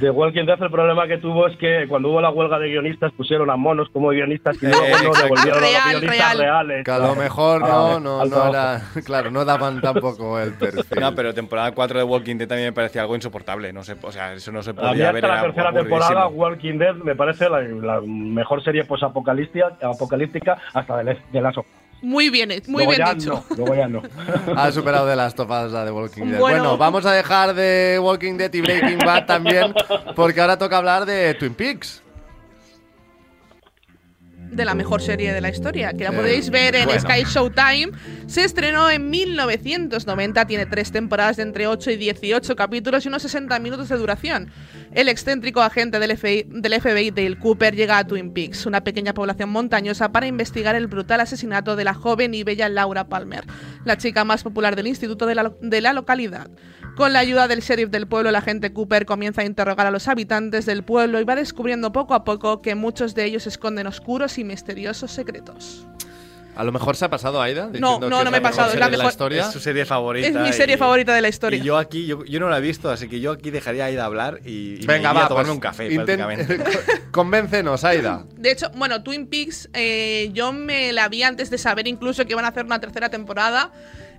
De 0.00 0.08
Walking 0.08 0.46
Dead 0.46 0.56
el 0.62 0.70
problema 0.70 1.06
que 1.06 1.18
tuvo 1.18 1.46
es 1.48 1.56
que 1.58 1.84
cuando 1.86 2.08
hubo 2.08 2.18
la 2.22 2.30
huelga 2.30 2.58
de 2.58 2.68
guionistas 2.70 3.12
pusieron 3.12 3.50
a 3.50 3.56
monos 3.56 3.90
como 3.92 4.08
guionistas 4.08 4.56
y 4.62 4.66
luego 4.68 4.80
no 4.80 4.86
exacto. 4.86 5.22
devolvieron 5.22 5.58
a 5.58 5.60
los 5.60 5.70
Real, 5.70 5.90
guionistas 6.00 6.16
real. 6.18 6.38
reales. 6.38 6.84
Que 6.86 6.90
a 6.92 6.98
lo 6.98 7.14
mejor 7.14 7.62
Ah, 7.62 7.68
no, 7.68 8.00
no, 8.00 8.24
no 8.24 8.48
era. 8.48 8.80
Claro, 9.04 9.30
no 9.30 9.44
daban 9.44 9.82
tampoco 9.82 10.40
el 10.40 10.54
perfil. 10.54 10.82
No, 10.98 11.14
pero 11.14 11.34
temporada 11.34 11.72
4 11.72 11.98
de 11.98 12.04
Walking 12.06 12.36
Dead 12.38 12.48
también 12.48 12.68
me 12.68 12.72
parecía 12.72 13.02
algo 13.02 13.16
insoportable. 13.16 13.70
No 13.74 13.84
sé, 13.84 13.96
o 14.00 14.10
sea, 14.10 14.32
eso 14.32 14.50
no 14.50 14.62
se 14.62 14.70
A 14.70 14.72
mí 14.72 14.78
podía 14.80 15.12
ver. 15.12 15.26
hasta 15.26 15.28
la 15.28 15.34
era 15.34 15.52
tercera 15.52 15.72
temporada 15.74 16.26
Walking 16.28 16.78
Dead 16.78 16.94
me 16.94 17.14
parece 17.14 17.50
la, 17.50 17.60
la 17.60 18.00
mejor 18.00 18.64
serie 18.64 18.84
posapocalíptica 18.84 19.76
apocalíptica 19.82 20.56
hasta 20.72 21.04
de, 21.04 21.18
de 21.32 21.40
las 21.42 21.54
muy 22.02 22.30
bien 22.30 22.48
muy 22.68 22.84
luego 22.84 22.90
bien 22.90 23.06
ya 23.06 23.14
dicho 23.14 23.44
no, 23.50 23.56
luego 23.56 23.74
ya 23.74 23.88
no. 23.88 24.02
Ha 24.56 24.70
superado 24.72 25.06
de 25.06 25.16
las 25.16 25.34
topadas 25.34 25.72
la 25.72 25.84
de 25.84 25.90
Walking 25.90 26.26
Dead. 26.26 26.38
Bueno. 26.38 26.58
Bueno. 26.58 26.78
vamos 26.78 27.04
a 27.06 27.12
dejar 27.12 27.54
de 27.54 27.98
Walking 28.00 28.34
Dead 28.36 28.52
y 28.52 28.60
Breaking 28.60 28.98
Bad 28.98 29.26
también, 29.26 29.74
porque 30.14 30.40
ahora 30.40 30.58
toca 30.58 30.76
hablar 30.76 31.06
de 31.06 31.34
Twin 31.34 31.54
Peaks. 31.54 32.02
De 34.50 34.64
la 34.64 34.74
mejor 34.74 35.02
serie 35.02 35.32
de 35.32 35.40
la 35.40 35.48
historia, 35.48 35.92
que 35.92 36.04
la 36.04 36.12
podéis 36.12 36.50
ver 36.50 36.74
en 36.74 36.86
bueno. 36.86 37.00
Sky 37.00 37.24
Showtime. 37.24 37.90
Se 38.26 38.44
estrenó 38.44 38.90
en 38.90 39.10
1990, 39.10 40.46
tiene 40.46 40.66
tres 40.66 40.90
temporadas 40.90 41.36
de 41.36 41.42
entre 41.42 41.66
8 41.66 41.92
y 41.92 41.96
18 41.96 42.56
capítulos 42.56 43.04
y 43.04 43.08
unos 43.08 43.22
60 43.22 43.58
minutos 43.58 43.88
de 43.88 43.96
duración. 43.96 44.50
El 44.92 45.08
excéntrico 45.08 45.60
agente 45.60 45.98
del 45.98 46.16
FBI, 46.16 46.46
del 46.48 46.80
FBI 46.80 47.10
Dale 47.10 47.38
Cooper 47.38 47.74
llega 47.74 47.98
a 47.98 48.06
Twin 48.06 48.32
Peaks, 48.32 48.66
una 48.66 48.82
pequeña 48.82 49.14
población 49.14 49.50
montañosa, 49.50 50.10
para 50.10 50.26
investigar 50.26 50.74
el 50.74 50.86
brutal 50.86 51.20
asesinato 51.20 51.76
de 51.76 51.84
la 51.84 51.94
joven 51.94 52.34
y 52.34 52.42
bella 52.42 52.68
Laura 52.68 53.08
Palmer, 53.08 53.44
la 53.84 53.96
chica 53.98 54.24
más 54.24 54.42
popular 54.42 54.76
del 54.76 54.86
instituto 54.86 55.26
de 55.26 55.34
la, 55.34 55.52
de 55.60 55.80
la 55.80 55.92
localidad. 55.92 56.48
Con 56.96 57.12
la 57.12 57.18
ayuda 57.18 57.46
del 57.46 57.60
sheriff 57.60 57.90
del 57.90 58.06
pueblo, 58.06 58.30
el 58.30 58.36
agente 58.36 58.72
Cooper 58.72 59.04
comienza 59.04 59.42
a 59.42 59.44
interrogar 59.44 59.86
a 59.86 59.90
los 59.90 60.08
habitantes 60.08 60.64
del 60.64 60.82
pueblo 60.82 61.20
y 61.20 61.24
va 61.24 61.36
descubriendo 61.36 61.92
poco 61.92 62.14
a 62.14 62.24
poco 62.24 62.62
que 62.62 62.74
muchos 62.74 63.14
de 63.14 63.24
ellos 63.26 63.46
esconden 63.46 63.86
oscuros 63.86 64.38
y 64.38 64.44
misteriosos 64.44 65.10
secretos. 65.12 65.86
A 66.54 66.64
lo 66.64 66.72
mejor 66.72 66.96
se 66.96 67.04
ha 67.04 67.10
pasado 67.10 67.42
Aida. 67.42 67.66
No, 67.78 68.00
no, 68.00 68.00
que 68.00 68.08
no 68.08 68.22
es 68.22 68.30
me 68.30 68.38
he 68.38 68.40
pasado, 68.40 68.72
es 68.72 68.78
la 68.78 68.88
mejor- 68.88 69.10
historia. 69.10 69.42
Es 69.42 69.52
su 69.52 69.60
serie 69.60 69.84
favorita. 69.84 70.26
Es 70.26 70.34
mi 70.34 70.48
y- 70.48 70.52
serie 70.54 70.78
favorita 70.78 71.14
de 71.14 71.20
la 71.20 71.28
historia. 71.28 71.58
Y 71.58 71.62
yo 71.62 71.76
aquí, 71.76 72.06
yo, 72.06 72.24
yo 72.24 72.40
no 72.40 72.48
la 72.48 72.56
he 72.56 72.60
visto, 72.62 72.88
así 72.88 73.08
que 73.08 73.20
yo 73.20 73.32
aquí 73.32 73.50
dejaría 73.50 73.84
a 73.84 73.90
Ida 73.90 74.06
hablar 74.06 74.40
y, 74.42 74.76
y 74.82 74.86
me 74.86 74.94
Venga, 74.94 75.10
iría 75.10 75.12
va, 75.12 75.24
a 75.26 75.28
tomarme 75.28 75.48
pues, 75.48 75.54
un 75.56 75.60
café, 75.60 75.94
prácticamente. 75.94 76.58
Convéncenos, 77.10 77.84
Aida. 77.84 78.24
De 78.38 78.52
hecho, 78.52 78.70
bueno, 78.74 79.02
Twin 79.02 79.26
Peaks, 79.26 79.68
eh, 79.74 80.30
yo 80.32 80.54
me 80.54 80.94
la 80.94 81.10
vi 81.10 81.22
antes 81.24 81.50
de 81.50 81.58
saber 81.58 81.86
incluso 81.88 82.24
que 82.24 82.32
iban 82.32 82.46
a 82.46 82.48
hacer 82.48 82.64
una 82.64 82.80
tercera 82.80 83.10
temporada. 83.10 83.70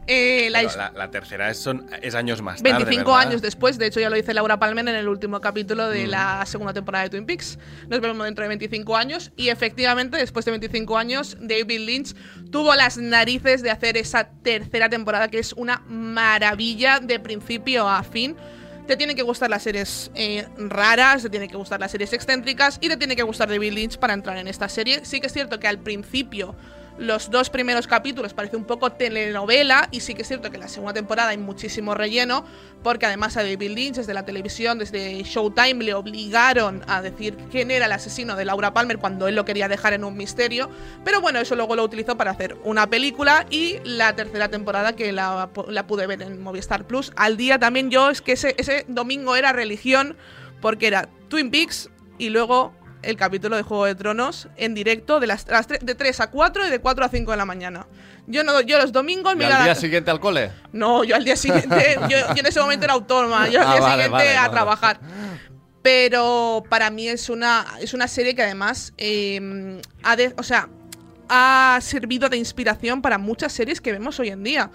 Eh, 0.08 0.50
la 0.50 1.12
tercera 1.12 1.50
es, 1.50 1.58
son, 1.58 1.86
es 2.02 2.16
años 2.16 2.42
más 2.42 2.64
tarde. 2.64 2.86
25 2.86 3.12
¿verdad? 3.12 3.28
años 3.28 3.42
después, 3.42 3.78
de 3.78 3.88
hecho 3.88 4.00
ya 4.00 4.10
lo 4.10 4.16
dice 4.16 4.34
Laura 4.34 4.58
Palmer 4.58 4.88
en 4.88 4.96
el 4.96 5.08
último 5.08 5.42
capítulo 5.42 5.88
Mm. 5.88 5.92
de 5.92 6.08
la 6.08 6.46
segunda 6.46 6.74
temporada 6.74 7.04
de 7.04 7.10
Twin 7.10 7.26
Peaks. 7.26 7.60
Nos 7.90 8.00
vemos 8.00 8.26
dentro 8.26 8.44
de 8.44 8.48
25 8.48 8.96
años 8.96 9.32
y 9.36 9.50
efectivamente 9.50 10.18
después 10.18 10.46
de 10.46 10.52
25 10.52 10.98
años 10.98 11.38
David 11.42 11.82
Lynch 11.82 12.16
tuvo 12.52 12.74
las 12.76 12.98
narices 12.98 13.62
de 13.62 13.70
hacer 13.70 13.98
esa 13.98 14.30
tercera 14.44 14.90
temporada 14.90 15.28
que 15.28 15.40
es 15.40 15.52
una 15.54 15.84
maravilla 15.90 17.00
de 17.00 17.20
principio 17.20 17.88
a 17.88 18.02
fin. 18.04 18.36
Te 18.88 18.96
tienen 18.96 19.18
que 19.18 19.24
gustar 19.24 19.50
las 19.50 19.64
series 19.64 20.10
eh, 20.16 20.48
raras, 20.58 21.22
te 21.24 21.30
tienen 21.30 21.50
que 21.50 21.58
gustar 21.58 21.80
las 21.82 21.92
series 21.92 22.14
excéntricas 22.14 22.78
y 22.80 22.88
te 22.88 22.96
tiene 22.96 23.18
que 23.18 23.24
gustar 23.24 23.50
David 23.50 23.74
Lynch 23.74 23.98
para 23.98 24.14
entrar 24.14 24.38
en 24.38 24.48
esta 24.48 24.70
serie. 24.70 25.04
Sí 25.04 25.20
que 25.20 25.28
es 25.28 25.34
cierto 25.34 25.60
que 25.60 25.68
al 25.68 25.80
principio 25.80 26.56
los 26.98 27.30
dos 27.30 27.50
primeros 27.50 27.88
capítulos 27.88 28.34
parece 28.34 28.58
un 28.58 28.66
poco 28.66 28.92
telenovela 28.92 29.88
y 29.92 30.02
sí 30.02 30.14
que 30.14 30.24
es 30.24 30.28
cierto 30.28 30.50
que 30.50 30.58
en 30.58 30.62
la 30.62 30.68
segunda 30.68 30.94
temporada 30.94 31.30
hay 31.30 31.38
muchísimo 31.38 31.94
relleno 31.94 32.46
porque 32.84 33.06
además 33.06 33.38
a 33.38 33.44
David 33.44 33.72
Lynch 33.72 33.96
desde 33.96 34.14
la 34.14 34.26
televisión, 34.26 34.80
desde 34.80 35.24
Showtime 35.24 35.84
le 35.84 35.94
obligaron 35.94 36.84
a 36.88 37.02
decir 37.02 37.38
quién 37.52 37.72
era 37.72 37.86
el 37.86 37.92
asesino 37.92 38.36
de 38.36 38.46
Laura 38.46 38.74
Palmer 38.74 38.98
cuando 38.98 39.28
él 39.28 39.36
lo 39.36 39.46
quería 39.46 39.68
dejar 39.68 39.94
en 39.94 40.04
un 40.04 40.16
misterio, 40.16 40.70
pero 41.04 41.22
bueno, 41.22 41.40
eso 41.40 41.56
luego 41.56 41.76
lo 41.76 41.84
utilizó 41.84 42.18
para 42.18 42.32
hacer 42.32 42.58
una 42.64 42.90
película 42.90 43.46
y 43.50 43.78
la 43.84 44.16
tercera 44.16 44.50
temporada 44.50 44.96
que 44.96 45.12
la, 45.12 45.50
la 45.68 45.88
pude 45.88 46.08
ver 46.08 46.22
en 46.22 46.42
Movistar 46.42 46.86
Plus. 46.86 47.12
Al 47.16 47.38
día 47.38 47.60
también 47.60 47.90
yo 47.90 48.10
es 48.10 48.22
que 48.22 48.34
ese, 48.34 48.56
ese 48.58 48.86
domingo 48.88 49.36
era 49.36 49.54
religión 49.54 50.16
porque 50.62 50.88
era 50.88 51.10
Twin 51.30 51.52
Peaks 51.52 51.90
y 52.18 52.30
luego 52.30 52.74
el 53.08 53.18
capítulo 53.18 53.56
de 53.56 53.64
Juego 53.64 53.86
de 53.86 53.96
Tronos 53.96 54.48
en 54.58 54.74
directo 54.74 55.20
de 55.20 55.28
las, 55.28 55.46
de 55.46 55.96
3 55.96 56.20
a 56.20 56.30
4 56.30 56.68
y 56.68 56.70
de 56.70 56.80
4 56.80 57.06
a 57.06 57.10
5 57.10 57.32
de 57.32 57.38
la 57.38 57.46
mañana. 57.46 57.88
Yo 58.28 58.44
no 58.44 58.60
yo 58.62 58.78
los 58.78 58.92
domingos 58.92 59.34
¿Y 59.34 59.38
me 59.38 59.46
iba 59.46 59.56
al 59.58 59.64
día 59.64 59.74
la- 59.74 59.80
siguiente 59.80 60.12
al 60.12 60.20
cole? 60.20 60.52
No, 60.74 61.04
yo 61.06 61.16
al 61.16 61.24
día 61.24 61.36
siguiente, 61.38 61.98
yo, 62.10 62.18
yo 62.34 62.36
en 62.36 62.46
ese 62.46 62.60
momento 62.60 62.84
era 62.86 62.94
autónoma, 62.94 63.48
yo 63.48 63.62
al 63.62 63.68
Ah, 63.68 63.72
día 63.72 63.80
vale, 63.82 64.04
siguiente 64.04 64.12
vale, 64.26 64.38
a 64.38 64.42
vale. 64.42 64.52
trabajar. 64.54 65.00
Pero 65.82 66.64
para 66.70 66.90
mí 66.90 67.08
es 67.08 67.30
una, 67.30 67.66
es 67.80 67.94
una 67.94 68.08
serie 68.08 68.36
que 68.36 68.44
además 68.44 68.94
eh, 68.98 69.80
ha 70.04 70.16
de- 70.16 70.34
o 70.38 70.44
sea, 70.44 70.68
ha 71.30 71.80
servido 71.82 72.28
de 72.30 72.38
inspiración 72.38 73.02
para 73.02 73.18
muchas 73.18 73.54
series 73.54 73.80
que 73.80 73.92
vemos 73.94 74.20
hoy 74.20 74.30
en 74.30 74.44
día. 74.44 74.70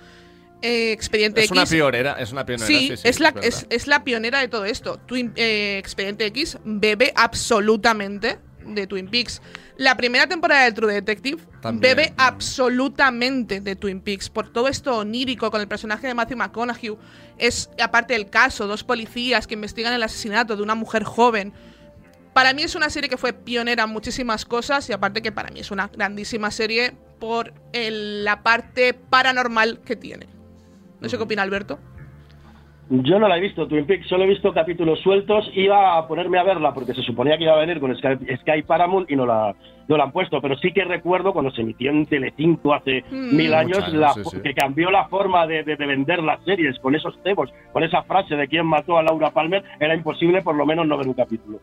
Eh, 0.63 0.93
Expediente 0.93 1.41
Es 1.41 1.47
X. 1.51 1.53
una 1.59 1.67
pionera, 1.67 2.13
es 2.21 2.33
una 2.33 2.47
pionera. 2.47 2.67
Sí, 2.67 2.89
Sí, 2.89 2.97
sí, 2.97 3.09
es, 3.09 3.21
la, 3.21 3.35
es, 3.43 3.67
es 3.69 3.87
la 3.89 4.05
pionera 4.05 4.39
de 4.41 4.49
todo 4.49 4.65
esto. 4.65 4.99
Twin, 5.07 5.33
eh, 5.37 5.77
Expediente 5.79 6.25
X 6.27 6.59
bebe 6.65 7.13
absolutamente 7.17 8.39
de 8.65 8.87
Twin 8.87 9.09
Peaks. 9.09 9.43
La 9.77 9.97
primera 9.97 10.29
temporada 10.29 10.65
de 10.65 10.73
True 10.73 10.93
Detective 10.95 11.43
También. 11.61 11.81
bebe 11.97 12.15
absolutamente 12.17 13.61
de 13.61 13.75
Twin 13.75 14.01
Peaks. 14.01 14.31
Por 14.31 14.53
todo 14.53 14.69
esto 14.69 14.97
onírico 14.99 15.51
con 15.51 15.61
el 15.61 15.67
personaje 15.67 16.07
de 16.07 16.15
Matthew 16.15 16.37
McConaughey. 16.39 16.97
Es, 17.39 17.69
aparte 17.83 18.13
del 18.15 18.31
caso, 18.31 18.67
dos 18.69 18.85
policías 18.85 19.47
que 19.49 19.55
investigan 19.55 19.93
el 19.93 20.03
asesinato 20.03 20.55
de 20.57 20.63
una 20.63 20.75
mujer 20.77 21.03
joven. 21.03 21.53
Para 22.35 22.53
mí 22.55 22.63
es 22.63 22.75
una 22.77 22.89
serie 22.89 23.11
que 23.11 23.17
fue 23.17 23.33
pionera 23.33 23.85
en 23.85 23.91
muchísimas 23.91 24.45
cosas 24.45 24.89
y 24.89 24.93
aparte 24.93 25.21
que 25.23 25.33
para 25.33 25.51
mí 25.51 25.61
es 25.61 25.71
una 25.71 25.89
grandísima 25.89 26.51
serie 26.51 26.93
por 27.19 27.53
el- 27.73 28.25
la 28.25 28.43
parte 28.43 28.95
paranormal 28.95 29.81
que 29.85 29.97
tiene. 29.97 30.29
No 31.03 31.09
sé 31.09 31.17
qué 31.17 31.23
opina 31.25 31.43
Alberto. 31.43 31.79
Yo 32.91 33.19
no 33.19 33.27
la 33.27 33.39
he 33.39 33.41
visto, 33.41 33.67
Twin 33.67 33.87
Peaks, 33.87 34.07
solo 34.07 34.25
he 34.25 34.27
visto 34.27 34.53
capítulos 34.53 35.01
sueltos. 35.01 35.51
Iba 35.55 35.97
a 35.97 36.07
ponerme 36.07 36.39
a 36.39 36.43
verla 36.43 36.75
porque 36.75 36.93
se 36.93 37.01
suponía 37.03 37.39
que 37.39 37.45
iba 37.45 37.55
a 37.55 37.59
venir 37.61 37.81
con 37.81 37.97
Sky, 37.97 38.19
Sky 38.41 38.63
Paramount 38.67 39.11
y 39.11 39.17
no 39.17 39.25
la, 39.25 39.55
no 39.89 39.97
la 39.97 40.05
han 40.05 40.13
puesto. 40.13 40.43
Pero 40.43 40.59
sí 40.59 40.73
que 40.73 40.85
recuerdo 40.85 41.33
cuando 41.33 41.51
se 41.53 41.63
emitió 41.63 41.91
en 41.91 42.05
Telecinco 42.05 42.75
hace 42.75 43.03
Mm. 43.11 43.35
mil 43.37 43.55
años, 43.55 43.79
Muchos 43.79 43.89
años, 43.95 44.01
la- 44.01 44.13
sí, 44.13 44.23
sí. 44.25 44.41
que 44.43 44.53
cambió 44.53 44.91
la 44.91 45.09
forma 45.09 45.47
de, 45.47 45.63
de- 45.65 45.77
de 45.77 45.87
vender 45.87 46.23
las 46.23 46.43
series 46.45 46.79
con 46.81 46.95
esos 46.95 47.19
cebos, 47.23 47.51
con 47.73 47.83
esa 47.83 48.03
frase 48.03 48.37
de 48.37 48.47
quién 48.47 48.67
mató 48.67 48.99
a 48.99 49.03
Laura 49.03 49.31
Palmer. 49.31 49.65
Era 49.81 49.95
imposible 49.95 50.43
por 50.43 50.55
lo 50.55 50.67
menos 50.67 50.87
no 50.87 50.99
ver 50.99 51.09
un 51.09 51.15
capítulo. 51.15 51.61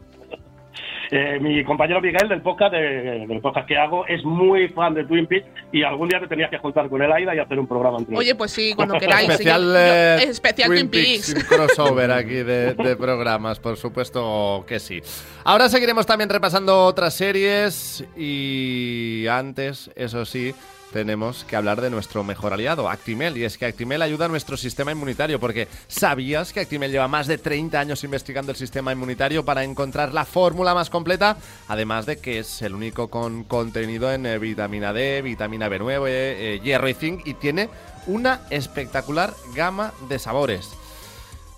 Eh, 1.12 1.40
mi 1.42 1.64
compañero 1.64 2.00
Miguel 2.02 2.30
del 2.30 2.42
podcast, 2.42 2.72
de- 2.74 3.26
del 3.28 3.42
podcast 3.42 3.68
que 3.68 3.76
hago 3.76 4.06
es 4.06 4.24
muy 4.24 4.68
fan 4.70 4.94
de 4.94 5.06
Twin 5.06 5.26
Peaks 5.26 5.48
y 5.72 5.82
algún 5.84 6.08
día 6.08 6.20
te 6.20 6.28
tenías 6.28 6.52
que 6.52 6.60
juntar 6.60 6.88
con 6.88 7.02
el 7.02 7.12
Aida 7.12 7.34
y 7.34 7.40
hacer 7.40 7.58
un 7.60 7.66
programa 7.68 7.98
entre 7.98 8.16
Oye, 8.16 8.36
pues 8.36 8.52
sí, 8.52 8.74
cuando 8.76 8.94
queráis. 9.00 9.26
sí, 9.26 9.32
Especial, 9.32 9.62
yo- 9.64 9.76
eh, 9.76 10.18
yo- 10.24 10.30
especial 10.32 10.70
Twin 10.70 10.90
Peaks. 10.90 11.46
crossover 11.50 12.12
aquí 12.12 12.36
de, 12.44 12.76
de 12.76 12.96
programas, 12.96 13.60
por 13.60 13.76
supuesto 13.78 14.64
que 14.68 14.80
sí. 14.80 15.02
Ahora 15.46 15.68
seguiremos 15.68 16.06
también 16.06 16.30
repasando 16.30 16.86
otras 16.86 17.16
series 17.16 18.06
y 18.16 19.26
antes, 19.32 19.90
eso 19.96 20.26
sí, 20.26 20.54
tenemos 20.92 21.44
que 21.44 21.56
hablar 21.56 21.82
de 21.82 21.90
nuestro 21.90 22.24
mejor 22.24 22.54
aliado, 22.54 22.90
Actimel. 22.90 23.38
Y 23.38 23.44
es 23.44 23.58
que 23.58 23.66
Actimel 23.66 24.02
ayuda 24.02 24.26
a 24.26 24.28
nuestro 24.28 24.58
sistema 24.58 24.92
inmunitario, 24.92 25.40
porque 25.40 25.68
¿sabías 25.88 26.54
que 26.54 26.62
Actimel 26.62 26.92
lleva 26.92 27.08
más 27.08 27.28
de 27.28 27.38
30 27.38 27.80
años 27.80 28.04
investigando 28.04 28.52
el 28.52 28.58
sistema 28.58 28.92
inmunitario 28.92 29.46
para 29.46 29.64
encontrar 29.64 30.14
la 30.14 30.26
fórmula 30.26 30.74
más 30.74 30.90
completa? 30.90 31.38
Además 31.68 32.06
de 32.06 32.18
que 32.18 32.40
es 32.40 32.62
el 32.62 32.74
único 32.74 33.10
con 33.10 33.44
contenido 33.44 34.12
en 34.12 34.26
eh, 34.26 34.40
vitamina 34.40 34.94
D, 34.94 35.22
vitamina 35.22 35.70
B9, 35.70 36.06
eh, 36.08 36.62
hierro 36.64 36.90
y 36.90 36.94
zinc, 36.94 37.28
y 37.28 37.36
tiene 37.36 37.70
una 38.08 38.42
espectacular 38.50 39.34
gama 39.56 39.94
de 40.08 40.20
sabores. 40.20 40.70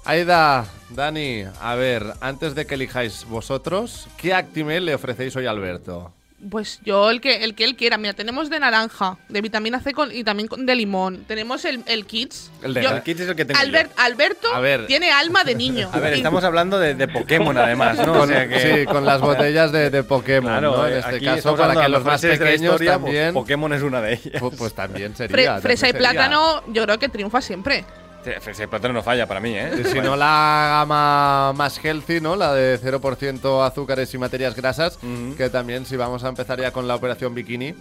Aida, 0.03 0.65
Dani, 0.89 1.43
a 1.61 1.75
ver, 1.75 2.13
antes 2.21 2.55
de 2.55 2.65
que 2.65 2.73
elijáis 2.73 3.25
vosotros, 3.25 4.07
¿qué 4.17 4.33
Actimel 4.33 4.85
le 4.85 4.95
ofrecéis 4.95 5.35
hoy 5.35 5.45
a 5.45 5.51
Alberto? 5.51 6.11
Pues 6.49 6.79
yo 6.83 7.11
el 7.11 7.21
que 7.21 7.43
el 7.43 7.53
que 7.53 7.63
él 7.65 7.75
quiera. 7.75 7.97
Mira, 7.97 8.13
tenemos 8.13 8.49
de 8.49 8.59
naranja, 8.59 9.17
de 9.29 9.41
vitamina 9.41 9.79
C 9.79 9.93
con- 9.93 10.11
y 10.11 10.23
también 10.23 10.47
con- 10.47 10.65
de 10.65 10.73
limón. 10.75 11.23
Tenemos 11.27 11.65
el, 11.65 11.83
el 11.85 12.07
Kids. 12.07 12.49
El 12.63 12.73
de- 12.73 12.81
Yo- 12.81 12.89
El 12.95 13.03
kit 13.03 13.19
es 13.19 13.29
el 13.29 13.35
que 13.35 13.45
tengo 13.45 13.59
yo. 13.59 13.67
Albert- 13.67 13.91
Alberto 13.95 14.47
A 14.53 14.59
ver. 14.59 14.87
tiene 14.87 15.11
alma 15.11 15.43
de 15.43 15.53
niño. 15.53 15.89
A 15.93 15.99
ver, 15.99 16.13
estamos 16.13 16.43
hablando 16.43 16.79
de, 16.79 16.95
de 16.95 17.07
Pokémon 17.07 17.55
además, 17.57 17.97
¿no? 17.97 18.05
Con, 18.13 18.21
O 18.21 18.27
sea 18.27 18.47
que- 18.47 18.59
Sí, 18.79 18.85
con 18.85 19.05
las 19.05 19.21
botellas 19.21 19.71
de, 19.71 19.91
de 19.91 20.03
Pokémon, 20.03 20.51
Claro, 20.51 20.77
¿no? 20.77 20.87
En 20.87 20.93
eh, 20.93 20.99
este 20.99 21.15
aquí 21.17 21.25
caso, 21.25 21.55
para 21.55 21.79
que 21.79 21.89
los 21.89 22.03
más 22.03 22.21
pequeños 22.21 22.53
historia, 22.73 22.97
pues, 22.99 23.03
también. 23.13 23.33
Pokémon 23.35 23.73
es 23.73 23.81
una 23.83 24.01
de 24.01 24.13
ellas. 24.13 24.39
Pues, 24.39 24.55
pues 24.57 24.73
también 24.73 25.13
Fre- 25.13 25.17
sería. 25.27 25.59
fresa 25.61 25.89
y 25.89 25.91
también 25.91 26.09
sería. 26.11 26.25
plátano, 26.27 26.63
yo 26.73 26.83
creo 26.85 26.97
que 26.97 27.09
triunfa 27.09 27.39
siempre. 27.41 27.85
Fresa 28.41 28.63
y 28.63 28.67
plátano 28.67 28.93
no 28.93 29.03
falla 29.03 29.25
para 29.27 29.39
mí, 29.39 29.53
¿eh? 29.57 29.83
Si 29.91 29.99
no, 29.99 30.15
la 30.15 30.67
gama 30.79 31.53
más 31.53 31.83
healthy, 31.83 32.21
¿no? 32.21 32.35
La 32.35 32.53
de 32.53 32.79
0% 32.79 33.65
azúcares 33.65 34.13
y 34.13 34.17
materias 34.17 34.55
grasas, 34.55 34.99
que 35.37 35.49
también, 35.49 35.85
si 35.85 35.95
vamos 35.95 36.23
a 36.23 36.29
empezar 36.29 36.59
ya 36.59 36.71
con 36.71 36.87
la 36.87 36.95
operación 36.95 37.33
bikini, 37.33 37.73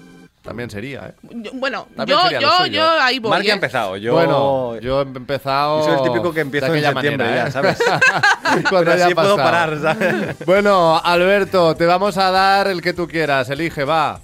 también 0.42 0.70
sería, 0.70 1.08
¿eh? 1.08 1.14
Yo- 1.34 1.50
bueno, 1.52 1.86
También 1.94 2.18
yo, 2.18 2.40
yo, 2.40 2.66
yo 2.66 2.90
ahí 3.02 3.18
voy. 3.18 3.30
Mark 3.30 3.42
ya 3.42 3.48
¿eh? 3.48 3.52
ha 3.52 3.54
empezado. 3.56 3.96
Yo, 3.98 4.14
Bueno, 4.14 4.78
yo 4.80 5.00
he 5.00 5.02
empezado. 5.02 5.80
yo 5.80 5.84
soy 5.84 5.94
el 5.98 6.02
típico 6.12 6.32
que 6.32 6.40
empiezo 6.40 6.72
de 6.72 6.78
en 6.78 6.84
septiembre 6.86 7.26
manera, 7.26 7.42
ya, 7.44 7.48
¿eh? 7.48 7.52
¿sabes? 7.52 7.78
Cuando 8.70 8.90
Pero 8.92 9.04
así 9.04 9.14
puedo 9.14 9.36
parar, 9.36 9.78
¿sabes? 9.82 10.36
Bueno, 10.46 10.98
Alberto, 11.04 11.76
te 11.76 11.84
vamos 11.84 12.16
a 12.16 12.30
dar 12.30 12.68
el 12.68 12.80
que 12.80 12.94
tú 12.94 13.06
quieras. 13.06 13.50
Elige, 13.50 13.84
va. 13.84 14.20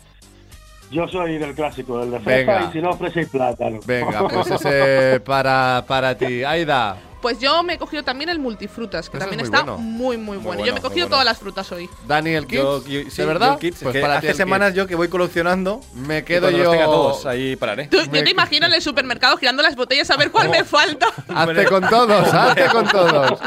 Yo 0.90 1.08
soy 1.08 1.38
del 1.38 1.54
clásico, 1.54 1.98
del 1.98 2.12
de 2.12 2.18
Venga. 2.18 2.68
y 2.68 2.72
si 2.72 2.80
no, 2.80 2.92
fresa 2.96 3.20
y 3.20 3.26
plátano. 3.26 3.80
Venga, 3.86 4.28
pues 4.28 4.50
ese 4.50 5.20
para, 5.24 5.84
para 5.86 6.16
ti. 6.16 6.44
Aida. 6.44 6.96
Pues 7.20 7.38
yo 7.40 7.62
me 7.62 7.74
he 7.74 7.78
cogido 7.78 8.02
también 8.04 8.28
el 8.30 8.38
multifrutas, 8.38 9.08
que 9.10 9.18
también 9.18 9.40
es 9.40 9.48
muy 9.50 9.56
está 9.58 9.64
bueno. 9.70 9.78
muy, 9.82 10.16
muy 10.16 10.36
bueno. 10.36 10.42
bueno, 10.58 10.64
yo 10.64 10.72
me 10.72 10.78
he 10.78 10.82
cogido 10.82 11.06
bueno. 11.06 11.14
todas 11.14 11.24
las 11.24 11.38
frutas 11.38 11.70
hoy. 11.72 11.88
Daniel 12.06 12.46
Kids. 12.46 12.60
Yo- 12.62 12.86
yo- 12.86 13.10
sí, 13.10 13.16
¿De 13.16 13.26
verdad? 13.26 13.52
yo 13.54 13.58
Kids, 13.58 13.78
Pues 13.82 13.92
que 13.94 14.00
para 14.00 14.18
hace 14.18 14.34
semanas 14.34 14.68
Kids. 14.70 14.76
yo 14.78 14.86
que 14.86 14.94
voy 14.94 15.08
coleccionando. 15.08 15.80
Me 15.94 16.24
quedo 16.24 16.50
yo. 16.50 16.70
tenga 16.70 16.84
todos, 16.84 17.26
ahí 17.26 17.56
pararé. 17.56 17.86
Tú- 17.88 17.98
Me- 18.10 18.18
yo 18.18 18.24
te 18.24 18.30
imagino 18.30 18.66
en 18.66 18.74
el 18.74 18.82
supermercado 18.82 19.36
girando 19.38 19.62
las 19.62 19.74
botellas 19.76 20.08
a 20.10 20.16
ver 20.16 20.30
cuál 20.30 20.50
me 20.50 20.62
falta. 20.64 21.06
Hazte 21.34 21.64
con 21.66 21.88
todos, 21.88 22.32
hazte 22.32 22.66
con 22.66 22.86
todos. 22.88 23.38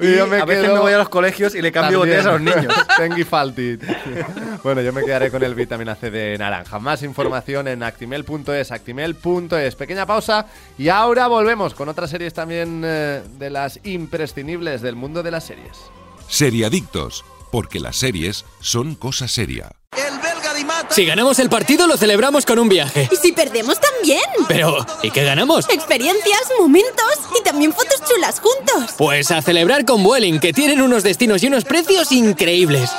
Y 0.00 0.16
yo 0.16 0.26
me 0.26 0.38
a 0.40 0.44
veces 0.44 0.64
quedo 0.64 0.74
me 0.74 0.80
voy 0.80 0.92
a 0.92 0.98
los 0.98 1.08
colegios 1.08 1.54
y 1.54 1.62
le 1.62 1.72
cambio 1.72 2.00
también. 2.00 2.18
botellas 2.22 2.26
a 2.26 2.38
los 2.38 2.40
niños. 2.40 2.74
Tengi 2.96 3.24
Faltit. 3.24 3.82
Bueno, 4.62 4.80
yo 4.82 4.92
me 4.92 5.02
quedaré 5.04 5.30
con 5.30 5.42
el 5.42 5.54
vitamina 5.54 5.94
C 5.94 6.10
de 6.10 6.36
naranja. 6.36 6.78
Más 6.78 7.02
información 7.02 7.68
en 7.68 7.82
actimel.es, 7.82 8.70
actimel.es. 8.72 9.74
Pequeña 9.76 10.04
pausa 10.06 10.46
y 10.76 10.88
ahora 10.88 11.26
volvemos 11.28 11.74
con 11.74 11.88
otras 11.88 12.10
series 12.10 12.34
también 12.34 12.84
eh, 12.88 13.22
de 13.38 13.50
las 13.50 13.80
imprescindibles 13.84 14.82
del 14.82 14.96
mundo 14.96 15.22
de 15.22 15.30
las 15.30 15.44
series. 15.44 15.76
Seriadictos, 16.28 17.24
porque 17.52 17.80
las 17.80 17.96
series 17.96 18.44
son 18.60 18.94
cosa 18.94 19.28
seria. 19.28 19.70
Si 20.90 21.04
ganamos 21.04 21.38
el 21.38 21.48
partido, 21.48 21.86
lo 21.86 21.96
celebramos 21.96 22.44
con 22.44 22.58
un 22.58 22.68
viaje. 22.68 23.08
Y 23.12 23.16
si 23.16 23.32
perdemos 23.32 23.78
también. 23.80 24.22
Pero, 24.48 24.84
¿y 25.02 25.10
qué 25.10 25.24
ganamos? 25.24 25.68
Experiencias, 25.68 26.42
momentos 26.58 27.18
y 27.38 27.42
también 27.42 27.72
fotos 27.72 28.02
chulas 28.08 28.40
juntos. 28.40 28.94
Pues 28.96 29.30
a 29.30 29.42
celebrar 29.42 29.84
con 29.84 30.02
Vueling, 30.02 30.40
que 30.40 30.52
tienen 30.52 30.80
unos 30.80 31.02
destinos 31.02 31.42
y 31.42 31.46
unos 31.46 31.64
precios 31.64 32.10
increíbles. 32.12 32.90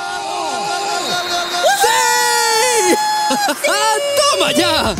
¡Toma 4.38 4.52
ya! 4.52 4.94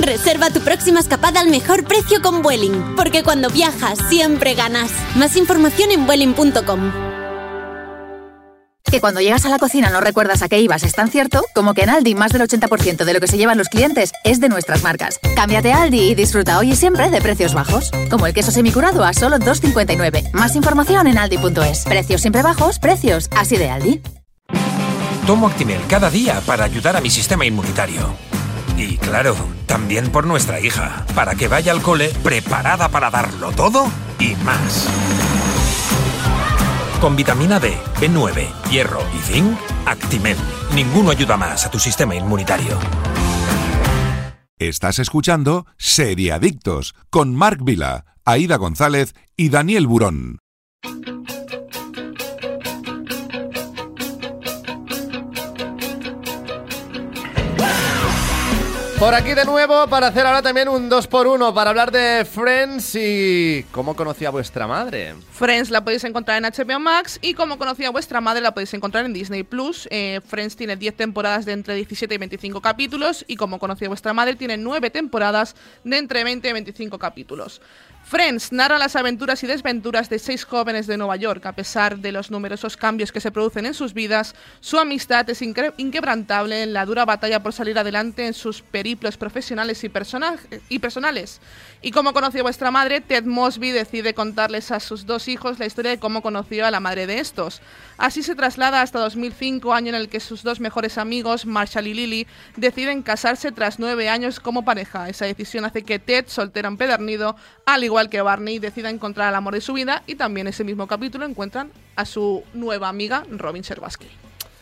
Reserva 0.00 0.50
tu 0.50 0.60
próxima 0.60 1.00
escapada 1.00 1.40
al 1.40 1.48
mejor 1.48 1.84
precio 1.84 2.22
con 2.22 2.42
Vueling, 2.42 2.96
porque 2.96 3.22
cuando 3.22 3.50
viajas 3.50 3.98
siempre 4.08 4.54
ganas. 4.54 4.90
Más 5.16 5.36
información 5.36 5.90
en 5.90 6.06
Vueling.com. 6.06 6.92
Que 8.84 9.00
cuando 9.00 9.20
llegas 9.20 9.46
a 9.46 9.48
la 9.48 9.58
cocina 9.58 9.88
no 9.88 10.02
recuerdas 10.02 10.42
a 10.42 10.48
qué 10.50 10.60
ibas 10.60 10.82
es 10.82 10.92
tan 10.92 11.10
cierto 11.10 11.42
como 11.54 11.72
que 11.72 11.82
en 11.82 11.88
Aldi 11.88 12.14
más 12.14 12.30
del 12.32 12.42
80% 12.42 13.04
de 13.04 13.14
lo 13.14 13.20
que 13.20 13.26
se 13.26 13.38
llevan 13.38 13.56
los 13.56 13.70
clientes 13.70 14.12
es 14.22 14.38
de 14.38 14.50
nuestras 14.50 14.82
marcas. 14.82 15.18
Cámbiate 15.34 15.72
a 15.72 15.82
Aldi 15.82 16.10
y 16.10 16.14
disfruta 16.14 16.58
hoy 16.58 16.72
y 16.72 16.76
siempre 16.76 17.08
de 17.08 17.22
precios 17.22 17.54
bajos. 17.54 17.90
Como 18.10 18.26
el 18.26 18.34
queso 18.34 18.50
semicurado 18.50 19.02
a 19.02 19.14
solo 19.14 19.38
2,59. 19.38 20.32
Más 20.32 20.56
información 20.56 21.06
en 21.06 21.16
aldi.es. 21.16 21.84
Precios 21.84 22.20
siempre 22.20 22.42
bajos, 22.42 22.78
precios 22.78 23.30
así 23.34 23.56
de 23.56 23.70
Aldi. 23.70 24.02
Tomo 25.26 25.46
Actimel 25.46 25.80
cada 25.88 26.10
día 26.10 26.42
para 26.44 26.64
ayudar 26.64 26.96
a 26.96 27.00
mi 27.00 27.08
sistema 27.08 27.46
inmunitario. 27.46 28.14
Y 28.76 28.96
claro, 28.96 29.36
también 29.66 30.10
por 30.10 30.26
nuestra 30.26 30.60
hija, 30.60 31.06
para 31.14 31.34
que 31.34 31.48
vaya 31.48 31.72
al 31.72 31.82
cole 31.82 32.10
preparada 32.22 32.88
para 32.88 33.10
darlo 33.10 33.52
todo 33.52 33.86
y 34.18 34.34
más. 34.36 34.88
Con 37.00 37.16
vitamina 37.16 37.58
D, 37.58 37.76
B9, 38.00 38.46
hierro 38.70 39.00
y 39.14 39.18
zinc, 39.18 39.58
Actimel. 39.86 40.36
Ninguno 40.74 41.10
ayuda 41.10 41.36
más 41.36 41.66
a 41.66 41.70
tu 41.70 41.78
sistema 41.78 42.14
inmunitario. 42.14 42.78
Estás 44.58 45.00
escuchando 45.00 45.66
Seriadictos 45.76 46.94
con 47.10 47.34
Marc 47.34 47.60
Vila, 47.64 48.04
Aida 48.24 48.56
González 48.56 49.14
y 49.36 49.48
Daniel 49.48 49.88
Burón. 49.88 50.38
Por 59.02 59.16
aquí 59.16 59.34
de 59.34 59.44
nuevo 59.44 59.88
para 59.88 60.06
hacer 60.06 60.24
ahora 60.24 60.42
también 60.42 60.68
un 60.68 60.88
2x1 60.88 61.52
para 61.52 61.70
hablar 61.70 61.90
de 61.90 62.24
Friends 62.24 62.94
y 62.94 63.66
cómo 63.72 63.96
conocí 63.96 64.24
a 64.24 64.30
vuestra 64.30 64.68
madre. 64.68 65.16
Friends 65.32 65.70
la 65.70 65.82
podéis 65.82 66.04
encontrar 66.04 66.38
en 66.38 66.48
HBO 66.48 66.78
Max 66.78 67.18
y 67.20 67.34
como 67.34 67.58
conocía 67.58 67.90
vuestra 67.90 68.20
madre 68.20 68.40
la 68.40 68.54
podéis 68.54 68.72
encontrar 68.74 69.04
en 69.04 69.12
Disney 69.12 69.42
Plus. 69.42 69.88
Eh, 69.90 70.20
Friends 70.24 70.54
tiene 70.54 70.76
10 70.76 70.96
temporadas 70.96 71.44
de 71.46 71.50
entre 71.50 71.74
17 71.74 72.14
y 72.14 72.18
25 72.18 72.60
capítulos 72.60 73.24
y 73.26 73.34
como 73.34 73.58
conocía 73.58 73.88
vuestra 73.88 74.12
madre 74.12 74.36
tiene 74.36 74.56
9 74.56 74.90
temporadas 74.90 75.56
de 75.82 75.98
entre 75.98 76.22
20 76.22 76.48
y 76.48 76.52
25 76.52 76.96
capítulos. 77.00 77.60
Friends 78.04 78.52
narra 78.52 78.78
las 78.78 78.96
aventuras 78.96 79.42
y 79.42 79.46
desventuras 79.46 80.10
de 80.10 80.18
seis 80.18 80.44
jóvenes 80.44 80.86
de 80.86 80.98
Nueva 80.98 81.16
York. 81.16 81.46
A 81.46 81.52
pesar 81.52 81.98
de 81.98 82.12
los 82.12 82.30
numerosos 82.30 82.76
cambios 82.76 83.10
que 83.10 83.20
se 83.20 83.30
producen 83.30 83.64
en 83.64 83.72
sus 83.74 83.94
vidas, 83.94 84.34
su 84.60 84.78
amistad 84.78 85.30
es 85.30 85.40
inquebrantable 85.40 86.62
en 86.62 86.74
la 86.74 86.84
dura 86.84 87.06
batalla 87.06 87.42
por 87.42 87.54
salir 87.54 87.78
adelante 87.78 88.26
en 88.26 88.34
sus 88.34 88.60
periplos 88.60 89.16
profesionales 89.16 89.82
y 90.68 90.78
personales. 90.78 91.40
Y 91.80 91.90
como 91.90 92.12
conoció 92.12 92.42
vuestra 92.42 92.70
madre, 92.70 93.00
Ted 93.00 93.24
Mosby 93.24 93.70
decide 93.70 94.14
contarles 94.14 94.70
a 94.72 94.80
sus 94.80 95.06
dos 95.06 95.28
hijos 95.28 95.58
la 95.58 95.66
historia 95.66 95.92
de 95.92 95.98
cómo 95.98 96.22
conoció 96.22 96.66
a 96.66 96.70
la 96.70 96.80
madre 96.80 97.06
de 97.06 97.18
estos. 97.18 97.62
Así 97.96 98.22
se 98.22 98.34
traslada 98.34 98.82
hasta 98.82 98.98
2005, 98.98 99.72
año 99.72 99.88
en 99.88 99.94
el 99.94 100.08
que 100.08 100.20
sus 100.20 100.42
dos 100.42 100.60
mejores 100.60 100.98
amigos, 100.98 101.46
Marshall 101.46 101.86
y 101.86 101.94
Lily, 101.94 102.26
deciden 102.56 103.02
casarse 103.02 103.52
tras 103.52 103.78
nueve 103.78 104.08
años 104.08 104.38
como 104.38 104.64
pareja. 104.64 105.08
Esa 105.08 105.24
decisión 105.24 105.64
hace 105.64 105.82
que 105.82 105.98
Ted, 105.98 106.26
soltero 106.28 106.68
empedernido, 106.68 107.36
al 107.64 107.84
igual 107.84 107.91
que 108.10 108.20
Barney, 108.22 108.58
decida 108.58 108.90
encontrar 108.90 109.28
al 109.28 109.34
amor 109.34 109.54
de 109.54 109.60
su 109.60 109.72
vida 109.74 110.02
y 110.06 110.14
también 110.14 110.46
ese 110.48 110.64
mismo 110.64 110.86
capítulo 110.86 111.24
encuentran 111.26 111.70
a 111.96 112.04
su 112.04 112.42
nueva 112.54 112.88
amiga, 112.88 113.24
Robin 113.30 113.62
Scherbatsky. 113.62 114.06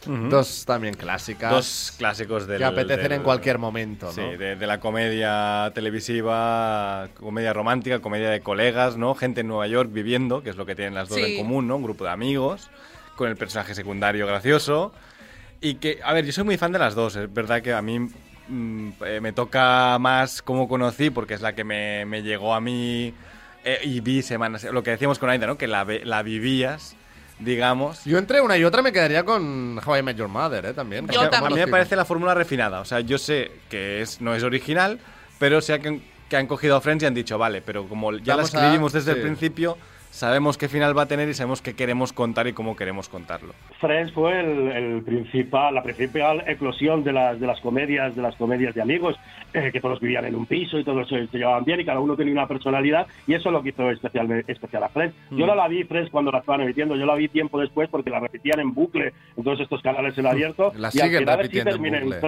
Dos 0.07 0.65
también 0.67 0.95
clásicas. 0.95 1.51
Dos 1.51 1.93
clásicos 1.99 2.47
del. 2.47 2.57
que 2.59 2.65
apetecen 2.65 3.03
del- 3.03 3.13
en 3.13 3.23
cualquier 3.23 3.59
momento, 3.59 4.07
¿no? 4.07 4.13
Sí, 4.13 4.23
de, 4.39 4.57
de 4.57 4.67
la 4.67 4.81
comedia 4.81 5.71
televisiva, 5.75 7.09
comedia 7.19 7.53
romántica, 7.53 8.01
comedia 8.01 8.31
de 8.31 8.41
colegas, 8.41 8.97
¿no? 8.97 9.15
Gente 9.15 9.43
en 9.43 9.49
Nueva 9.49 9.67
York 9.67 9.91
viviendo, 9.93 10.43
que 10.43 10.51
es 10.51 10.57
lo 10.57 10.65
que 10.67 10.75
tienen 10.75 10.95
las 10.95 11.09
dos 11.09 11.19
Sí. 11.19 11.25
en 11.37 11.37
común, 11.37 11.69
¿no? 11.69 11.77
Un 11.77 11.83
grupo 11.83 12.05
de 12.05 12.11
amigos, 12.11 12.71
con 13.17 13.29
el 13.29 13.37
personaje 13.37 13.75
secundario 13.75 14.27
gracioso. 14.27 14.93
Y 15.61 15.75
que, 15.75 16.01
a 16.03 16.15
ver, 16.15 16.25
yo 16.25 16.33
soy 16.33 16.45
muy 16.45 16.57
fan 16.57 16.73
de 16.73 16.79
las 16.79 16.95
dos. 16.95 17.17
Es 17.17 17.33
verdad 17.33 17.61
que 17.61 17.75
a 17.75 17.83
mí 17.83 18.09
mm, 18.51 18.91
eh, 19.07 19.21
me 19.23 19.33
toca 19.33 19.99
más 19.99 20.43
cómo 20.43 20.69
conocí, 20.69 21.11
porque 21.11 21.35
es 21.35 21.41
la 21.41 21.55
que 21.55 21.65
me, 21.65 22.05
me 22.07 22.23
llegó 22.23 22.55
a 22.55 22.61
mí 22.61 23.15
eh, 23.65 23.79
y 23.85 24.01
vi 24.01 24.23
semanas. 24.23 24.65
Lo 24.65 24.83
que 24.83 24.91
decíamos 24.91 25.19
con 25.19 25.31
Aida, 25.31 25.47
¿no? 25.47 25.57
Que 25.57 25.67
la, 25.67 25.87
la 26.05 26.23
vivías, 26.23 26.97
digamos. 27.39 28.05
Yo 28.05 28.19
entre 28.19 28.41
una 28.41 28.57
y 28.57 28.65
otra 28.65 28.83
me 28.83 28.93
quedaría 28.93 29.25
con 29.25 29.79
How 29.85 29.97
I 29.99 30.03
Met 30.03 30.17
Your 30.17 30.29
Mother, 30.29 30.67
¿eh? 30.67 30.75
También. 30.75 31.07
Yo 31.09 31.15
Como 31.15 31.25
a 31.25 31.31
mí 31.31 31.31
también. 31.47 31.67
me 31.67 31.71
parece 31.71 31.97
la 31.97 32.05
fórmula 32.05 32.35
refinada. 32.35 32.81
O 32.81 32.85
sea, 32.85 33.01
yo 33.01 33.19
sé 33.19 33.51
que 33.69 34.03
es, 34.03 34.21
no 34.21 34.35
es 34.35 34.43
original, 34.43 34.99
pero 35.39 35.61
sé 35.61 35.81
que, 35.81 36.01
que 36.29 36.37
han 36.37 36.47
cogido 36.47 36.77
a 36.77 36.81
Friends 36.81 37.03
y 37.03 37.07
han 37.07 37.15
dicho, 37.15 37.39
vale, 37.39 37.63
pero 37.63 37.87
como 37.89 38.13
ya 38.19 38.37
Vamos 38.37 38.53
la 38.53 38.61
a- 38.61 38.63
escribimos 38.65 38.93
desde 38.93 39.13
sí. 39.13 39.19
el 39.19 39.25
principio, 39.25 39.79
sabemos 40.11 40.59
qué 40.59 40.69
final 40.69 40.97
va 40.97 41.03
a 41.03 41.07
tener 41.07 41.29
y 41.29 41.35
sabemos 41.35 41.63
qué 41.63 41.75
queremos 41.75 42.13
contar 42.13 42.47
y 42.47 42.53
cómo 42.53 42.77
queremos 42.77 43.09
contarlo. 43.09 43.55
Friends 43.81 44.13
fue 44.13 44.41
el, 44.41 44.69
el 44.73 45.03
principal, 45.03 45.75
la 45.75 45.83
principal 45.83 46.45
eclosión 46.47 47.03
de 47.05 47.13
las, 47.13 47.41
de 47.41 47.47
las 47.47 47.61
comedias, 47.61 48.15
de 48.15 48.23
las 48.23 48.35
comedias 48.37 48.75
de 48.75 48.83
amigos, 48.83 49.17
eh, 49.55 49.71
que 49.73 49.81
todos 49.81 50.01
vivían 50.01 50.25
en 50.27 50.35
un 50.35 50.47
piso 50.47 50.79
y 50.79 50.85
todos 50.85 51.09
se, 51.09 51.27
se 51.29 51.39
llevaban 51.39 51.65
bien 51.65 51.81
y 51.81 51.85
cada 51.85 52.01
uno 52.01 52.17
tenía 52.17 52.33
una 52.33 52.47
personalidad 52.47 53.07
y 53.27 53.35
eso 53.35 53.49
es 53.49 53.53
lo 53.53 53.63
que 53.63 53.71
hizo 53.71 53.91
especial, 53.91 54.45
especial 54.47 54.85
a 54.85 54.89
Friends. 54.89 55.15
Yo 55.31 55.47
no 55.47 55.55
la 55.55 55.69
vi 55.69 55.85
Friends 55.85 56.11
cuando 56.11 56.31
la 56.31 56.39
estaban 56.39 56.63
emitiendo, 56.63 56.97
yo 56.97 57.07
la 57.07 57.15
vi 57.15 57.29
tiempo 57.29 57.61
después 57.61 57.89
porque 57.89 58.11
la 58.11 58.21
repetían 58.21 58.61
en 58.61 58.75
bucle 58.75 59.13
en 59.37 59.45
todos 59.45 59.61
estos 59.61 59.81
canales 59.83 60.17
en 60.19 60.27
abierto. 60.27 60.73
La 60.77 60.91
y 60.93 61.01
al 61.01 61.11
final 61.11 61.49
sí 61.51 61.59
en 61.59 62.21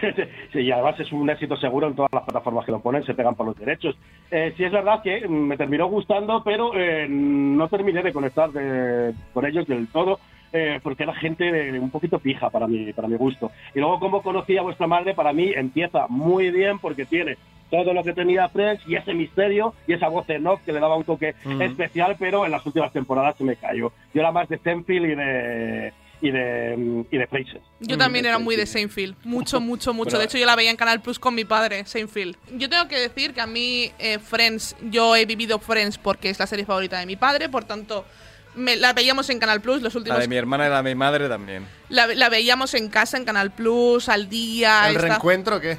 Sí, 0.52 0.60
y 0.60 0.70
además 0.70 0.98
es 1.00 1.10
un 1.12 1.28
éxito 1.28 1.56
seguro 1.56 1.88
en 1.88 1.94
todas 1.94 2.10
las 2.12 2.22
plataformas 2.24 2.64
que 2.64 2.72
lo 2.72 2.80
ponen, 2.80 3.04
se 3.04 3.14
pegan 3.14 3.34
por 3.34 3.46
los 3.46 3.56
derechos. 3.56 3.96
Eh, 4.30 4.54
sí 4.56 4.64
es 4.64 4.72
verdad 4.72 5.02
que 5.02 5.26
mm, 5.28 5.32
me 5.32 5.56
terminó 5.56 5.86
gustando, 5.88 6.42
pero 6.44 6.72
eh, 6.74 7.06
no 7.08 7.68
terminé 7.68 8.02
de 8.02 8.12
conectar 8.12 8.50
de- 8.50 9.12
con 9.32 9.44
ellos 9.46 9.66
del 9.66 9.88
todo. 9.88 10.18
eh, 10.52 10.78
porque 10.82 11.02
era 11.02 11.12
gente 11.14 11.78
un 11.78 11.90
poquito 11.90 12.18
pija 12.20 12.48
para 12.50 12.66
mi, 12.68 12.92
para 12.92 13.08
mi 13.08 13.16
gusto. 13.16 13.50
Y 13.74 13.80
luego, 13.80 13.98
como 13.98 14.22
conocí 14.22 14.56
a 14.56 14.62
vuestra 14.62 14.86
madre, 14.86 15.12
para 15.12 15.32
mí 15.32 15.52
empieza 15.54 16.06
muy 16.08 16.50
bien 16.50 16.78
porque 16.78 17.04
tiene 17.04 17.36
todo 17.68 17.92
lo 17.92 18.04
que 18.04 18.12
tenía 18.14 18.48
Friends 18.48 18.80
y 18.86 18.94
ese 18.94 19.12
misterio 19.12 19.74
y 19.88 19.94
esa 19.94 20.08
voz 20.08 20.24
en 20.30 20.46
off 20.46 20.60
que 20.64 20.72
le 20.72 20.78
daba 20.80 20.96
un 20.96 21.04
toque 21.04 21.34
Ujú. 21.44 21.60
especial, 21.62 22.16
pero 22.18 22.46
en 22.46 22.52
las 22.52 22.64
últimas 22.64 22.92
temporadas 22.92 23.36
se 23.36 23.44
me 23.44 23.56
cayó. 23.56 23.92
Yo 24.14 24.20
era 24.20 24.30
más 24.30 24.48
de 24.48 24.58
Zenfield 24.58 25.06
y 25.10 25.14
de 25.16 25.92
y 26.20 26.30
de 26.30 27.04
y 27.10 27.16
de 27.18 27.26
Fraser. 27.26 27.60
Yo 27.80 27.98
también 27.98 28.24
era 28.26 28.38
muy 28.38 28.56
de 28.56 28.66
Seinfeld. 28.66 29.14
Mucho, 29.24 29.60
mucho, 29.60 29.92
mucho. 29.92 30.08
Pero- 30.10 30.18
de 30.20 30.24
hecho, 30.24 30.38
yo 30.38 30.46
la 30.46 30.56
veía 30.56 30.70
en 30.70 30.76
Canal 30.76 31.00
Plus 31.02 31.18
con 31.18 31.34
mi 31.34 31.44
padre, 31.44 31.84
Seinfeld. 31.86 32.36
Yo 32.56 32.68
tengo 32.70 32.88
que 32.88 32.98
decir 32.98 33.34
que 33.34 33.40
a 33.40 33.46
mí, 33.46 33.90
eh, 33.98 34.18
Friends, 34.18 34.76
yo 34.90 35.14
he 35.16 35.26
vivido 35.26 35.58
Friends 35.58 35.98
porque 35.98 36.30
es 36.30 36.38
la 36.38 36.46
serie 36.46 36.64
favorita 36.64 36.98
de 36.98 37.06
mi 37.06 37.16
padre, 37.16 37.48
por 37.48 37.64
tanto, 37.64 38.06
me, 38.54 38.76
la 38.76 38.94
veíamos 38.94 39.28
en 39.28 39.38
Canal 39.38 39.60
Plus 39.60 39.82
los 39.82 39.94
La 39.94 39.98
últimos. 39.98 40.20
de 40.20 40.28
mi 40.28 40.36
hermana 40.36 40.66
y 40.66 40.70
la 40.70 40.76
de 40.82 40.82
mi 40.82 40.94
madre 40.94 41.28
también. 41.28 41.66
La, 41.90 42.06
la 42.06 42.28
veíamos 42.30 42.72
en 42.74 42.88
casa 42.88 43.18
en 43.18 43.24
Canal 43.26 43.50
Plus, 43.52 44.08
al 44.08 44.28
día. 44.30 44.88
¿El 44.88 44.96
esta- 44.96 45.08
reencuentro 45.08 45.60
qué? 45.60 45.78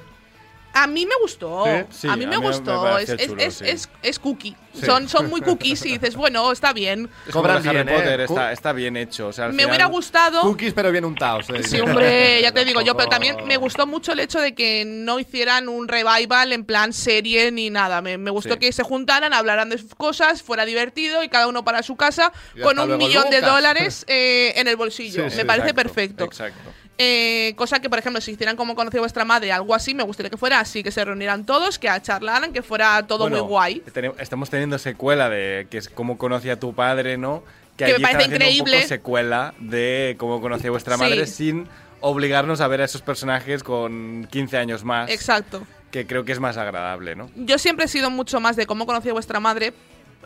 A 0.84 0.88
mí 0.88 1.06
me 1.06 1.16
gustó. 1.22 1.66
¿Sí? 1.66 1.72
Sí, 2.02 2.08
a 2.08 2.16
mí 2.16 2.26
a 2.26 2.28
me 2.28 2.38
mí 2.38 2.44
gustó. 2.46 2.98
es, 2.98 3.10
es- 3.10 3.28
chulo, 3.28 3.42
es- 3.42 3.56
sí. 3.56 3.66
es- 3.68 3.90
es 4.04 4.20
cookie. 4.20 4.56
Sí. 4.74 4.86
Son, 4.86 5.10
son 5.10 5.28
muy 5.30 5.42
cookies 5.42 5.86
y 5.88 5.94
dices, 5.98 6.16
bueno, 6.16 6.52
está 6.52 6.72
bien. 6.72 7.10
Es 7.26 7.32
como 7.34 7.44
Cobran 7.44 7.58
Harry 7.68 7.70
bien, 7.78 7.90
¿eh? 7.90 7.94
Potter, 7.96 8.22
está, 8.22 8.52
está 8.52 8.74
bien 8.74 8.96
hecho. 8.98 9.28
O 9.28 9.34
sea, 9.34 9.46
al 9.46 9.52
Me 9.54 9.58
final- 9.64 9.70
hubiera 9.72 9.86
gustado. 9.88 10.42
Cookies, 10.42 10.74
pero 10.74 10.92
bien 10.92 11.04
untados. 11.06 11.50
eh. 11.50 11.64
Sí, 11.64 11.80
hombre, 11.80 12.42
ya 12.42 12.52
te 12.52 12.64
digo 12.66 12.82
yo, 12.82 12.96
pero 12.96 13.10
también 13.10 13.38
me 13.46 13.58
gustó 13.58 13.88
mucho 13.88 14.12
el 14.12 14.20
hecho 14.20 14.40
de 14.40 14.54
que 14.54 14.84
no 14.86 15.20
hicieran 15.20 15.68
un 15.68 15.88
revival 15.88 16.54
en 16.54 16.64
plan 16.64 16.94
serie 16.94 17.52
ni 17.52 17.70
nada. 17.72 18.02
Me, 18.02 18.18
me 18.18 18.30
gustó 18.30 18.54
Sí. 18.54 18.60
que 18.60 18.72
se 18.72 18.84
juntaran, 18.84 19.34
hablaran 19.34 19.70
de 19.70 19.80
sus 19.80 19.96
cosas, 19.96 20.44
fuera 20.44 20.66
divertido 20.66 21.24
y 21.24 21.30
cada 21.30 21.48
uno 21.48 21.64
para 21.66 21.82
su 21.82 21.96
casa 21.96 22.32
con 22.62 22.78
un 22.78 22.98
millón 22.98 23.30
de 23.32 23.42
dólares 23.42 24.06
eh, 24.08 24.54
en 24.58 24.68
el 24.68 24.76
bolsillo. 24.76 25.24
Sí, 25.26 25.32
sí, 25.32 25.38
me 25.38 25.46
parece 25.46 25.70
Exacto, 25.70 25.84
perfecto. 25.84 26.24
Exacto. 26.26 26.70
Eh, 27.00 27.54
cosa 27.56 27.80
que, 27.80 27.90
por 27.90 28.00
ejemplo, 28.00 28.20
si 28.22 28.32
hicieran 28.32 28.56
como 28.56 28.74
conoció 28.76 29.02
vuestra 29.02 29.24
madre, 29.24 29.52
algo 29.52 29.76
así, 29.76 29.94
me 29.94 30.04
gustaría 30.04 30.30
que 30.32 30.38
fuera 30.38 30.60
así, 30.60 30.82
que 30.82 30.92
se 30.92 31.06
reunieran 31.06 31.46
todos, 31.46 31.78
que 31.78 31.90
charlaran, 32.02 32.52
que 32.54 32.64
fuera 32.64 33.06
todo 33.06 33.26
Bueno, 33.26 33.38
muy 33.38 33.48
guay. 33.48 33.84
Estamos 34.20 34.50
teniendo 34.50 34.80
secuela 34.80 35.30
de 35.30 35.68
que 35.70 35.78
es 35.78 35.90
cómo 35.90 36.18
conocí 36.18 36.50
a 36.50 36.60
tu 36.60 36.74
padre, 36.74 37.18
¿no? 37.18 37.44
Que 37.76 37.86
me 37.86 37.92
allí 37.94 38.02
parece 38.02 38.18
haciendo 38.24 38.36
Un 38.38 38.42
increíble. 38.42 38.78
poco 38.78 38.88
secuela 38.88 39.54
de 39.60 40.16
cómo 40.18 40.42
conocí 40.42 40.68
a 40.68 40.72
vuestra 40.72 40.96
Sí. 40.96 41.04
madre 41.04 41.28
sin 41.28 41.68
obligarnos 42.00 42.62
a 42.62 42.68
ver 42.68 42.82
a 42.82 42.86
esos 42.86 43.02
personajes 43.04 43.64
con 43.64 44.28
15 44.32 44.58
años 44.58 44.84
más. 44.84 45.12
Exacto. 45.12 45.66
Que 45.92 46.08
creo 46.08 46.26
que 46.26 46.32
es 46.32 46.40
más 46.40 46.58
agradable, 46.58 47.16
¿no? 47.16 47.30
Yo 47.36 47.60
siempre 47.60 47.86
he 47.86 47.88
sido 47.88 48.10
mucho 48.10 48.40
más 48.40 48.56
de 48.56 48.66
cómo 48.66 48.88
conocí 48.88 49.10
a 49.10 49.14
vuestra 49.14 49.40
madre. 49.40 49.74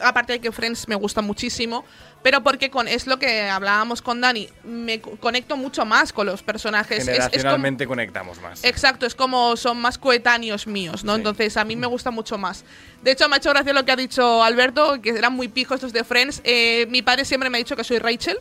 Aparte 0.03 0.33
de 0.33 0.39
que 0.41 0.51
Friends 0.51 0.87
me 0.87 0.95
gusta 0.95 1.21
muchísimo, 1.21 1.85
pero 2.23 2.43
porque 2.43 2.69
con, 2.69 2.87
es 2.87 3.07
lo 3.07 3.17
que 3.19 3.49
hablábamos 3.49 4.01
con 4.01 4.21
Dani, 4.21 4.47
me 4.63 5.01
co- 5.01 5.17
conecto 5.17 5.57
mucho 5.57 5.85
más 5.85 6.13
con 6.13 6.27
los 6.27 6.43
personajes. 6.43 6.99
Es- 6.99 7.07
Es, 7.07 7.09
como- 7.17 7.21
Generacionalmente 7.29 7.87
conectamos 7.87 8.41
más. 8.41 8.63
exacto, 8.63 9.05
es 9.05 9.15
como 9.15 9.55
son 9.57 9.79
más 9.81 9.97
coetáneos 9.97 10.67
míos, 10.67 11.03
¿no? 11.03 11.13
Sí. 11.13 11.17
Entonces 11.19 11.57
a 11.57 11.63
mí 11.65 11.75
me 11.75 11.87
gusta 11.87 12.11
mucho 12.11 12.37
más. 12.37 12.63
De 13.01 13.11
hecho, 13.11 13.27
me 13.29 13.35
ha 13.35 13.37
hecho 13.37 13.49
gracia 13.49 13.73
lo 13.73 13.83
que 13.85 13.91
ha 13.91 13.95
dicho 13.95 14.43
Alberto, 14.43 15.01
que 15.01 15.09
eran 15.09 15.33
muy 15.33 15.47
pijos 15.47 15.75
estos 15.75 15.93
de 15.93 16.03
Friends. 16.03 16.41
Eh, 16.43 16.85
mi 16.89 17.01
padre 17.01 17.25
siempre 17.25 17.49
me 17.49 17.57
ha 17.57 17.59
dicho 17.59 17.75
que 17.75 17.83
soy 17.83 17.97
Rachel. 17.99 18.37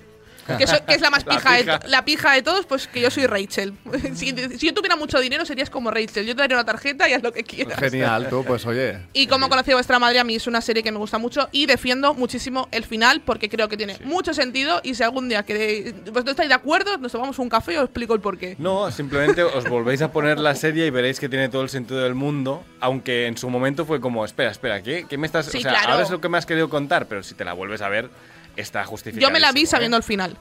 Que, 0.47 0.64
es 0.64 1.01
la 1.01 1.11
más 1.11 1.24
La 1.30 1.34
pija, 1.36 1.53
de 1.53 1.64
pija. 1.64 1.80
la 1.86 2.05
pija 2.05 2.32
de 2.32 2.43
todos, 2.43 2.66
pues 2.66 2.88
que 2.88 3.01
yo 3.01 3.11
soy 3.11 3.26
Rachel. 3.26 3.74
si, 4.14 4.34
si 4.59 4.66
yo 4.66 4.74
tuviera 4.74 4.97
mucho 4.97 5.18
dinero 5.20 5.45
serías 5.45 5.70
como 5.70 5.91
Rachel. 5.91 6.26
Yo 6.26 6.34
te 6.34 6.43
daría 6.43 6.57
una 6.57 6.64
tarjeta 6.64 7.09
y 7.09 7.12
haz 7.12 7.22
lo 7.22 7.32
que 7.32 7.45
quieras. 7.45 7.78
Genial, 7.78 8.28
tú, 8.28 8.45
pues 8.45 8.66
oye. 8.66 8.99
Y 9.12 9.26
como 9.26 9.49
conocí 9.49 9.70
a 9.70 9.74
vuestra 9.74 9.99
madre, 9.99 10.18
a 10.18 10.24
mí 10.24 10.34
es 10.36 10.47
una 10.47 10.61
serie 10.61 10.82
que 10.82 10.93
me 10.93 10.99
gusta 10.99 11.18
mucho 11.18 11.49
y 11.53 11.66
defiendo 11.66 12.14
muchísimo 12.14 12.68
el 12.72 12.84
final 12.84 13.20
porque 13.24 13.49
creo 13.49 13.68
que 13.68 13.76
tiene 13.76 13.99
mucho 14.05 14.34
sentido 14.34 14.80
y 14.82 14.95
si 14.95 15.03
algún 15.03 15.28
día 15.28 15.43
que 15.45 15.95
vosotros 16.07 16.30
estáis 16.30 16.49
de 16.49 16.55
acuerdo, 16.55 16.97
nos 16.99 17.12
tomamos 17.12 17.38
un 17.38 17.49
café 17.49 17.74
y 17.74 17.76
os 17.76 17.84
explico 17.84 18.14
el 18.14 18.20
porqué. 18.20 18.57
No, 18.59 18.91
simplemente 18.91 19.43
os 19.43 19.68
volvéis 19.68 20.03
a 20.03 20.12
poner 20.12 20.38
la 20.38 20.55
serie 20.55 20.86
y 20.86 20.91
veréis 20.91 21.20
que 21.20 21.28
tiene 21.28 21.49
todo 21.49 21.62
el 21.62 21.68
sentido 21.68 22.01
del 22.01 22.14
mundo, 22.14 22.64
aunque 22.80 23.26
en 23.26 23.36
su 23.36 23.49
momento 23.51 23.84
fue 23.84 24.01
como, 24.01 24.24
espera, 24.24 24.51
espera, 24.51 24.82
¿qué, 24.82 25.07
qué 25.09 25.18
me 25.18 25.26
estás...? 25.26 25.47
Sí, 25.47 25.59
o 25.59 25.61
sea, 25.61 25.72
claro. 25.72 25.93
ahora 25.93 26.05
es 26.05 26.11
lo 26.11 26.20
que 26.20 26.28
me 26.28 26.38
has 26.38 26.47
querido 26.47 26.68
contar, 26.68 27.07
pero 27.07 27.22
si 27.22 27.34
te 27.34 27.45
la 27.45 27.53
vuelves 27.53 27.82
a 27.82 27.88
ver, 27.88 28.11
está 28.57 28.84
justificado. 28.84 29.28
Yo 29.28 29.32
me 29.32 29.40
la 29.40 29.53
vi 29.53 29.66
sabiendo 29.66 29.96
el 29.96 30.03
final. 30.03 30.36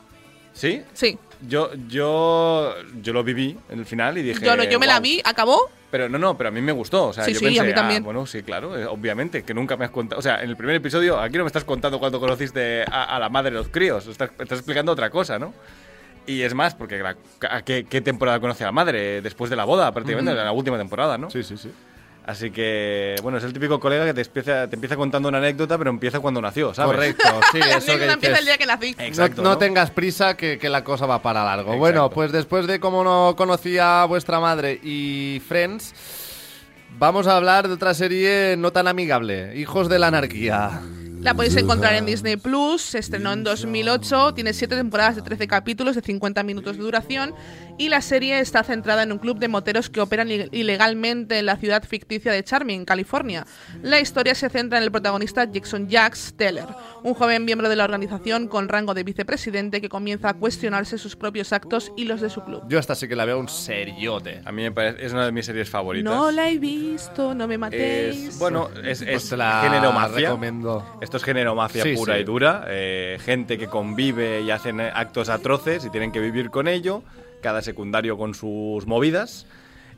¿Sí? 0.53 0.81
Sí. 0.93 1.17
Yo, 1.47 1.71
yo, 1.87 2.73
yo 3.01 3.13
lo 3.13 3.23
viví 3.23 3.57
en 3.69 3.79
el 3.79 3.85
final 3.85 4.17
y 4.17 4.23
dije... 4.23 4.45
Yo 4.45 4.57
no, 4.57 4.63
yo 4.63 4.79
me 4.79 4.87
la 4.87 4.93
"Guau". 4.95 5.03
vi, 5.03 5.21
acabó. 5.23 5.69
Pero 5.91 6.09
no, 6.09 6.17
no, 6.19 6.37
pero 6.37 6.49
a 6.49 6.51
mí 6.51 6.61
me 6.61 6.71
gustó. 6.71 7.07
O 7.07 7.13
sea, 7.13 7.23
Sí, 7.23 7.33
yo 7.33 7.39
sí, 7.39 7.45
pensé, 7.45 7.61
a 7.61 7.63
mí 7.63 7.71
"Ah, 7.71 7.75
también". 7.75 8.03
bueno, 8.03 8.25
sí, 8.25 8.43
claro, 8.43 8.77
eh, 8.77 8.85
obviamente, 8.85 9.43
que 9.43 9.53
nunca 9.53 9.77
me 9.77 9.85
has 9.85 9.91
contado. 9.91 10.19
O 10.19 10.21
sea, 10.21 10.43
en 10.43 10.49
el 10.49 10.57
primer 10.57 10.75
episodio, 10.75 11.19
aquí 11.19 11.37
no 11.37 11.43
me 11.43 11.47
estás 11.47 11.63
contando 11.63 11.97
cuando 11.99 12.19
conociste 12.19 12.83
a, 12.83 13.03
a 13.15 13.19
la 13.19 13.29
madre 13.29 13.51
de 13.51 13.57
los 13.57 13.69
críos. 13.69 14.05
Estás, 14.07 14.31
estás 14.37 14.59
explicando 14.59 14.91
otra 14.91 15.09
cosa, 15.09 15.39
¿no? 15.39 15.53
Y 16.27 16.41
es 16.41 16.53
más, 16.53 16.75
porque 16.75 16.97
la- 16.99 17.15
¿a 17.49 17.61
qué, 17.63 17.85
qué 17.89 18.01
temporada 18.01 18.39
conoce 18.39 18.63
a 18.63 18.67
la 18.67 18.71
madre? 18.71 19.21
Después 19.21 19.49
de 19.49 19.55
la 19.55 19.63
boda, 19.65 19.91
prácticamente, 19.91 20.31
Ujú. 20.31 20.39
en 20.39 20.45
la 20.45 20.51
última 20.51 20.77
temporada, 20.77 21.17
¿no? 21.17 21.29
Sí, 21.31 21.41
sí, 21.43 21.57
sí. 21.57 21.71
Así 22.29 22.51
que, 22.51 23.15
bueno, 23.23 23.39
es 23.39 23.43
el 23.43 23.53
típico 23.53 23.79
colega 23.79 24.05
que 24.05 24.13
te 24.13 24.21
empieza, 24.21 24.67
te 24.69 24.75
empieza 24.75 24.95
contando 24.95 25.29
una 25.29 25.39
anécdota, 25.39 25.79
pero 25.79 25.89
empieza 25.89 26.19
cuando 26.19 26.39
nació, 26.39 26.75
¿sabes? 26.75 26.95
Correcto, 26.95 27.23
sí, 27.51 27.57
La 27.57 27.65
eso 27.77 27.85
que 27.87 27.91
anécdota 27.93 28.13
empieza 28.13 28.17
dices. 28.35 28.39
el 28.39 28.45
día 28.45 28.57
que 28.59 28.65
nací. 28.67 28.95
Exacto, 28.99 29.41
no, 29.41 29.49
no 29.49 29.55
¿no? 29.55 29.57
tengas 29.57 29.89
prisa 29.89 30.37
que, 30.37 30.59
que 30.59 30.69
la 30.69 30.83
cosa 30.83 31.07
va 31.07 31.23
para 31.23 31.43
largo. 31.43 31.61
Exacto. 31.73 31.79
Bueno, 31.79 32.09
pues 32.11 32.31
después 32.31 32.67
de 32.67 32.79
cómo 32.79 33.03
no 33.03 33.33
conocía 33.35 34.03
a 34.03 34.05
vuestra 34.05 34.39
madre 34.39 34.79
y 34.83 35.41
Friends, 35.47 35.95
vamos 36.99 37.25
a 37.25 37.35
hablar 37.35 37.67
de 37.67 37.73
otra 37.73 37.95
serie 37.95 38.53
no 38.59 38.71
tan 38.71 38.87
amigable, 38.87 39.57
Hijos 39.57 39.89
de 39.89 39.97
la 39.97 40.09
Anarquía. 40.09 40.81
La 41.21 41.33
podéis 41.33 41.57
encontrar 41.57 41.95
en 41.95 42.05
Disney 42.05 42.37
Plus, 42.37 42.81
se 42.81 42.97
estrenó 42.99 43.33
en 43.33 43.43
2008, 43.43 44.33
tiene 44.35 44.53
7 44.53 44.77
temporadas 44.77 45.17
de 45.17 45.21
13 45.21 45.47
capítulos 45.47 45.95
de 45.95 46.01
50 46.01 46.43
minutos 46.43 46.77
de 46.77 46.83
duración 46.83 47.35
y 47.77 47.89
la 47.89 48.01
serie 48.01 48.39
está 48.39 48.63
centrada 48.63 49.03
en 49.03 49.11
un 49.11 49.17
club 49.19 49.37
de 49.37 49.49
moteros 49.49 49.89
que 49.89 49.99
operan 49.99 50.29
ilegalmente 50.31 51.39
en 51.39 51.45
la 51.45 51.57
ciudad 51.57 51.83
ficticia 51.83 52.31
de 52.31 52.41
Charming, 52.43 52.85
California. 52.85 53.45
La 53.83 53.99
historia 53.99 54.33
se 54.33 54.49
centra 54.49 54.77
en 54.77 54.85
el 54.85 54.91
protagonista 54.91 55.43
Jackson 55.43 55.89
Jax 55.89 56.35
Teller, 56.37 56.67
un 57.03 57.13
joven 57.13 57.43
miembro 57.43 57.67
de 57.67 57.75
la 57.75 57.83
organización 57.83 58.47
con 58.47 58.69
rango 58.69 58.93
de 58.93 59.03
vicepresidente 59.03 59.81
que 59.81 59.89
comienza 59.89 60.29
a 60.29 60.33
cuestionarse 60.35 60.97
sus 60.97 61.17
propios 61.17 61.51
actos 61.51 61.91
y 61.97 62.05
los 62.05 62.21
de 62.21 62.29
su 62.29 62.43
club. 62.45 62.63
Yo 62.69 62.79
esta 62.79 62.95
sí 62.95 63.09
que 63.09 63.15
la 63.17 63.25
veo 63.25 63.39
un 63.39 63.49
seriote. 63.49 64.41
A 64.45 64.53
mí 64.53 64.61
me 64.63 64.71
parece, 64.71 65.05
es 65.05 65.11
una 65.11 65.25
de 65.25 65.31
mis 65.33 65.45
series 65.45 65.69
favoritas. 65.69 66.13
No 66.13 66.31
la 66.31 66.49
he 66.49 66.57
visto, 66.57 67.33
no 67.33 67.45
me 67.45 67.57
matéis. 67.57 68.29
Es, 68.29 68.39
bueno, 68.39 68.69
es, 68.85 69.03
Pues 69.03 69.23
es 69.25 69.31
la 69.37 69.61
género 69.63 69.91
mafia. 69.91 70.29
recomiendo. 70.29 70.97
Esto 71.09 71.17
es 71.17 71.23
género 71.23 71.55
mafia 71.55 71.81
Sí, 71.81 71.95
pura 71.95 72.13
sí. 72.17 72.21
y 72.21 72.23
dura. 72.23 72.65
eh, 72.67 73.17
gente 73.25 73.57
que 73.57 73.65
convive 73.65 74.41
y 74.41 74.51
hacen 74.51 74.79
actos 74.79 75.29
atroces 75.29 75.83
y 75.83 75.89
tienen 75.89 76.11
que 76.11 76.19
vivir 76.19 76.51
con 76.51 76.67
ello. 76.67 77.01
Cada 77.41 77.63
secundario 77.63 78.15
con 78.15 78.35
sus 78.35 78.85
movidas. 78.85 79.47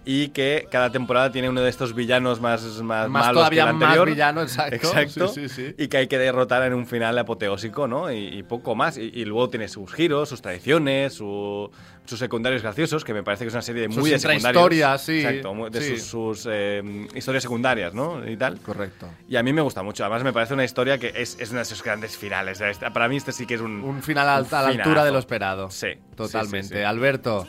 Y 0.03 0.29
que 0.29 0.67
cada 0.71 0.91
temporada 0.91 1.31
tiene 1.31 1.47
uno 1.47 1.61
de 1.61 1.69
estos 1.69 1.93
villanos 1.93 2.41
más, 2.41 2.63
más, 2.63 2.81
Más 2.81 3.09
malos 3.09 3.33
todavía 3.35 3.65
que 3.65 3.69
el 3.69 3.75
más 3.75 3.83
anterior. 3.83 4.09
villano, 4.09 4.41
exacto. 4.41 4.75
Exacto. 4.75 5.27
Sí, 5.27 5.47
sí, 5.47 5.67
sí. 5.67 5.75
Y 5.77 5.87
que 5.89 5.97
hay 5.97 6.07
que 6.07 6.17
derrotar 6.17 6.63
en 6.63 6.73
un 6.73 6.87
final 6.87 7.17
apoteósico, 7.19 7.87
¿no? 7.87 8.11
Y, 8.11 8.17
y 8.39 8.41
poco 8.43 8.73
más. 8.73 8.97
Y, 8.97 9.11
y 9.13 9.25
luego 9.25 9.49
tiene 9.49 9.67
sus 9.67 9.93
giros, 9.93 10.29
sus 10.29 10.41
tradiciones, 10.41 11.13
su- 11.13 11.69
sus 12.03 12.17
secundarios 12.17 12.63
graciosos, 12.63 13.05
que 13.05 13.13
me 13.13 13.21
parece 13.21 13.43
que 13.43 13.49
es 13.49 13.53
una 13.53 13.61
serie 13.61 13.83
de 13.83 13.87
Sus 13.89 13.97
muy 13.99 14.09
de 14.09 14.17
secundarios. 14.17 15.01
sí, 15.01 15.19
Exacto, 15.19 15.53
muy- 15.53 15.69
de 15.69 15.81
sus, 15.99 16.01
sus, 16.03 16.47
eh, 16.51 16.81
historias 17.13 17.43
secundarias, 17.43 17.93
¿no? 17.93 18.27
Y 18.27 18.35
tal. 18.37 18.59
Correcto. 18.59 19.07
Y 19.29 19.35
a 19.35 19.43
mí 19.43 19.53
me 19.53 19.61
gusta 19.61 19.83
mucho. 19.83 20.03
Además, 20.03 20.23
me 20.23 20.33
parece 20.33 20.55
una 20.55 20.63
historia 20.63 20.97
que 20.97 21.13
es, 21.15 21.37
es 21.39 21.49
uno 21.51 21.57
de 21.57 21.63
esos 21.63 21.83
grandes 21.83 22.17
finales. 22.17 22.59
Para 22.91 23.07
mí, 23.07 23.17
este 23.17 23.31
sí 23.31 23.45
que 23.45 23.53
es 23.53 23.61
un. 23.61 23.83
Un 23.83 24.01
final 24.01 24.27
a, 24.27 24.39
un 24.41 24.47
a 24.51 24.61
la 24.63 24.67
altura 24.69 25.05
de 25.05 25.11
lo 25.11 25.19
esperado. 25.19 25.69
Sí. 25.69 25.89
Totalmente. 26.15 26.83
Alberto. 26.83 27.47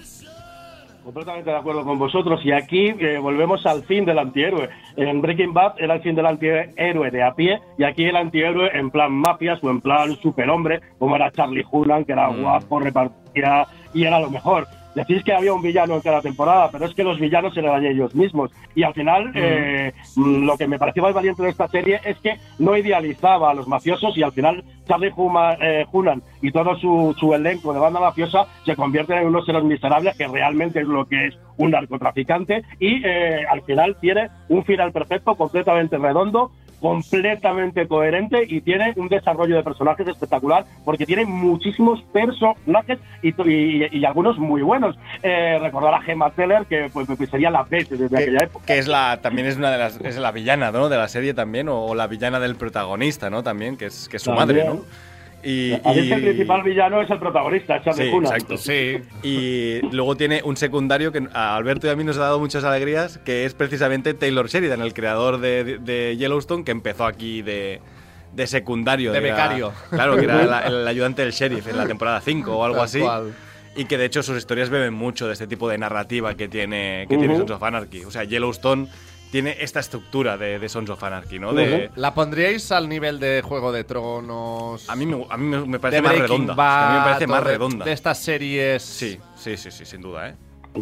Completamente 1.05 1.51
de 1.51 1.57
acuerdo 1.57 1.85
con 1.85 1.99
vosotros. 1.99 2.41
Y 2.45 2.53
aquí 2.53 2.95
eh, 2.99 3.19
volvemos 3.19 3.67
al 3.67 3.83
fin 3.85 4.05
del 4.05 4.19
antihéroe. 4.19 4.69
En 4.97 5.21
Breaking 5.21 5.53
Bad 5.53 5.75
era 5.79 5.95
el 5.95 6.01
fin 6.03 6.15
del 6.15 6.27
antihéroe 6.27 7.11
de 7.11 7.23
a 7.23 7.35
pie, 7.35 7.61
y 7.77 7.85
aquí 7.85 8.05
el 8.05 8.17
antihéroe 8.17 8.71
en 8.73 8.91
plan 8.91 9.11
mafias 9.13 9.63
o 9.65 9.71
en 9.71 9.81
plan 9.81 10.15
superhombre, 10.17 10.81
como 10.99 11.17
era 11.17 11.31
Charlie 11.33 11.65
Hunnam, 11.71 12.05
que 12.05 12.13
era 12.13 12.29
Mm. 12.31 12.43
guapo, 12.43 12.79
repartía 12.81 13.67
y 13.93 14.05
era 14.05 14.21
lo 14.21 14.31
mejor. 14.31 14.67
Decís 14.95 15.25
que 15.25 15.33
había 15.33 15.55
un 15.55 15.63
villano 15.63 15.95
en 15.95 16.01
cada 16.03 16.21
temporada, 16.21 16.69
pero 16.71 16.85
es 16.85 16.95
que 16.95 17.03
los 17.05 17.19
villanos 17.19 17.57
eran 17.57 17.85
ellos 17.85 18.15
mismos. 18.15 18.51
Y 18.75 18.83
al 18.83 18.93
final, 18.93 19.33
eh, 19.35 19.93
mm, 20.17 20.45
lo 20.45 20.57
que 20.59 20.67
me 20.69 20.79
pareció 20.79 21.03
más 21.03 21.15
valiente 21.15 21.43
de 21.43 21.49
esta 21.51 21.67
serie 21.69 22.01
es 22.05 22.19
que 22.19 22.37
no 22.59 22.77
idealizaba 22.77 23.51
a 23.51 23.55
los 23.55 23.67
mafiosos 23.67 24.17
y 24.19 24.23
al 24.23 24.33
final 24.33 24.63
Charlie 24.87 25.13
Huma- 25.13 25.57
eh, 25.61 25.87
Hunnam 25.91 26.21
y 26.43 26.51
todo 26.51 26.77
su, 26.77 27.15
su 27.19 27.33
elenco 27.35 27.73
de 27.73 27.81
banda 27.81 28.01
mafiosa 28.01 28.47
se 28.67 28.77
convierten 28.77 29.19
en 29.19 29.27
unos 29.29 29.47
seres 29.47 29.63
miserables 29.65 30.17
que 30.17 30.27
realmente 30.29 30.81
es 30.81 30.87
lo 30.87 31.07
que 31.07 31.29
es 31.29 31.39
un 31.57 31.71
narcotraficante 31.71 32.63
y 32.79 33.03
eh, 33.05 33.45
al 33.51 33.63
final 33.63 33.97
tiene 34.01 34.29
un 34.49 34.65
final 34.65 34.93
perfecto, 34.93 35.35
completamente 35.37 35.97
redondo, 35.99 36.51
completamente 36.83 37.87
coherente 37.87 38.45
y 38.47 38.61
tiene 38.61 38.93
un 38.97 39.09
desarrollo 39.09 39.57
de 39.57 39.63
personajes 39.63 40.07
espectacular 40.09 40.65
porque 40.85 41.07
tiene 41.07 41.25
muchísimos 41.25 42.03
personajes 42.13 42.99
y, 43.23 43.29
y- 43.49 43.89
y 43.93 44.05
algunos 44.05 44.39
muy 44.39 44.63
buenos. 44.63 44.97
Eh, 45.23 45.59
recordar 45.61 45.95
a 45.95 46.03
Gemma 46.03 46.31
Teller, 46.31 46.67
que 46.67 46.91
pues, 46.93 47.07
pues, 47.17 47.31
sería 47.31 47.51
la 47.51 47.63
base 47.63 47.87
desde 47.97 48.17
aquella 48.17 48.39
Que, 48.41 48.45
época. 48.45 48.67
que 48.67 48.79
es 48.79 48.89
la 48.89 49.21
también 49.23 49.47
es 49.47 49.57
una 49.57 49.71
de 49.71 49.79
las 49.79 50.01
es 50.01 50.19
la 50.19 50.33
villana 50.33 50.71
¿no? 50.73 50.89
de 50.89 50.97
la 50.97 51.09
serie 51.09 51.33
también 51.35 51.69
o, 51.69 51.85
o 51.87 51.95
la 51.95 52.07
villana 52.07 52.41
del 52.41 52.57
protagonista 52.57 53.31
no 53.31 53.43
también 53.43 53.77
que 53.77 53.87
es 53.87 54.09
que 54.09 54.17
es 54.17 54.23
su 54.23 54.35
También. 54.35 54.67
madre 54.67 54.75
no 54.77 54.85
Y, 55.45 55.73
A 55.73 55.79
veces 55.93 56.05
y- 56.05 56.13
el 56.13 56.23
principal 56.23 56.63
villano 56.63 57.03
es 57.03 57.11
el 57.11 57.19
protagonista, 57.19 57.77
es 57.77 57.97
Sí, 57.97 58.03
exacto. 58.03 58.57
Sí. 58.57 58.99
Y 59.25 59.81
luego 59.95 60.17
tiene 60.17 60.41
un 60.45 60.57
secundario 60.57 61.11
que 61.11 61.27
a 61.35 61.57
Alberto 61.57 61.89
y 61.89 61.91
a 61.91 61.97
mí 61.97 62.05
nos 62.05 62.17
ha 62.19 62.23
dado 62.23 62.39
muchas 62.39 62.63
alegrías, 62.65 63.19
que 63.19 63.45
es 63.45 63.55
precisamente 63.55 64.15
Taylor 64.15 64.49
Sheridan, 64.49 64.81
el 64.83 64.95
creador 64.95 65.39
de, 65.41 65.79
de 65.79 66.17
Yellowstone, 66.17 66.63
que 66.65 66.71
empezó 66.71 67.07
aquí 67.07 67.43
de, 67.43 67.81
de 68.35 68.47
secundario. 68.47 69.11
De 69.13 69.19
era- 69.19 69.31
becario. 69.33 69.73
claro, 69.91 70.17
que 70.17 70.25
era 70.25 70.45
la- 70.45 70.61
el 70.61 70.87
ayudante 70.87 71.23
del 71.23 71.33
sheriff 71.33 71.67
en 71.67 71.77
la 71.77 71.87
temporada 71.87 72.21
5 72.21 72.57
o 72.57 72.65
algo 72.65 72.77
Tal 72.77 72.85
así. 72.85 73.01
cual. 73.01 73.33
Y 73.75 73.87
que 73.87 73.97
de 73.99 74.05
hecho 74.05 74.23
sus 74.23 74.37
historias 74.37 74.69
beben 74.71 74.93
mucho 74.95 75.27
de 75.27 75.33
este 75.33 75.47
tipo 75.47 75.67
de 75.69 75.79
narrativa 75.79 76.35
que 76.37 76.47
tiene, 76.47 77.07
que 77.09 77.17
tiene. 77.17 77.37
Sons 77.39 77.51
of 77.53 77.63
Anarchy. 77.63 78.05
O 78.05 78.11
sea, 78.11 78.23
Yellowstone 78.25 78.87
tiene 79.33 79.57
esta 79.61 79.81
estructura 79.81 80.37
de, 80.37 80.59
de 80.59 80.69
Sons 80.69 80.91
of 80.91 81.03
Anarchy, 81.03 81.39
¿no? 81.41 81.53
De, 81.55 81.91
¿La 81.97 82.13
pondríais 82.15 82.71
al 82.71 82.87
nivel 82.89 83.19
de 83.19 83.41
Juego 83.43 83.73
de 83.73 83.83
Tronos? 83.83 84.89
a 84.89 84.95
mí, 84.95 85.07
me, 85.07 85.27
a 85.29 85.37
mí 85.39 85.47
me- 85.47 85.65
me 85.65 85.73
de 85.73 85.79
parece 85.81 86.03
más 86.03 86.19
redonda. 86.19 86.53
a 86.53 86.93
mí 86.93 86.99
me 86.99 87.05
parece 87.05 87.27
más 87.27 87.43
redonda. 87.43 87.85
De 87.87 87.93
estas 87.93 88.19
series. 88.19 88.83
Sí, 88.83 89.19
sí, 89.35 89.57
sí, 89.57 89.71
sí, 89.71 89.85
sin 89.87 90.03
duda, 90.03 90.29
¿eh? 90.29 90.35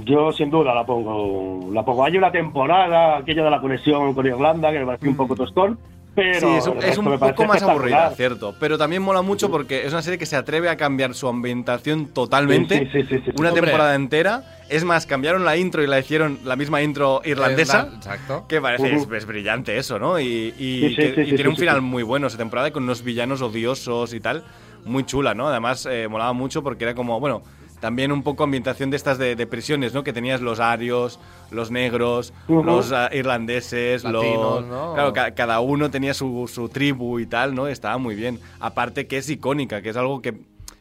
Yo 0.04 0.32
sin 0.32 0.50
duda 0.50 0.74
la 0.74 0.84
pongo. 0.84 1.72
La 1.72 1.84
pongo. 1.84 2.04
Hay 2.04 2.16
una 2.16 2.30
temporada, 2.32 3.18
aquella 3.18 3.44
de 3.44 3.50
la 3.50 3.60
conexión 3.60 4.14
con 4.14 4.26
Irlanda, 4.26 4.70
que 4.72 4.80
me 4.80 4.86
pareció 4.86 5.08
un 5.10 5.16
poco 5.16 5.34
tostón, 5.36 5.78
pero. 6.14 6.40
Sí, 6.40 6.46
es 6.56 6.66
un, 6.66 6.82
es 6.82 6.98
poco 7.18 7.44
más 7.46 7.62
aburrida, 7.62 8.10
cierto. 8.16 8.54
Pero 8.58 8.76
también 8.78 9.02
mola 9.02 9.22
mucho 9.22 9.50
porque 9.50 9.86
es 9.86 9.92
una 9.92 10.02
serie 10.02 10.18
que 10.18 10.26
se 10.26 10.36
atreve 10.36 10.68
a 10.68 10.76
cambiar 10.76 11.14
su 11.14 11.28
ambientación 11.28 12.06
totalmente. 12.06 12.78
Sí, 12.78 12.84
sí, 12.92 13.02
sí, 13.02 13.08
sí, 13.16 13.22
sí. 13.26 13.30
Una 13.36 13.48
Hombre. 13.50 13.62
temporada 13.62 13.94
entera. 13.94 14.56
Es 14.68 14.84
más, 14.84 15.04
cambiaron 15.06 15.44
la 15.44 15.56
intro 15.56 15.82
y 15.82 15.86
la 15.88 15.98
hicieron 15.98 16.38
la 16.44 16.54
misma 16.56 16.80
intro 16.82 17.22
irlandesa. 17.24 17.86
Irla- 17.88 17.96
Exacto. 17.96 18.44
Que 18.48 18.60
parece, 18.60 18.94
Ujú. 18.94 19.14
es, 19.14 19.22
es 19.22 19.26
brillante 19.26 19.76
eso, 19.76 19.98
¿no? 19.98 20.20
Y, 20.20 20.54
y 20.58 20.80
Sí, 20.80 20.88
sí, 20.90 20.94
que- 20.96 21.14
sí, 21.14 21.20
y 21.22 21.24
sí, 21.30 21.34
tiene 21.34 21.48
un 21.50 21.56
sí, 21.56 21.60
final 21.62 21.76
sí. 21.76 21.82
muy 21.82 22.02
bueno 22.04 22.28
esa 22.28 22.38
temporada 22.38 22.70
con 22.70 22.84
unos 22.84 23.02
villanos 23.02 23.42
odiosos 23.42 24.14
y 24.14 24.20
tal. 24.20 24.44
Muy 24.84 25.04
chula, 25.04 25.34
¿no? 25.34 25.48
Además, 25.48 25.86
eh, 25.90 26.06
molaba 26.08 26.32
mucho 26.32 26.62
porque 26.62 26.84
era 26.84 26.94
como, 26.94 27.18
bueno, 27.20 27.42
también 27.80 28.12
un 28.12 28.22
poco 28.22 28.44
ambientación 28.44 28.90
de 28.90 28.96
estas 28.96 29.18
de, 29.18 29.34
de 29.36 29.46
prisiones, 29.46 29.94
¿no? 29.94 30.04
Que 30.04 30.12
tenías 30.12 30.40
los 30.40 30.60
arios, 30.60 31.18
los 31.50 31.70
negros, 31.70 32.32
los 32.66 32.92
ah, 32.92 33.08
irlandeses, 33.12 34.04
Latinos, 34.04 34.60
los... 34.62 34.66
¿no? 34.70 34.94
Claro, 34.94 35.12
ca- 35.12 35.30
cada 35.34 35.60
uno 35.60 35.90
tenía 35.90 36.14
su, 36.14 36.48
su 36.52 36.68
tribu 36.68 37.18
y 37.18 37.26
tal, 37.26 37.54
¿no? 37.54 37.66
Estaba 37.66 37.98
muy 37.98 38.14
bien. 38.14 38.38
Aparte 38.60 39.06
que 39.06 39.18
es 39.18 39.28
icónica, 39.30 39.82
que 39.82 39.88
es 39.90 39.96
algo 39.96 40.20
que, 40.22 40.34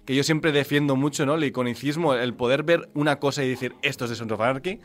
que 0.06 0.16
yo 0.16 0.24
siempre 0.24 0.52
defiendo 0.52 0.96
mucho, 0.96 1.26
¿no? 1.26 1.36
El 1.36 1.44
iconicismo, 1.44 2.14
el 2.16 2.34
poder 2.34 2.64
ver 2.64 2.90
una 2.94 3.18
cosa 3.18 3.44
y 3.44 3.50
decir, 3.50 3.74
esto 3.82 4.04
es 4.06 4.10
de 4.12 4.16
Sons 4.16 4.32
of 4.32 4.42
Anarchy. 4.42 4.80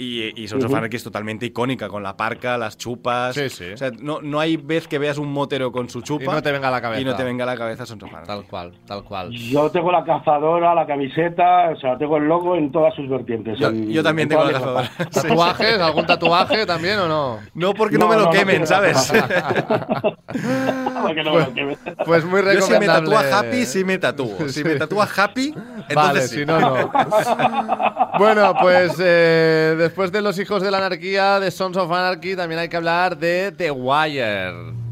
Y, 0.00 0.40
y 0.40 0.46
Sons 0.46 0.64
of. 0.64 0.72
Anarchy 0.72 0.96
es 0.96 1.02
totalmente 1.02 1.44
icónica, 1.46 1.88
con 1.88 2.04
la 2.04 2.16
parca, 2.16 2.56
las 2.56 2.78
chupas. 2.78 3.34
Sí, 3.34 3.48
sí. 3.50 3.72
O 3.72 3.76
sea, 3.76 3.90
no, 4.00 4.20
no 4.22 4.38
hay 4.38 4.56
vez 4.56 4.86
que 4.86 4.96
veas 4.96 5.18
un 5.18 5.32
motero 5.32 5.72
con 5.72 5.88
su 5.88 6.02
chupa 6.02 6.22
Y 6.22 6.28
no 6.28 6.40
te 6.42 6.52
venga 6.52 6.68
a 6.68 6.70
la 6.70 6.80
cabeza. 6.80 7.00
y 7.00 7.04
no 7.04 7.16
te 7.16 7.24
venga 7.24 7.42
a 7.42 7.46
la 7.48 7.56
cabeza 7.56 7.84
Sons 7.84 8.04
of 8.04 8.10
Anarchy. 8.10 8.28
Tal 8.28 8.44
cual, 8.44 8.72
tal 8.86 9.02
cual. 9.02 9.30
Yo 9.32 9.68
tengo 9.72 9.90
la 9.90 10.04
cazadora, 10.04 10.72
la 10.72 10.86
camiseta, 10.86 11.70
o 11.70 11.80
sea, 11.80 11.98
tengo 11.98 12.16
el 12.16 12.24
logo 12.28 12.54
en 12.54 12.70
todas 12.70 12.94
sus 12.94 13.08
vertientes. 13.08 13.58
Yo, 13.58 13.68
en- 13.68 13.90
yo 13.90 14.02
también 14.04 14.26
en 14.26 14.30
tengo 14.38 14.44
la 14.44 14.52
cazadora. 14.52 14.90
¿Tatuajes? 15.12 15.80
¿Algún 15.80 16.06
tatuaje 16.06 16.64
también 16.64 16.98
o 17.00 17.08
no? 17.08 17.38
No, 17.54 17.74
porque 17.74 17.98
no, 17.98 18.06
me 18.08 18.16
lo 18.16 18.30
quemen, 18.30 18.66
¿sabes? 18.68 19.12
Porque 21.02 21.22
no 21.22 21.32
me 21.34 21.40
lo 21.40 21.54
quemen. 21.54 21.78
Pues 22.04 22.24
muy 22.24 22.42
Yo 22.42 22.60
si 22.60 22.72
me 22.72 22.78
recomendable. 22.80 23.10
tatúa 23.16 23.38
Happy, 23.38 23.64
sí 23.66 23.84
me 23.84 23.98
tatúo. 23.98 24.36
Si 24.48 24.64
me 24.64 24.74
tatúa 24.76 25.08
Happy, 25.16 25.48
entonces 25.48 25.94
Vale, 25.94 26.20
sí. 26.22 26.36
si 26.40 26.44
no, 26.46 26.60
no. 26.60 26.90
bueno, 28.18 28.54
pues 28.60 28.94
eh, 29.00 29.87
después 29.88 30.12
de 30.12 30.20
Los 30.20 30.38
Hijos 30.38 30.62
de 30.62 30.70
la 30.70 30.76
Anarquía, 30.76 31.40
de 31.40 31.50
Sons 31.50 31.78
of 31.78 31.90
Anarchy, 31.90 32.36
también 32.36 32.60
hay 32.60 32.68
que 32.68 32.76
hablar 32.76 33.16
de 33.16 33.52
The 33.56 33.70
Wire. 33.70 34.87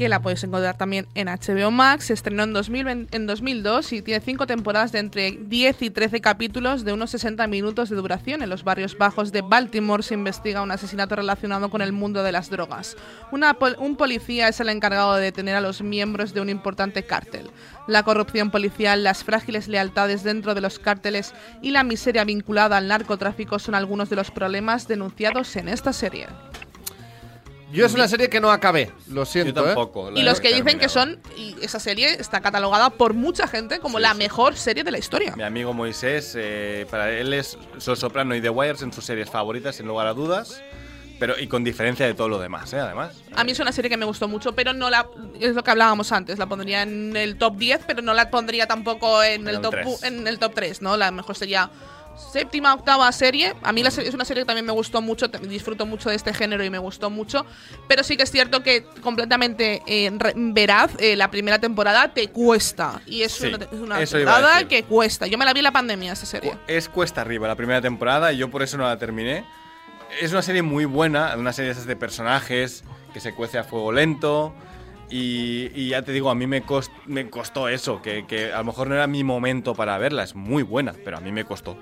Que 0.00 0.08
la 0.08 0.22
podéis 0.22 0.42
encontrar 0.44 0.78
también 0.78 1.06
en 1.14 1.28
HBO 1.28 1.70
Max. 1.70 2.06
Se 2.06 2.14
estrenó 2.14 2.44
en, 2.44 2.54
2020 2.54 3.14
en 3.14 3.26
2002 3.26 3.92
y 3.92 4.00
tiene 4.00 4.24
cinco 4.24 4.46
temporadas 4.46 4.92
de 4.92 4.98
entre 4.98 5.32
10 5.32 5.82
y 5.82 5.90
13 5.90 6.22
capítulos 6.22 6.86
de 6.86 6.94
unos 6.94 7.10
60 7.10 7.46
minutos 7.48 7.90
de 7.90 7.96
duración. 7.96 8.40
En 8.40 8.48
los 8.48 8.64
barrios 8.64 8.96
bajos 8.96 9.30
de 9.30 9.42
Baltimore 9.42 10.02
se 10.02 10.14
investiga 10.14 10.62
un 10.62 10.70
asesinato 10.70 11.16
relacionado 11.16 11.68
con 11.68 11.82
el 11.82 11.92
mundo 11.92 12.22
de 12.22 12.32
las 12.32 12.48
drogas. 12.48 12.96
Un 13.30 13.96
policía 13.96 14.48
es 14.48 14.58
el 14.60 14.70
encargado 14.70 15.16
de 15.16 15.24
detener 15.24 15.56
a 15.56 15.60
los 15.60 15.82
miembros 15.82 16.32
de 16.32 16.40
un 16.40 16.48
importante 16.48 17.02
cártel. 17.02 17.50
La 17.86 18.02
corrupción 18.02 18.50
policial, 18.50 19.04
las 19.04 19.22
frágiles 19.22 19.68
lealtades 19.68 20.24
dentro 20.24 20.54
de 20.54 20.62
los 20.62 20.78
cárteles 20.78 21.34
y 21.60 21.72
la 21.72 21.84
miseria 21.84 22.24
vinculada 22.24 22.78
al 22.78 22.88
narcotráfico 22.88 23.58
son 23.58 23.74
algunos 23.74 24.08
de 24.08 24.16
los 24.16 24.30
problemas 24.30 24.88
denunciados 24.88 25.54
en 25.56 25.68
esta 25.68 25.92
serie. 25.92 26.26
Yo 27.72 27.86
es 27.86 27.94
una 27.94 28.08
serie 28.08 28.28
que 28.28 28.40
no 28.40 28.50
acabé, 28.50 28.90
lo 29.08 29.24
siento, 29.24 29.60
Yo 29.60 29.66
¿eh? 29.70 29.74
tampoco. 29.74 30.10
Y 30.12 30.22
los 30.22 30.40
que 30.40 30.52
dicen 30.54 30.78
que 30.78 30.88
son, 30.88 31.20
y 31.36 31.54
esa 31.62 31.78
serie 31.78 32.14
está 32.14 32.40
catalogada 32.40 32.90
por 32.90 33.14
mucha 33.14 33.46
gente 33.46 33.78
como 33.78 33.98
Sí, 33.98 34.02
la 34.02 34.12
sí. 34.12 34.18
mejor 34.18 34.56
serie 34.56 34.82
de 34.84 34.90
la 34.90 34.98
historia. 34.98 35.34
Mi 35.36 35.42
amigo 35.44 35.72
Moisés, 35.72 36.34
eh, 36.36 36.86
para 36.90 37.10
él 37.10 37.32
es 37.32 37.56
Sol 37.78 37.96
Soprano 37.96 38.34
y 38.34 38.40
The 38.40 38.50
Wire 38.50 38.76
son 38.76 38.92
sus 38.92 39.04
series 39.04 39.30
favoritas, 39.30 39.76
sin 39.76 39.86
lugar 39.86 40.06
a 40.06 40.14
dudas. 40.14 40.60
Pero, 41.20 41.38
y 41.38 41.48
con 41.48 41.62
diferencia 41.62 42.06
de 42.06 42.14
todo 42.14 42.30
lo 42.30 42.38
demás, 42.38 42.72
¿eh? 42.72 42.78
Además. 42.80 43.14
A 43.36 43.44
mí 43.44 43.52
es 43.52 43.60
una 43.60 43.72
serie 43.72 43.90
que 43.90 43.98
me 43.98 44.06
gustó 44.06 44.26
mucho, 44.26 44.54
pero 44.54 44.72
no 44.72 44.88
la. 44.88 45.06
Es 45.38 45.54
lo 45.54 45.62
que 45.62 45.70
hablábamos 45.70 46.12
antes, 46.12 46.38
la 46.38 46.46
pondría 46.46 46.80
en 46.82 47.14
el 47.14 47.36
top 47.36 47.56
10, 47.58 47.80
pero 47.86 48.00
no 48.00 48.14
la 48.14 48.30
pondría 48.30 48.66
tampoco 48.66 49.22
en 49.22 49.46
el, 49.46 49.56
el 49.56 49.60
top, 49.60 49.70
tres. 49.72 49.86
u- 49.86 49.98
en 50.06 50.26
el 50.26 50.38
top 50.38 50.52
3, 50.54 50.80
¿no? 50.80 50.96
La 50.96 51.10
mejor 51.10 51.36
sería 51.36 51.70
séptima, 52.32 52.74
octava 52.74 53.10
serie. 53.12 53.54
A 53.62 53.72
mí 53.72 53.82
la 53.82 53.90
serie 53.90 54.08
es 54.08 54.14
una 54.14 54.24
serie 54.24 54.42
que 54.42 54.46
también 54.46 54.66
me 54.66 54.72
gustó 54.72 55.00
mucho, 55.02 55.28
disfruto 55.28 55.86
mucho 55.86 56.10
de 56.10 56.16
este 56.16 56.32
género 56.34 56.62
y 56.64 56.70
me 56.70 56.78
gustó 56.78 57.10
mucho. 57.10 57.46
Pero 57.88 58.04
sí 58.04 58.16
que 58.16 58.22
es 58.24 58.30
cierto 58.30 58.62
que 58.62 58.84
completamente 59.02 59.82
eh, 59.86 60.10
veraz, 60.36 60.92
eh, 60.98 61.16
la 61.16 61.30
primera 61.30 61.58
temporada 61.58 62.12
te 62.12 62.28
cuesta. 62.28 63.00
Y 63.06 63.22
es 63.22 63.32
Sí, 63.32 63.46
una, 63.46 63.64
es 63.64 63.72
una 63.72 64.04
temporada 64.04 64.68
que 64.68 64.82
cuesta. 64.84 65.26
Yo 65.26 65.38
me 65.38 65.44
la 65.44 65.52
vi 65.52 65.60
en 65.60 65.64
la 65.64 65.72
pandemia, 65.72 66.12
esa 66.12 66.26
serie. 66.26 66.56
Es 66.66 66.88
cuesta 66.88 67.20
arriba 67.22 67.48
la 67.48 67.56
primera 67.56 67.80
temporada 67.80 68.32
y 68.32 68.36
yo 68.38 68.50
por 68.50 68.62
eso 68.62 68.76
no 68.76 68.84
la 68.84 68.98
terminé. 68.98 69.44
Es 70.20 70.32
una 70.32 70.42
serie 70.42 70.62
muy 70.62 70.84
buena, 70.84 71.36
una 71.36 71.52
serie 71.52 71.72
de 71.74 71.96
personajes 71.96 72.84
que 73.12 73.20
se 73.20 73.34
cuece 73.34 73.58
a 73.58 73.64
fuego 73.64 73.92
lento. 73.92 74.54
Y, 75.10 75.70
y 75.74 75.88
ya 75.88 76.02
te 76.02 76.12
digo, 76.12 76.30
a 76.30 76.34
mí 76.36 76.46
me, 76.46 76.62
cost- 76.64 76.92
me 77.06 77.28
costó 77.28 77.68
eso, 77.68 78.00
que, 78.00 78.26
que 78.26 78.52
a 78.52 78.58
lo 78.58 78.64
mejor 78.64 78.88
no 78.88 78.94
era 78.94 79.06
mi 79.08 79.24
momento 79.24 79.74
para 79.74 79.98
verla. 79.98 80.22
Es 80.22 80.34
muy 80.36 80.62
buena, 80.62 80.94
pero 81.04 81.16
a 81.16 81.20
mí 81.20 81.32
me 81.32 81.44
costó. 81.44 81.76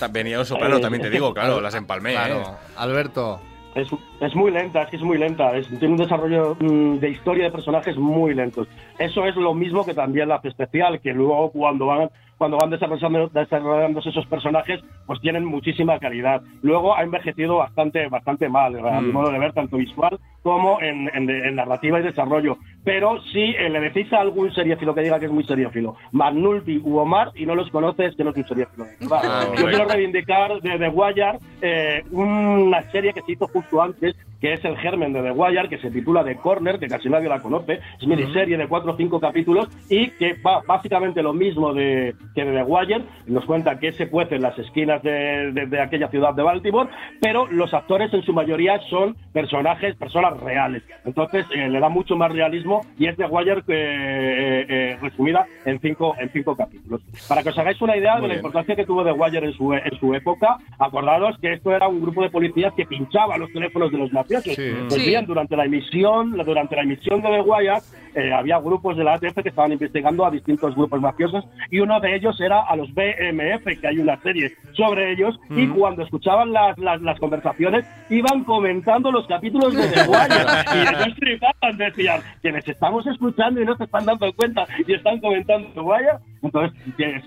Ta- 0.00 0.08
Venía 0.08 0.38
un 0.40 0.44
soprano, 0.44 0.80
también 0.80 1.02
te 1.02 1.10
digo, 1.10 1.32
claro, 1.32 1.60
las 1.60 1.74
empalmé. 1.74 2.10
¿eh? 2.12 2.14
Claro, 2.14 2.56
Alberto. 2.76 3.40
Es, 3.74 3.88
es 4.20 4.34
muy 4.34 4.50
lenta, 4.50 4.82
es 4.82 4.90
que 4.90 4.96
es 4.96 5.02
muy 5.02 5.16
lenta. 5.18 5.56
Es- 5.56 5.68
tiene 5.68 5.94
un 5.94 5.96
desarrollo 5.96 6.56
mm, 6.60 6.98
de 6.98 7.10
historia 7.10 7.44
de 7.44 7.50
personajes 7.52 7.96
muy 7.96 8.34
lentos. 8.34 8.66
Eso 8.98 9.24
es 9.24 9.36
lo 9.36 9.54
mismo 9.54 9.84
que 9.86 9.94
también 9.94 10.28
la 10.28 10.34
hace 10.36 10.48
especial, 10.48 11.00
que 11.00 11.12
luego 11.12 11.52
cuando 11.52 11.86
van 11.86 12.10
cuando 12.42 12.58
van 12.58 12.70
desarrollando, 12.70 13.28
desarrollándose 13.28 14.08
esos 14.08 14.26
personajes, 14.26 14.80
pues 15.06 15.20
tienen 15.20 15.44
muchísima 15.44 15.96
calidad. 16.00 16.42
Luego 16.62 16.96
ha 16.96 17.04
envejecido 17.04 17.58
bastante, 17.58 18.08
bastante 18.08 18.48
mal, 18.48 18.76
a 18.84 19.00
mi 19.00 19.10
Mm. 19.10 19.12
modo 19.12 19.30
de 19.30 19.38
ver, 19.38 19.52
tanto 19.52 19.76
visual 19.76 20.18
como 20.42 20.80
en, 20.82 21.08
en- 21.14 21.30
en 21.30 21.54
narrativa 21.54 22.00
y 22.00 22.02
desarrollo. 22.02 22.56
Pero 22.82 23.20
si 23.32 23.38
eh, 23.40 23.70
le 23.70 23.78
decís 23.78 24.12
a 24.12 24.20
algún 24.20 24.52
seriéfilo 24.52 24.92
que 24.92 25.02
diga 25.02 25.20
que 25.20 25.26
es 25.26 25.30
muy 25.32 25.44
seriéfilo, 25.44 25.94
Magnulti 26.10 26.80
u 26.82 26.96
Omar, 26.98 27.30
y 27.36 27.46
no 27.46 27.54
los 27.54 27.70
conoces, 27.70 28.16
que 28.16 28.24
no 28.24 28.30
es 28.30 28.36
un 28.38 28.46
seriéfilo. 28.48 28.86
verdad. 29.00 29.20
Ah, 29.24 29.54
Yo 29.56 29.68
quiero 29.68 29.84
reivindicar 29.84 30.60
de 30.60 30.78
The 30.80 30.88
Wire 30.88 31.38
eh, 31.60 32.02
una 32.10 32.82
serie 32.90 33.12
que 33.12 33.22
se 33.22 33.32
hizo 33.32 33.46
justo 33.46 33.80
antes, 33.80 34.16
que 34.40 34.54
es 34.54 34.64
el 34.64 34.76
germen 34.78 35.12
de 35.12 35.22
The 35.22 35.30
Wire, 35.30 35.68
que 35.68 35.78
se 35.78 35.92
titula 35.92 36.24
The 36.24 36.34
Corner, 36.38 36.80
que 36.80 36.88
casi 36.88 37.08
nadie 37.08 37.28
la 37.28 37.40
conoce. 37.40 37.78
Es 38.00 38.06
miniserie 38.08 38.56
de 38.56 38.66
cuatro 38.66 38.94
o 38.94 38.96
cinco 38.96 39.20
capítulos 39.20 39.68
y 39.88 40.10
que 40.10 40.34
va 40.44 40.60
básicamente 40.66 41.22
lo 41.22 41.32
mismo 41.32 41.72
de, 41.72 42.16
que 42.34 42.44
de 42.44 42.52
The 42.52 42.62
Wire. 42.62 43.02
Nos 43.26 43.44
cuenta 43.44 43.78
que 43.78 43.92
se 43.92 44.08
cuece 44.08 44.36
en 44.36 44.42
las 44.42 44.58
esquinas 44.58 45.02
de, 45.02 45.52
de- 45.52 45.66
de 45.66 45.80
aquella 45.80 46.08
ciudad 46.08 46.34
de 46.34 46.42
Baltimore, 46.42 46.88
pero 47.20 47.46
los 47.50 47.72
actores 47.74 48.12
en 48.14 48.22
su 48.22 48.32
mayoría 48.32 48.78
son 48.90 49.16
personajes, 49.32 49.96
personas 49.96 50.38
reales. 50.40 50.82
Entonces 51.04 51.46
eh, 51.54 51.68
le 51.68 51.80
da 51.80 51.88
mucho 51.88 52.16
más 52.16 52.32
realismo 52.32 52.80
y 52.98 53.06
es 53.06 53.16
The 53.16 53.26
Wire 53.26 53.62
que, 53.66 53.74
eh, 53.74 54.66
eh, 54.68 54.98
resumida 55.00 55.46
en 55.64 55.80
cinco, 55.80 56.14
en 56.18 56.30
cinco 56.30 56.56
capítulos. 56.56 57.00
Para 57.28 57.42
que 57.42 57.50
os 57.50 57.58
hagáis 57.58 57.80
una 57.82 57.96
idea 57.96 58.12
Muy 58.14 58.22
de 58.22 58.28
la 58.28 58.34
bien. 58.34 58.38
importancia 58.40 58.76
que 58.76 58.84
tuvo 58.86 59.04
The 59.04 59.12
Wire 59.12 59.46
en 59.46 59.52
su, 59.54 59.72
en 59.72 59.98
su 59.98 60.14
época, 60.14 60.56
acordaros 60.78 61.38
que 61.38 61.52
esto 61.54 61.74
era 61.74 61.88
un 61.88 62.00
grupo 62.00 62.22
de 62.22 62.30
policías 62.30 62.72
que 62.74 62.86
pinchaba 62.86 63.36
los 63.38 63.50
teléfonos 63.52 63.90
de 63.92 63.98
los 63.98 64.12
mafiosos. 64.12 64.54
Sí. 64.54 64.70
Pues 64.88 65.02
Sí. 65.02 65.08
bien, 65.10 65.26
durante 65.26 65.56
la 65.56 65.64
emisión, 65.64 66.30
durante 66.32 66.76
la 66.76 66.82
emisión 66.82 67.20
de 67.22 67.28
The 67.28 67.40
Wire, 67.40 67.78
eh, 68.14 68.32
había 68.32 68.58
grupos 68.58 68.96
de 68.96 69.04
la 69.04 69.14
ATF 69.14 69.42
que 69.42 69.48
estaban 69.48 69.72
investigando 69.72 70.24
a 70.26 70.30
distintos 70.30 70.74
grupos 70.76 71.00
mafiosos 71.00 71.44
y 71.70 71.80
uno 71.80 71.98
de 71.98 72.14
ellos 72.14 72.21
era 72.40 72.60
a 72.62 72.76
los 72.76 72.92
BMF, 72.94 73.80
que 73.80 73.86
hay 73.86 73.98
una 73.98 74.20
serie 74.22 74.52
sobre 74.72 75.12
ellos, 75.12 75.38
y 75.50 75.66
cuando 75.68 76.02
escuchaban 76.02 76.52
las, 76.52 76.78
las, 76.78 77.00
las 77.02 77.18
conversaciones 77.18 77.84
iban 78.10 78.44
comentando 78.44 79.10
los 79.10 79.26
capítulos 79.26 79.74
de 79.74 79.88
The 79.88 80.08
Wire 80.08 80.44
y 80.74 80.78
ellos 80.80 81.14
flipaban, 81.18 81.76
decían 81.76 82.20
que 82.42 82.52
les 82.52 82.66
estamos 82.68 83.06
escuchando 83.06 83.60
y 83.60 83.64
no 83.64 83.76
se 83.76 83.84
están 83.84 84.06
dando 84.06 84.32
cuenta 84.32 84.66
y 84.86 84.92
están 84.92 85.20
comentando 85.20 85.68
The 85.74 85.80
Wire. 85.80 86.18
Entonces, 86.42 86.78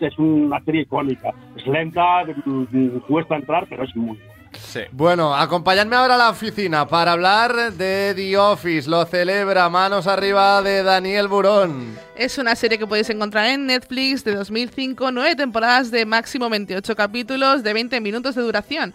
es 0.02 0.20
una 0.20 0.60
serie 0.62 0.82
icónica. 0.82 1.32
Es 1.56 1.66
lenta, 1.68 2.26
mm, 2.46 2.66
mm, 2.72 3.00
cuesta 3.08 3.36
entrar, 3.36 3.66
pero 3.70 3.84
es 3.84 3.96
muy 3.96 4.18
buena. 4.18 4.36
Sí. 4.60 4.82
Bueno, 4.92 5.36
acompañadme 5.36 5.96
ahora 5.96 6.16
a 6.16 6.18
la 6.18 6.30
oficina 6.30 6.88
para 6.88 7.14
hablar 7.14 7.74
de 7.74 8.14
The 8.16 8.38
Office. 8.38 8.90
Lo 8.90 9.06
celebra 9.06 9.70
manos 9.70 10.08
arriba 10.08 10.62
de 10.62 10.84
Daniel 10.84 11.28
Burón. 11.28 11.98
Es 12.16 12.38
una 12.38 12.56
serie 12.56 12.78
que 12.78 12.88
podéis 12.88 13.10
encontrar 13.10 13.46
en 13.48 13.66
Netflix 13.66 14.24
de 14.24 14.36
2005, 14.36 15.12
nueve 15.12 15.36
temporadas 15.36 15.92
de 15.92 16.06
máximo 16.06 16.50
28 16.50 16.96
capítulos 16.96 17.64
de 17.64 17.74
20 17.74 18.02
minutos 18.02 18.36
de 18.36 18.42
duración. 18.42 18.94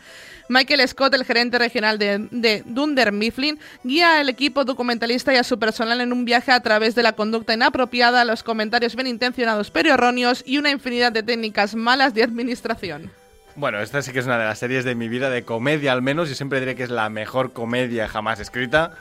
Michael 0.50 0.86
Scott, 0.88 1.14
el 1.14 1.24
gerente 1.24 1.58
regional 1.58 1.96
de, 1.96 2.26
de 2.32 2.64
Dunder 2.66 3.12
Mifflin, 3.12 3.60
guía 3.84 4.18
al 4.18 4.28
equipo 4.28 4.64
documentalista 4.64 5.32
y 5.32 5.36
a 5.36 5.44
su 5.44 5.60
personal 5.60 6.00
en 6.00 6.12
un 6.12 6.24
viaje 6.24 6.50
a 6.50 6.60
través 6.60 6.96
de 6.96 7.04
la 7.04 7.12
conducta 7.12 7.54
inapropiada, 7.54 8.24
los 8.24 8.42
comentarios 8.42 8.96
bien 8.96 9.06
intencionados 9.06 9.70
pero 9.70 9.94
erróneos 9.94 10.42
y 10.44 10.58
una 10.58 10.70
infinidad 10.70 11.12
de 11.12 11.22
técnicas 11.22 11.76
malas 11.76 12.14
de 12.14 12.24
administración. 12.24 13.12
Bueno, 13.60 13.80
esta 13.80 14.00
sí 14.02 14.12
que 14.12 14.18
es 14.20 14.26
una 14.26 14.38
de 14.38 14.44
las 14.44 14.58
series 14.58 14.84
de 14.84 14.94
mi 14.94 15.08
vida, 15.08 15.28
de 15.30 15.44
comedia 15.44 15.92
al 15.92 16.02
menos. 16.02 16.28
Yo 16.28 16.34
siempre 16.34 16.60
diré 16.60 16.74
que 16.74 16.82
es 16.82 16.90
la 16.90 17.08
mejor 17.10 17.52
comedia 17.52 18.08
jamás 18.08 18.40
escrita. 18.40 18.92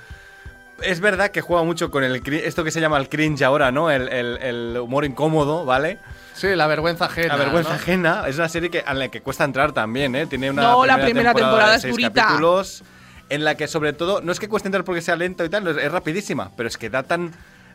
Es 0.82 0.99
verdad 1.01 1.32
que 1.32 1.41
juega 1.41 1.64
mucho 1.64 1.91
con 1.91 2.03
el 2.03 2.22
esto 2.43 2.64
que 2.64 2.72
se 2.72 2.80
llama 2.80 2.97
el 2.97 3.10
cringe 3.10 3.41
ahora, 3.43 3.72
¿no? 3.72 3.89
El, 3.91 4.07
el- 4.10 4.38
el 4.41 4.78
humor 4.78 5.03
incómodo, 5.05 5.66
¿vale? 5.66 5.97
Sí, 6.34 6.47
la 6.55 6.68
vergüenza 6.68 7.05
ajena. 7.05 7.30
La 7.30 7.36
vergüenza 7.38 7.72
¿no? 7.72 7.76
ajena 7.76 8.24
es 8.28 8.36
una 8.38 8.47
serie 8.47 8.70
que, 8.70 8.80
a 8.80 8.93
la 8.93 9.10
que 9.10 9.22
cuesta 9.22 9.43
entrar 9.43 9.72
también, 9.74 10.16
¿eh? 10.16 10.26
Tiene 10.26 10.49
una 10.51 10.62
No, 10.62 10.86
la 10.86 11.01
primera 11.01 11.34
temporada 11.34 11.72
de 11.72 11.76
es 11.78 11.82
seis 11.82 11.93
durita. 11.93 12.12
capítulos 12.24 12.84
en 13.30 13.43
la 13.43 13.55
que 13.55 13.68
sobre 13.68 13.93
todo 13.93 14.22
no 14.22 14.32
es 14.32 14.39
que 14.39 14.47
cueste 14.47 14.68
entrar 14.70 14.84
porque 14.86 15.01
sea 15.01 15.16
lento 15.16 15.43
y 15.45 15.49
tal, 15.49 15.68
es, 15.68 15.78
es 15.78 15.91
rapidísima, 15.91 16.51
pero 16.55 16.68
es 16.68 16.78
que 16.78 16.89
da 16.89 17.03
tan 17.03 17.32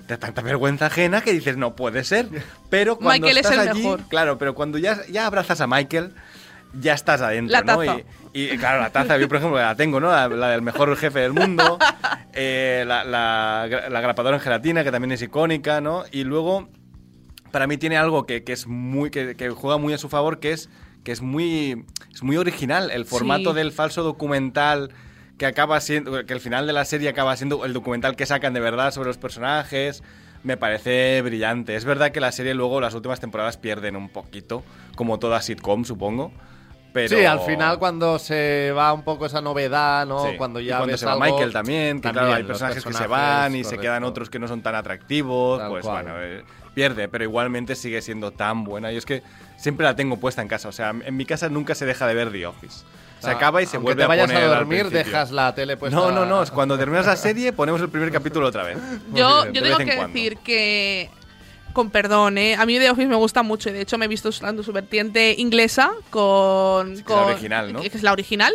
da 0.09 0.16
tanta 0.18 0.43
vergüenza 0.43 0.87
ajena 0.87 1.20
que 1.22 1.32
dices 1.32 1.57
no 1.57 1.74
puede 1.76 2.05
ser. 2.05 2.26
Pero 2.70 2.97
cuando 2.97 3.26
Michael 3.26 3.39
es 3.39 3.47
estás 3.51 3.62
el 3.64 3.68
allí, 3.70 3.82
mejor. 3.82 4.01
claro, 4.09 4.37
pero 4.39 4.55
cuando 4.55 4.76
ya, 4.78 4.99
ya 5.11 5.26
abrazas 5.26 5.61
a 5.62 5.66
Michael 5.66 6.12
ya 6.81 6.95
estás 6.95 7.20
adentro, 7.20 7.53
La 7.53 7.62
¿no? 7.62 7.79
taza. 7.79 8.01
Y, 8.33 8.51
y, 8.51 8.59
claro, 8.59 8.81
la 8.81 8.91
taza, 8.91 9.16
yo 9.18 9.29
por 9.29 9.37
ejemplo 9.39 9.59
la 9.59 9.75
tengo, 9.77 10.01
¿no? 10.01 10.11
La, 10.11 10.29
la 10.29 10.49
del 10.51 10.62
mejor 10.62 10.97
jefe 10.97 11.20
del 11.20 11.33
mundo, 11.33 11.79
eh, 12.33 12.85
la, 12.87 13.05
la, 13.05 13.68
la 13.89 14.01
grapadora 14.01 14.37
en 14.37 14.43
gelatina, 14.43 14.83
que 14.85 14.91
también 14.91 15.12
es 15.12 15.22
icónica, 15.22 15.81
¿no? 15.81 16.05
Y 16.11 16.25
luego, 16.25 16.68
para 17.53 17.66
mí 17.66 17.77
tiene 17.77 17.97
algo 17.97 18.27
que, 18.27 18.43
que 18.43 18.53
es 18.53 18.66
muy, 18.66 19.11
que, 19.11 19.37
que 19.37 19.51
juega 19.51 19.79
muy 19.79 19.93
a 19.95 19.99
su 19.99 20.09
favor, 20.09 20.41
que 20.41 20.53
es, 20.53 20.68
que 21.05 21.12
es 21.12 21.22
muy, 21.22 21.85
es 22.12 22.22
muy 22.22 22.37
original. 22.37 22.91
El 22.91 23.05
formato 23.05 23.51
Sí. 23.51 23.57
del 23.57 23.70
falso 23.72 24.03
documental 24.03 24.91
que 25.39 25.47
acaba 25.47 25.81
siendo, 25.81 26.25
que 26.27 26.33
el 26.33 26.41
final 26.41 26.66
de 26.66 26.72
la 26.72 26.85
serie 26.85 27.09
acaba 27.09 27.37
siendo 27.37 27.64
el 27.64 27.72
documental 27.72 28.16
que 28.16 28.25
sacan 28.27 28.53
de 28.55 28.61
verdad 28.61 28.91
sobre 28.93 29.09
los 29.09 29.18
personajes, 29.18 30.03
me 30.45 30.57
parece 30.57 31.22
brillante. 31.22 31.75
Es 31.77 31.85
verdad 31.85 32.11
que 32.12 32.20
la 32.20 32.31
serie 32.33 32.55
luego, 32.55 32.81
las 32.81 32.95
últimas 32.95 33.18
temporadas 33.20 33.57
pierden 33.57 33.97
un 33.97 34.09
poquito, 34.09 34.62
como 34.97 35.18
toda 35.18 35.41
sitcom, 35.41 35.85
supongo. 35.85 36.33
Pero... 36.95 37.18
Sí, 37.18 37.24
al 37.24 37.40
final 37.40 37.80
cuando 37.80 38.20
se 38.20 38.70
va 38.70 38.92
un 38.92 39.03
poco 39.03 39.26
esa 39.26 39.40
novedad, 39.40 40.07
¿no? 40.07 40.30
Sí. 40.30 40.36
Cuando 40.38 40.61
Y 40.61 40.66
ya 40.66 40.76
cuando 40.76 40.92
ves 40.92 41.01
se 41.01 41.07
va 41.07 41.12
algo- 41.14 41.24
Michael 41.24 41.53
también, 41.53 41.97
que 41.97 42.03
También, 42.03 42.24
claro, 42.24 42.34
hay 42.36 42.45
personajes, 42.45 42.84
que 42.84 42.92
se 42.92 43.07
van 43.09 43.57
y 43.57 43.64
se 43.64 43.78
quedan 43.78 44.05
otros 44.05 44.30
que 44.30 44.38
no 44.38 44.47
son 44.47 44.62
tan 44.62 44.76
atractivos, 44.76 45.59
Tal 45.59 45.70
pues 45.70 45.84
cual. 45.84 46.05
bueno, 46.05 46.18
eh, 46.22 46.45
pierde, 46.72 47.09
pero 47.09 47.24
igualmente 47.24 47.74
sigue 47.74 48.01
siendo 48.01 48.30
tan 48.30 48.62
buena. 48.62 48.92
Y 48.92 48.97
es 48.97 49.05
que 49.05 49.24
siempre 49.57 49.84
la 49.84 49.97
tengo 49.97 50.18
puesta 50.18 50.40
en 50.40 50.47
casa, 50.47 50.68
o 50.68 50.72
sea, 50.72 50.90
en 50.90 51.16
mi 51.16 51.26
casa 51.26 51.49
nunca 51.49 51.74
se 51.74 51.84
deja 51.84 52.07
de 52.07 52.14
ver 52.14 52.30
The 52.30 52.47
Office. 52.47 52.84
Se 53.18 53.26
sea, 53.30 53.32
acaba 53.32 53.61
y 53.61 53.66
se 53.66 53.76
aunque 53.76 53.86
vuelve 53.95 54.03
te 54.03 54.07
vayas 54.07 54.30
a 54.30 54.32
poner 54.32 54.49
a 54.51 54.55
dormir, 54.55 54.90
dejas 54.90 55.30
la 55.32 55.53
tele 55.53 55.76
puesta. 55.76 55.99
No, 55.99 56.12
no, 56.12 56.24
no, 56.26 56.42
es 56.45 56.51
cuando 56.53 56.78
terminas 56.78 57.07
la 57.07 57.16
serie 57.16 57.53
ponemos 57.53 57.80
el 57.80 57.88
primer 57.88 58.12
capítulo 58.12 58.47
otra 58.47 58.62
vez. 58.62 58.78
Yo, 59.12 59.51
yo 59.51 59.62
tengo 59.62 59.80
en 59.80 59.88
que 59.88 59.97
cuando. 59.97 60.14
decir 60.14 60.36
que, 60.45 61.11
con 61.75 61.91
perdón, 61.91 62.39
¿eh? 62.39 62.55
a 62.55 62.64
mí 62.64 62.79
The 62.79 62.89
Office 62.89 63.09
me 63.09 63.16
gusta 63.16 63.43
mucho 63.43 63.68
y 63.68 63.72
de 63.72 63.83
hecho 63.83 63.99
me 63.99 64.07
he 64.07 64.09
visto 64.09 64.31
usando 64.31 64.62
su 64.62 64.72
vertiente 64.72 65.35
inglesa 65.37 65.93
con... 66.09 66.95
que 66.95 67.01
es 67.03 67.09
la 67.09 67.27
original, 67.27 67.72
¿no? 67.75 67.83
Que 67.83 67.89
es 67.89 68.03
la 68.03 68.12
original. 68.12 68.55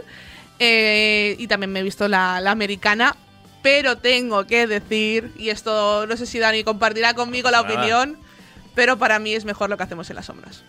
Eh, 0.57 1.35
y 1.37 1.47
también 1.47 1.71
me 1.71 1.81
he 1.81 1.83
visto 1.83 2.07
la, 2.07 2.41
la 2.41 2.49
americana. 2.51 3.15
Pero 3.61 3.97
tengo 3.97 4.47
que 4.47 4.67
decir, 4.67 5.33
y 5.37 5.49
esto 5.49 6.07
no 6.07 6.15
sé 6.15 6.25
si 6.25 6.39
Dani 6.39 6.63
compartirá 6.63 7.13
conmigo 7.13 7.51
la 7.51 7.59
opinión, 7.59 8.17
pero 8.73 8.97
para 8.97 9.19
mí 9.19 9.33
es 9.33 9.43
mejor 9.43 9.69
lo 9.69 9.75
que 9.75 9.83
hacemos 9.83 10.09
en 10.09 10.15
las 10.15 10.27
sombras. 10.27 10.63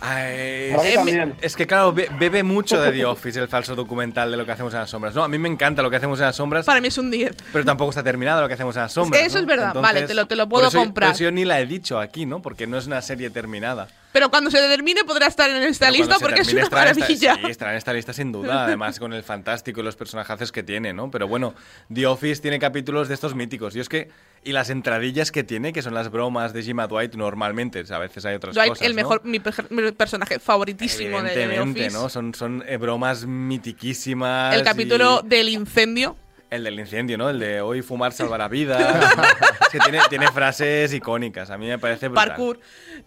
Ay, 0.00 0.72
mí 1.04 1.10
es-. 1.12 1.28
Es 1.42 1.56
que 1.56 1.66
claro, 1.66 1.92
be- 1.92 2.08
bebe 2.18 2.42
mucho 2.42 2.80
de 2.80 2.90
The 2.92 3.04
Office, 3.04 3.38
el 3.38 3.48
falso 3.48 3.74
documental 3.76 4.30
de 4.30 4.36
lo 4.36 4.46
que 4.46 4.52
hacemos 4.52 4.72
en 4.74 4.80
las 4.80 4.90
sombras. 4.90 5.14
No, 5.14 5.22
a 5.24 5.28
mí 5.28 5.38
me 5.38 5.48
encanta 5.48 5.82
lo 5.82 5.90
que 5.90 5.96
hacemos 5.96 6.18
en 6.20 6.26
las 6.26 6.36
sombras, 6.36 6.64
Para 6.66 6.80
mí 6.80 6.88
es 6.88 6.98
un 6.98 7.10
10. 7.10 7.36
pero 7.52 7.64
tampoco 7.64 7.90
está 7.90 8.02
terminado 8.02 8.40
lo 8.40 8.48
que 8.48 8.54
hacemos 8.54 8.74
en 8.76 8.82
las 8.82 8.92
sombras. 8.92 9.22
eso 9.22 9.34
¿no? 9.36 9.40
es 9.40 9.46
verdad. 9.46 9.74
Vale, 9.74 10.02
te 10.02 10.14
lo- 10.14 10.26
te 10.26 10.36
lo 10.36 10.44
por 10.48 10.58
puedo 10.58 10.68
eso- 10.68 10.78
comprar. 10.78 11.08
Por 11.10 11.14
eso 11.14 11.24
yo 11.24 11.30
ni 11.30 11.44
la 11.44 11.60
he 11.60 11.66
dicho 11.66 11.98
aquí, 12.00 12.26
¿no? 12.26 12.40
Porque 12.42 12.66
no 12.66 12.78
es 12.78 12.86
una 12.86 13.02
serie 13.02 13.30
terminada. 13.30 13.88
Pero 14.12 14.28
cuando 14.28 14.50
se 14.50 14.58
termine 14.58 15.04
podrá 15.04 15.26
estar 15.26 15.48
en 15.50 15.62
esta 15.62 15.86
Pero 15.86 15.98
lista 15.98 16.16
porque 16.18 16.40
es 16.40 16.52
una 16.52 16.62
estará 16.62 16.82
en 16.82 16.88
esta- 16.98 17.00
maravilla. 17.00 17.34
sí, 17.36 17.50
estará 17.50 17.70
en 17.72 17.76
esta 17.78 17.92
lista 17.92 18.12
sin 18.12 18.32
duda, 18.32 18.64
además 18.64 18.98
con 18.98 19.12
el 19.12 19.22
fantástico 19.22 19.80
y 19.80 19.84
los 19.84 19.94
personajes 19.96 20.50
que 20.50 20.62
tiene, 20.64 20.92
¿no? 20.92 21.10
Pero 21.10 21.28
bueno, 21.28 21.54
The 21.92 22.06
Office 22.06 22.42
tiene 22.42 22.58
capítulos 22.58 23.06
de 23.08 23.14
estos 23.14 23.34
míticos. 23.36 23.76
Y 23.76 23.80
es 23.80 23.88
que, 23.88 24.10
y 24.42 24.52
las 24.52 24.70
entradillas 24.70 25.30
que 25.32 25.44
tiene, 25.44 25.72
que 25.72 25.82
son 25.82 25.92
las 25.94 26.10
bromas 26.10 26.52
de 26.52 26.62
Jim 26.62 26.80
a 26.80 26.86
Dwight 26.86 27.14
normalmente, 27.14 27.84
a 27.90 27.98
veces 27.98 28.24
hay 28.24 28.34
otras 28.36 28.54
Dwight, 28.54 28.70
cosas. 28.70 28.86
el 28.86 28.92
¿no? 28.92 28.96
mejor, 28.96 29.20
mi, 29.24 29.38
pe- 29.38 29.52
mi 29.70 29.92
personaje 29.92 30.38
favoritísimo 30.38 31.22
de 31.22 31.30
The 31.30 31.42
Evidentemente, 31.44 31.80
Office. 31.86 31.96
¿no? 31.98 32.08
Son, 32.08 32.34
son 32.34 32.64
eh, 32.66 32.76
bromas 32.78 33.26
mitiquísimas. 33.26 34.54
El 34.54 34.62
capítulo 34.62 35.20
y- 35.24 35.28
del 35.28 35.48
incendio. 35.50 36.16
El 36.48 36.64
del 36.64 36.80
incendio, 36.80 37.16
¿no? 37.16 37.30
El 37.30 37.38
de 37.38 37.60
hoy 37.60 37.80
fumar 37.82 38.12
salvará 38.12 38.48
vidas. 38.48 38.80
es 39.62 39.68
que 39.68 39.78
tiene, 39.78 40.00
tiene 40.08 40.32
frases 40.32 40.92
icónicas. 40.92 41.48
A 41.50 41.56
mí 41.58 41.68
me 41.68 41.78
parece 41.78 42.08
brutal. 42.08 42.28
Parkour. 42.28 42.58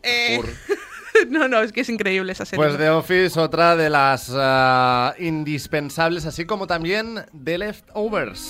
Eh, 0.01 0.37
Parkour. 0.39 0.55
no, 1.29 1.47
no, 1.49 1.59
es 1.61 1.73
que 1.73 1.81
es 1.81 1.89
increíble 1.89 2.31
esa 2.31 2.45
serie. 2.45 2.63
Pues 2.63 2.77
The 2.77 2.89
Office, 2.89 3.37
otra 3.37 3.75
de 3.75 3.89
las 3.89 4.31
ah, 4.33 5.13
indispensables, 5.19 6.25
así 6.25 6.45
como 6.45 6.67
también 6.67 7.25
The 7.43 7.57
Leftovers. 7.57 8.47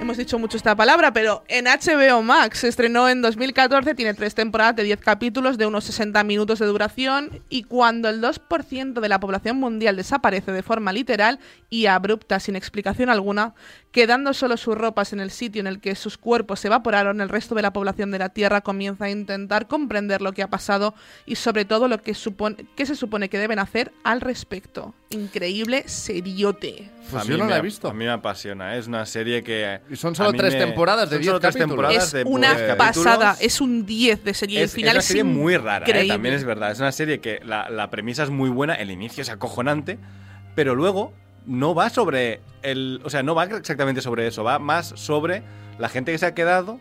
Hemos 0.00 0.16
dicho 0.16 0.38
mucho 0.38 0.56
esta 0.56 0.76
palabra, 0.76 1.12
pero 1.12 1.42
en 1.48 1.64
HBO 1.64 2.22
Max 2.22 2.60
se 2.60 2.68
estrenó 2.68 3.08
en 3.08 3.20
2014, 3.20 3.96
tiene 3.96 4.14
tres 4.14 4.32
temporadas 4.32 4.76
de 4.76 4.84
10 4.84 5.00
capítulos 5.00 5.58
de 5.58 5.66
unos 5.66 5.84
60 5.84 6.22
minutos 6.22 6.60
de 6.60 6.66
duración 6.66 7.42
y 7.48 7.64
cuando 7.64 8.08
el 8.08 8.22
2% 8.22 9.00
de 9.00 9.08
la 9.08 9.18
población 9.18 9.58
mundial 9.58 9.96
desaparece 9.96 10.52
de 10.52 10.62
forma 10.62 10.92
literal 10.92 11.40
y 11.68 11.86
abrupta 11.86 12.38
sin 12.38 12.54
explicación 12.54 13.10
alguna, 13.10 13.54
quedando 13.92 14.34
solo 14.34 14.56
sus 14.56 14.76
ropas 14.76 15.12
en 15.12 15.20
el 15.20 15.30
sitio 15.30 15.60
en 15.60 15.66
el 15.66 15.80
que 15.80 15.94
sus 15.94 16.18
cuerpos 16.18 16.60
se 16.60 16.68
evaporaron, 16.68 17.20
el 17.20 17.28
resto 17.28 17.54
de 17.54 17.62
la 17.62 17.72
población 17.72 18.10
de 18.10 18.18
la 18.18 18.28
Tierra 18.28 18.60
comienza 18.60 19.06
a 19.06 19.10
intentar 19.10 19.66
comprender 19.66 20.20
lo 20.20 20.32
que 20.32 20.42
ha 20.42 20.48
pasado 20.48 20.94
y 21.26 21.36
sobre 21.36 21.64
todo 21.64 21.88
lo 21.88 22.02
que, 22.02 22.14
supone, 22.14 22.66
qué 22.76 22.84
se 22.86 22.94
supone 22.94 23.28
que 23.28 23.38
deben 23.38 23.58
hacer 23.58 23.92
al 24.04 24.20
respecto. 24.20 24.94
Increíble 25.10 25.84
seriote. 25.88 26.90
Pues 27.10 27.22
A 27.22 27.26
yo 27.26 27.32
mí 27.34 27.38
no 27.38 27.44
me 27.46 27.50
la 27.52 27.58
he 27.58 27.62
visto. 27.62 27.88
A 27.88 27.94
mí 27.94 28.04
me 28.04 28.10
apasiona. 28.10 28.76
Es 28.76 28.86
una 28.86 29.06
serie 29.06 29.42
que. 29.42 29.80
Y 29.90 29.96
son 29.96 30.14
solo 30.14 30.32
tres 30.34 30.52
me- 30.54 30.60
temporadas 30.60 31.08
de 31.08 31.16
son 31.16 31.22
10 31.22 31.26
solo 31.28 31.40
tres 31.40 31.54
capítulos. 31.54 31.70
temporadas 31.76 32.04
Es 32.06 32.12
de 32.12 32.24
una 32.24 32.48
capítulos. 32.48 32.76
pasada, 33.06 33.36
es 33.40 33.60
un 33.60 33.86
10 33.86 34.24
de 34.24 34.34
serie. 34.34 34.62
Es, 34.62 34.70
el 34.72 34.76
final 34.76 34.88
es 34.90 34.94
una 34.94 34.98
es 35.00 35.04
serie 35.06 35.24
muy 35.24 35.56
rara, 35.56 35.86
¿eh? 35.88 36.06
también 36.08 36.34
es 36.34 36.44
verdad. 36.44 36.70
Es 36.72 36.78
una 36.80 36.92
serie 36.92 37.20
que 37.20 37.40
la, 37.44 37.70
la 37.70 37.88
premisa 37.90 38.22
es 38.24 38.30
muy 38.30 38.50
buena, 38.50 38.74
el 38.74 38.90
inicio 38.90 39.22
es 39.22 39.30
acojonante, 39.30 39.98
pero 40.54 40.74
luego 40.74 41.14
no 41.48 41.74
va 41.74 41.90
sobre 41.90 42.40
el. 42.62 43.00
O 43.04 43.10
sea, 43.10 43.24
no 43.24 43.34
va 43.34 43.44
exactamente 43.44 44.00
sobre 44.02 44.26
eso, 44.28 44.44
va 44.44 44.58
más 44.60 44.88
sobre 44.94 45.42
la 45.78 45.88
gente 45.88 46.12
que 46.12 46.18
se 46.18 46.26
ha 46.26 46.34
quedado 46.34 46.78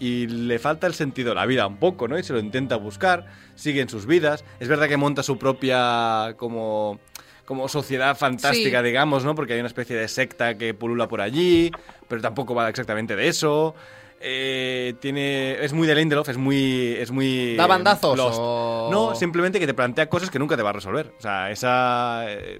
y 0.00 0.26
le 0.28 0.58
falta 0.58 0.86
el 0.86 0.94
sentido 0.94 1.30
de 1.30 1.34
la 1.36 1.46
vida 1.46 1.66
un 1.66 1.76
poco, 1.76 2.08
¿no? 2.08 2.18
Y 2.18 2.22
se 2.22 2.32
lo 2.32 2.38
intenta 2.38 2.76
buscar, 2.76 3.26
sigue 3.54 3.80
en 3.80 3.88
sus 3.88 4.06
vidas. 4.06 4.44
Es 4.60 4.68
verdad 4.68 4.88
que 4.88 4.96
monta 4.96 5.22
su 5.22 5.38
propia 5.38 6.34
como 6.36 6.98
como 7.44 7.66
sociedad 7.68 8.14
fantástica, 8.16 8.80
Sí. 8.80 8.84
digamos, 8.86 9.24
¿no? 9.24 9.34
Porque 9.34 9.54
hay 9.54 9.60
una 9.60 9.68
especie 9.68 9.96
de 9.96 10.06
secta 10.08 10.58
que 10.58 10.74
pulula 10.74 11.08
por 11.08 11.20
allí, 11.22 11.70
pero 12.06 12.20
tampoco 12.20 12.54
va 12.54 12.68
exactamente 12.68 13.16
de 13.16 13.26
eso. 13.28 13.74
Eh, 14.20 14.94
tiene 15.00 15.64
es 15.64 15.72
muy 15.72 15.86
de 15.86 15.94
Lindelof, 15.94 16.28
es 16.28 16.36
muy 16.36 16.94
es 16.98 17.10
muy 17.10 17.56
¿Da 17.56 17.66
bandazos 17.66 18.16
Lost. 18.18 18.38
o- 18.40 18.88
No, 18.92 19.14
simplemente 19.14 19.58
que 19.60 19.66
te 19.66 19.74
plantea 19.74 20.08
cosas 20.10 20.28
que 20.30 20.38
nunca 20.38 20.56
te 20.56 20.62
va 20.62 20.70
a 20.70 20.72
resolver. 20.74 21.12
O 21.18 21.22
sea, 21.22 21.50
esa 21.50 22.24
eh, 22.28 22.58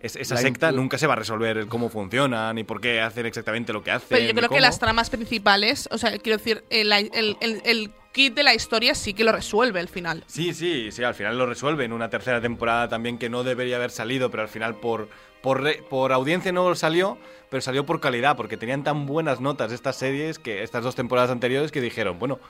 es- 0.00 0.16
esa 0.16 0.34
La 0.36 0.40
secta 0.40 0.72
nunca 0.72 0.98
se 0.98 1.06
va 1.06 1.14
a 1.14 1.16
resolver 1.16 1.56
el 1.58 1.66
cómo 1.66 1.88
funciona 1.88 2.52
ni 2.54 2.64
por 2.64 2.80
qué 2.80 3.00
hacen 3.00 3.26
exactamente 3.26 3.72
lo 3.72 3.82
que 3.82 3.90
hacen. 3.90 4.08
Pero 4.10 4.26
yo 4.28 4.34
creo 4.34 4.48
que 4.48 4.60
las 4.60 4.78
tramas 4.78 5.10
principales, 5.10 5.88
o 5.90 5.98
sea, 5.98 6.16
quiero 6.18 6.38
decir, 6.38 6.64
el, 6.70 6.92
el- 6.92 7.36
el- 7.40 7.62
el 7.64 7.90
kit 8.12 8.34
de 8.34 8.42
la 8.42 8.54
historia 8.54 8.94
sí 8.94 9.12
que 9.14 9.22
lo 9.24 9.32
resuelve 9.32 9.80
al 9.80 9.88
final. 9.88 10.24
Sí, 10.26 10.54
sí, 10.54 10.90
sí, 10.92 11.04
al 11.04 11.14
final 11.14 11.36
lo 11.38 11.46
resuelve 11.46 11.84
en 11.84 11.92
una 11.92 12.08
tercera 12.10 12.40
temporada 12.40 12.88
también 12.88 13.18
que 13.18 13.28
no 13.28 13.44
debería 13.44 13.76
haber 13.76 13.90
salido, 13.90 14.30
pero 14.30 14.42
al 14.42 14.48
final 14.48 14.76
por, 14.76 15.08
por, 15.42 15.62
re- 15.62 15.82
por 15.88 16.12
audiencia 16.12 16.50
no 16.52 16.74
salió, 16.74 17.18
pero 17.50 17.60
salió 17.60 17.84
por 17.86 18.00
calidad, 18.00 18.36
porque 18.36 18.56
tenían 18.56 18.82
tan 18.84 19.06
buenas 19.06 19.40
notas 19.40 19.72
estas 19.72 19.96
series, 19.96 20.38
que 20.38 20.62
estas 20.62 20.82
dos 20.84 20.94
temporadas 20.94 21.30
anteriores, 21.30 21.70
que 21.70 21.80
dijeron, 21.80 22.18
bueno, 22.18 22.40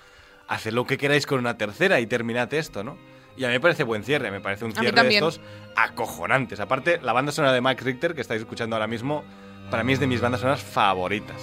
haced 0.48 0.72
lo 0.72 0.86
que 0.86 0.96
queráis 0.96 1.26
con 1.26 1.38
una 1.38 1.58
tercera 1.58 2.00
y 2.00 2.06
terminad 2.06 2.52
esto, 2.54 2.82
¿no? 2.84 2.96
Y 3.38 3.44
a 3.44 3.48
mí 3.48 3.54
me 3.54 3.60
parece 3.60 3.84
buen 3.84 4.02
cierre, 4.02 4.32
me 4.32 4.40
parece 4.40 4.64
un 4.64 4.74
cierre 4.74 5.00
de 5.00 5.14
estos 5.14 5.40
acojonantes. 5.76 6.58
Aparte, 6.58 6.98
la 7.00 7.12
banda 7.12 7.30
sonora 7.30 7.52
de 7.52 7.60
Max 7.60 7.84
Richter, 7.84 8.14
que 8.16 8.20
estáis 8.20 8.40
escuchando 8.40 8.74
ahora 8.74 8.88
mismo, 8.88 9.22
para 9.70 9.84
mí 9.84 9.92
es 9.92 10.00
de 10.00 10.08
mis 10.08 10.20
bandas 10.20 10.40
sonoras 10.40 10.60
favoritas. 10.60 11.40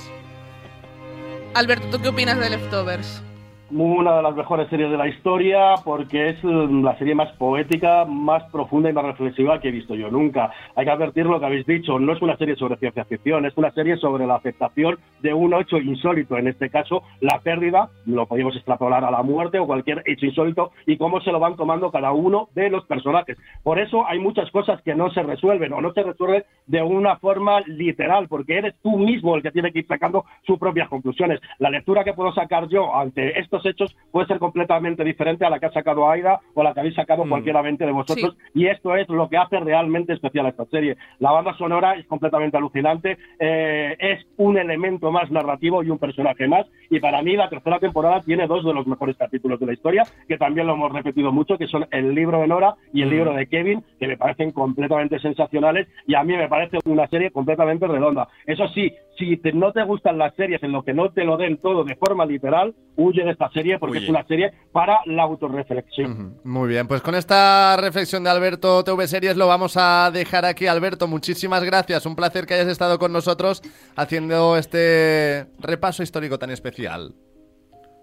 Alberto, 1.53 1.87
¿tú 1.89 2.01
qué 2.01 2.09
opinas 2.09 2.37
de 2.37 2.49
Leftovers? 2.49 3.23
Una 3.71 4.17
de 4.17 4.21
las 4.21 4.35
mejores 4.35 4.69
series 4.69 4.91
de 4.91 4.97
la 4.97 5.07
historia 5.07 5.75
porque 5.83 6.29
es 6.29 6.43
mm, 6.43 6.83
la 6.83 6.97
serie 6.97 7.15
más 7.15 7.31
poética, 7.33 8.05
más 8.05 8.43
profunda 8.51 8.89
y 8.89 8.93
más 8.93 9.05
reflexiva 9.05 9.59
que 9.59 9.69
he 9.69 9.71
visto 9.71 9.95
yo 9.95 10.09
nunca. 10.11 10.51
Hay 10.75 10.85
que 10.85 10.91
advertir 10.91 11.25
lo 11.25 11.39
que 11.39 11.45
habéis 11.45 11.65
dicho, 11.65 11.99
no 11.99 12.13
es 12.13 12.21
una 12.21 12.37
serie 12.37 12.55
sobre 12.55 12.77
ciencia 12.77 13.05
ficción, 13.05 13.45
es 13.45 13.57
una 13.57 13.71
serie 13.71 13.97
sobre 13.97 14.27
la 14.27 14.35
aceptación 14.35 14.99
de 15.21 15.33
un 15.33 15.53
hecho 15.53 15.77
insólito, 15.77 16.37
en 16.37 16.47
este 16.47 16.69
caso 16.69 17.03
la 17.21 17.39
pérdida, 17.39 17.89
lo 18.05 18.27
podemos 18.27 18.55
extrapolar 18.55 19.03
a 19.03 19.11
la 19.11 19.23
muerte 19.23 19.59
o 19.59 19.65
cualquier 19.65 20.03
hecho 20.05 20.25
insólito 20.25 20.71
y 20.85 20.97
cómo 20.97 21.21
se 21.21 21.31
lo 21.31 21.39
van 21.39 21.55
tomando 21.55 21.91
cada 21.91 22.11
uno 22.11 22.49
de 22.53 22.69
los 22.69 22.85
personajes. 22.85 23.37
Por 23.63 23.79
eso 23.79 24.07
hay 24.07 24.19
muchas 24.19 24.49
cosas 24.51 24.81
que 24.83 24.95
no 24.95 25.11
se 25.11 25.23
resuelven 25.23 25.73
o 25.73 25.81
no 25.81 25.91
se 25.93 26.03
resuelven 26.03 26.43
de 26.67 26.81
una 26.81 27.17
forma 27.17 27.61
literal, 27.61 28.27
porque 28.27 28.57
eres 28.57 28.75
tú 28.81 28.97
mismo 28.97 29.35
el 29.35 29.41
que 29.41 29.51
tiene 29.51 29.71
que 29.71 29.79
ir 29.79 29.87
sacando 29.87 30.25
sus 30.45 30.59
propias 30.59 30.89
conclusiones. 30.89 31.39
La 31.59 31.69
lectura 31.69 32.03
que 32.03 32.13
puedo 32.13 32.33
sacar 32.33 32.67
yo 32.67 32.95
ante 32.95 33.39
estos 33.55 33.65
hechos 33.65 33.95
puede 34.11 34.27
ser 34.27 34.39
completamente 34.39 35.03
diferente 35.03 35.45
a 35.45 35.49
la 35.49 35.59
que 35.59 35.67
ha 35.67 35.71
sacado 35.71 36.09
Aida 36.09 36.39
o 36.53 36.61
a 36.61 36.63
la 36.63 36.73
que 36.73 36.81
habéis 36.81 36.95
sacado 36.95 37.25
mm. 37.25 37.29
cualquiera 37.29 37.61
de 37.61 37.91
vosotros. 37.91 38.37
Y 38.53 38.67
esto 38.67 38.95
es 38.95 39.07
lo 39.09 39.27
que 39.29 39.37
hace 39.37 39.59
realmente 39.59 40.13
especial 40.13 40.45
a 40.45 40.49
esta 40.49 40.65
serie. 40.65 40.97
La 41.19 41.31
banda 41.31 41.55
sonora 41.57 41.95
es 41.95 42.05
completamente 42.05 42.57
alucinante, 42.57 43.17
eh, 43.39 43.95
es 43.99 44.25
un 44.37 44.57
elemento 44.57 45.11
más 45.11 45.31
narrativo 45.31 45.83
y 45.83 45.89
un 45.89 45.97
personaje 45.97 46.47
más. 46.47 46.67
Y 46.89 46.99
para 46.99 47.21
mí 47.21 47.35
la 47.35 47.49
tercera 47.49 47.79
temporada 47.79 48.21
tiene 48.21 48.47
dos 48.47 48.63
de 48.63 48.73
los 48.73 48.85
mejores 48.85 49.17
capítulos 49.17 49.59
de 49.59 49.65
la 49.65 49.73
historia, 49.73 50.03
que 50.27 50.37
también 50.37 50.67
lo 50.67 50.73
hemos 50.73 50.91
repetido 50.91 51.31
mucho, 51.31 51.57
que 51.57 51.67
son 51.67 51.87
el 51.91 52.13
libro 52.13 52.41
de 52.41 52.47
Nora 52.47 52.75
y 52.93 53.01
el 53.01 53.09
mm. 53.09 53.11
libro 53.11 53.33
de 53.33 53.47
Kevin, 53.47 53.83
que 53.99 54.07
me 54.07 54.17
parecen 54.17 54.51
completamente 54.51 55.19
sensacionales 55.19 55.87
y 56.07 56.15
a 56.15 56.23
mí 56.23 56.35
me 56.35 56.47
parece 56.47 56.77
una 56.85 57.07
serie 57.07 57.31
completamente 57.31 57.87
redonda. 57.87 58.27
Eso 58.45 58.67
sí, 58.69 58.93
si 59.17 59.39
no 59.53 59.71
te 59.71 59.83
gustan 59.83 60.17
las 60.17 60.35
series 60.35 60.61
en 60.63 60.71
lo 60.71 60.83
que 60.83 60.93
no 60.93 61.11
te 61.11 61.23
lo 61.23 61.37
den 61.37 61.57
todo 61.57 61.83
de 61.83 61.95
forma 61.95 62.25
literal, 62.25 62.75
huye 62.95 63.23
de 63.23 63.31
esta 63.31 63.49
serie 63.49 63.79
porque 63.79 63.99
es 63.99 64.09
una 64.09 64.25
serie 64.25 64.51
para 64.71 64.99
la 65.05 65.23
autorreflexión. 65.23 66.35
Muy 66.43 66.69
bien, 66.69 66.87
pues 66.87 67.01
con 67.01 67.15
esta 67.15 67.77
reflexión 67.77 68.23
de 68.23 68.29
Alberto 68.29 68.83
TV 68.83 69.07
Series 69.07 69.37
lo 69.37 69.47
vamos 69.47 69.75
a 69.77 70.11
dejar 70.11 70.45
aquí. 70.45 70.67
Alberto, 70.67 71.07
muchísimas 71.07 71.63
gracias. 71.63 72.05
Un 72.05 72.15
placer 72.15 72.45
que 72.45 72.53
hayas 72.53 72.67
estado 72.67 72.99
con 72.99 73.11
nosotros 73.11 73.61
haciendo 73.95 74.57
este 74.57 75.47
repaso 75.59 76.03
histórico 76.03 76.37
tan 76.37 76.49
especial. 76.49 77.13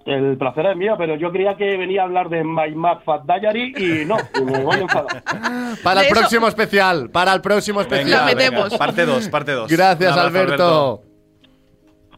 El 0.05 0.37
placer 0.37 0.67
es 0.67 0.77
mío, 0.77 0.95
pero 0.99 1.17
yo 1.17 1.31
creía 1.31 1.57
que 1.57 1.77
venía 1.77 2.03
a 2.03 2.05
hablar 2.05 2.29
de 2.29 2.43
My 2.43 2.75
Mad 2.75 2.99
Fat 3.05 3.23
Diary 3.25 3.75
y 3.77 4.05
no, 4.05 4.17
me 4.45 4.63
voy 4.63 4.77
a 4.77 4.81
enfadar. 4.81 5.23
Para 5.83 6.03
el 6.03 6.09
próximo 6.09 6.49
especial, 6.49 7.11
para 7.11 7.33
el 7.33 7.41
próximo 7.41 7.81
especial. 7.81 8.27
metemos. 8.27 8.77
Parte 8.77 9.07
2, 9.07 9.29
parte 9.29 9.53
2. 9.53 9.71
Gracias, 9.71 10.17
Alberto. 10.17 11.03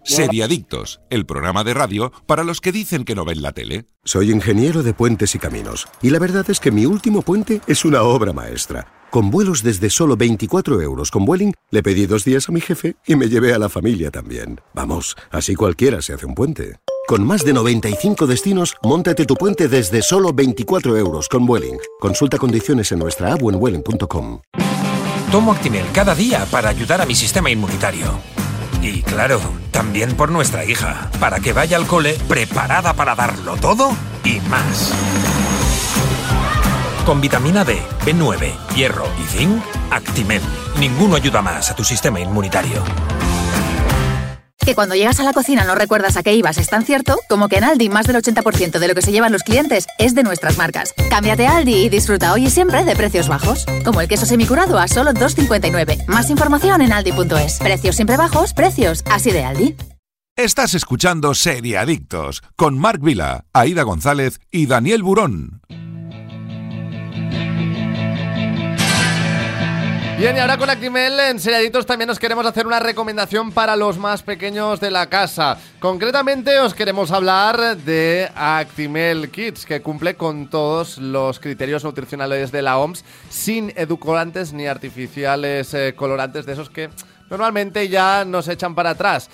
Seriadictos, 0.05 1.01
el 1.09 1.25
programa 1.25 1.65
de 1.65 1.73
radio 1.73 2.13
para 2.27 2.45
los 2.45 2.61
que 2.61 2.73
dicen 2.73 3.05
que 3.05 3.15
no 3.15 3.25
ven 3.25 3.41
la 3.41 3.53
tele. 3.53 3.87
Soy 4.05 4.31
ingeniero 4.31 4.83
de 4.83 4.93
puentes 4.93 5.35
y 5.35 5.39
caminos, 5.39 5.89
y 6.03 6.11
la 6.11 6.19
verdad 6.19 6.45
es 6.49 6.61
que 6.61 6.71
mi 6.71 6.85
último 6.85 7.23
puente 7.23 7.63
es 7.67 7.87
una 7.87 8.03
obra 8.03 8.35
maestra. 8.35 8.87
Con 9.11 9.31
vuelos 9.31 9.63
desde 9.63 9.89
solo 9.89 10.17
24 10.17 10.83
euros 10.83 11.11
con 11.11 11.25
Vueling, 11.25 11.55
le 11.71 11.83
pedí 11.83 12.05
dos 12.05 12.25
días 12.25 12.49
a 12.49 12.53
mi 12.53 12.61
jefe 12.61 12.97
y 13.07 13.17
me 13.17 13.29
llevé 13.29 13.55
a 13.55 13.59
la 13.59 13.71
familia 13.71 14.11
también. 14.11 14.61
Vamos, 14.75 15.17
así 15.31 15.55
cualquiera 15.55 16.03
se 16.03 16.13
hace 16.13 16.27
un 16.27 16.35
puente. 16.35 16.77
Con 17.07 17.27
más 17.27 17.45
de 17.45 17.53
95 17.53 18.27
destinos, 18.27 18.77
montate 18.83 19.27
tu 19.27 19.35
puente 19.35 19.69
desde 19.69 20.01
solo 20.01 20.33
24 20.33 20.97
euros 20.97 21.29
con 21.29 21.45
Vueling. 21.45 21.77
Consulta 22.01 22.39
condiciones 22.39 22.93
en 22.93 22.99
nuestra 22.99 23.35
app 23.35 23.43
vueling.com. 23.43 24.41
Tomo 25.31 25.53
Actimel 25.53 25.85
cada 25.93 26.15
día 26.15 26.47
para 26.51 26.71
ayudar 26.71 27.03
a 27.03 27.07
mi 27.07 27.15
sistema 27.15 27.51
inmunitario. 27.51 28.19
Y 28.81 29.03
claro, 29.03 29.39
también 29.71 30.17
por 30.17 30.31
nuestra 30.31 30.65
hija, 30.65 31.11
para 31.21 31.41
que 31.41 31.53
vaya 31.53 31.77
al 31.77 31.87
cole 31.87 32.17
preparada 32.27 32.95
para 32.95 33.15
darlo 33.15 33.57
todo 33.57 33.91
y 34.25 34.41
más. 34.49 34.91
Con 37.05 37.21
vitamina 37.21 37.67
D, 37.67 37.83
B9, 38.07 38.75
hierro 38.75 39.07
y 39.23 39.37
zinc, 39.37 39.63
Actimel. 39.91 40.41
Ninguno 40.81 41.17
ayuda 41.17 41.43
más 41.43 41.71
a 41.71 41.77
tu 41.77 41.85
sistema 41.85 42.19
inmunitario. 42.19 42.83
Que 44.65 44.75
cuando 44.75 44.95
llegas 44.95 45.21
a 45.21 45.25
la 45.25 45.35
cocina 45.35 45.65
no 45.65 45.75
recuerdas 45.75 46.17
a 46.17 46.23
qué 46.23 46.33
ibas 46.35 46.57
es 46.57 46.69
tan 46.69 46.85
cierto 46.85 47.19
como 47.29 47.49
que 47.49 47.57
en 47.57 47.65
Aldi 47.65 47.91
más 47.91 48.07
del 48.07 48.17
80% 48.17 48.79
de 48.79 48.89
lo 48.89 48.95
que 48.95 49.03
se 49.03 49.13
llevan 49.13 49.33
los 49.33 49.43
clientes 49.43 49.87
es 49.99 50.15
de 50.15 50.23
nuestras 50.23 50.57
marcas. 50.57 50.95
Cámbiate 51.11 51.47
a 51.47 51.59
Aldi 51.59 51.85
y 51.85 51.89
disfruta 51.91 52.33
hoy 52.33 52.47
y 52.47 52.51
siempre 52.51 52.83
de 52.85 52.97
precios 52.97 53.29
bajos. 53.29 53.67
Como 53.85 54.01
el 54.01 54.09
queso 54.09 54.25
semicurado 54.25 54.79
a 54.79 54.89
solo 54.89 55.13
2,59. 55.13 56.07
Más 56.07 56.31
información 56.31 56.81
en 56.81 56.93
aldi.es. 56.93 57.59
Precios 57.59 57.97
siempre 57.97 58.17
bajos, 58.17 58.55
precios 58.55 59.05
así 59.11 59.31
de 59.31 59.45
Aldi. 59.45 59.77
Estás 60.37 60.75
escuchando 60.75 61.35
Seriadictos 61.35 62.43
con 62.57 62.79
Marc 62.79 63.01
Vila, 63.03 63.45
Aida 63.53 63.83
González 63.83 64.41
y 64.51 64.67
Daniel 64.67 65.03
Burón. 65.03 65.61
Bien, 70.25 70.39
y 70.39 70.41
ahora 70.41 70.57
con 70.57 70.71
Actimel 70.71 71.21
en 71.21 71.39
Seriaditos 71.39 71.85
también 71.85 72.09
nos 72.09 72.19
queremos 72.19 72.47
hacer 72.47 72.67
una 72.67 72.81
recomendación 72.81 73.53
para 73.53 73.77
los 73.77 73.99
más 73.99 74.23
pequeños 74.23 74.81
de 74.81 74.91
la 74.91 75.11
casa. 75.11 75.59
Concretamente 75.79 76.61
os 76.61 76.73
queremos 76.73 77.13
hablar 77.13 77.77
de 77.77 78.31
Actimel 78.35 79.31
Kids, 79.31 79.67
que 79.67 79.83
cumple 79.83 80.15
con 80.15 80.49
todos 80.49 80.97
los 80.97 81.39
criterios 81.41 81.85
nutricionales 81.85 82.51
de 82.53 82.63
la 82.63 82.79
OMS, 82.79 83.05
sin 83.29 83.71
edulcorantes 83.77 84.55
ni 84.55 84.67
artificiales 84.67 85.75
eh, 85.75 85.93
colorantes 85.95 86.47
de 86.47 86.55
esos 86.55 86.71
que 86.71 86.89
normalmente 87.29 87.91
ya 87.91 88.25
nos 88.25 88.49
echan 88.49 88.75
para 88.75 88.89
atrás. 88.93 89.29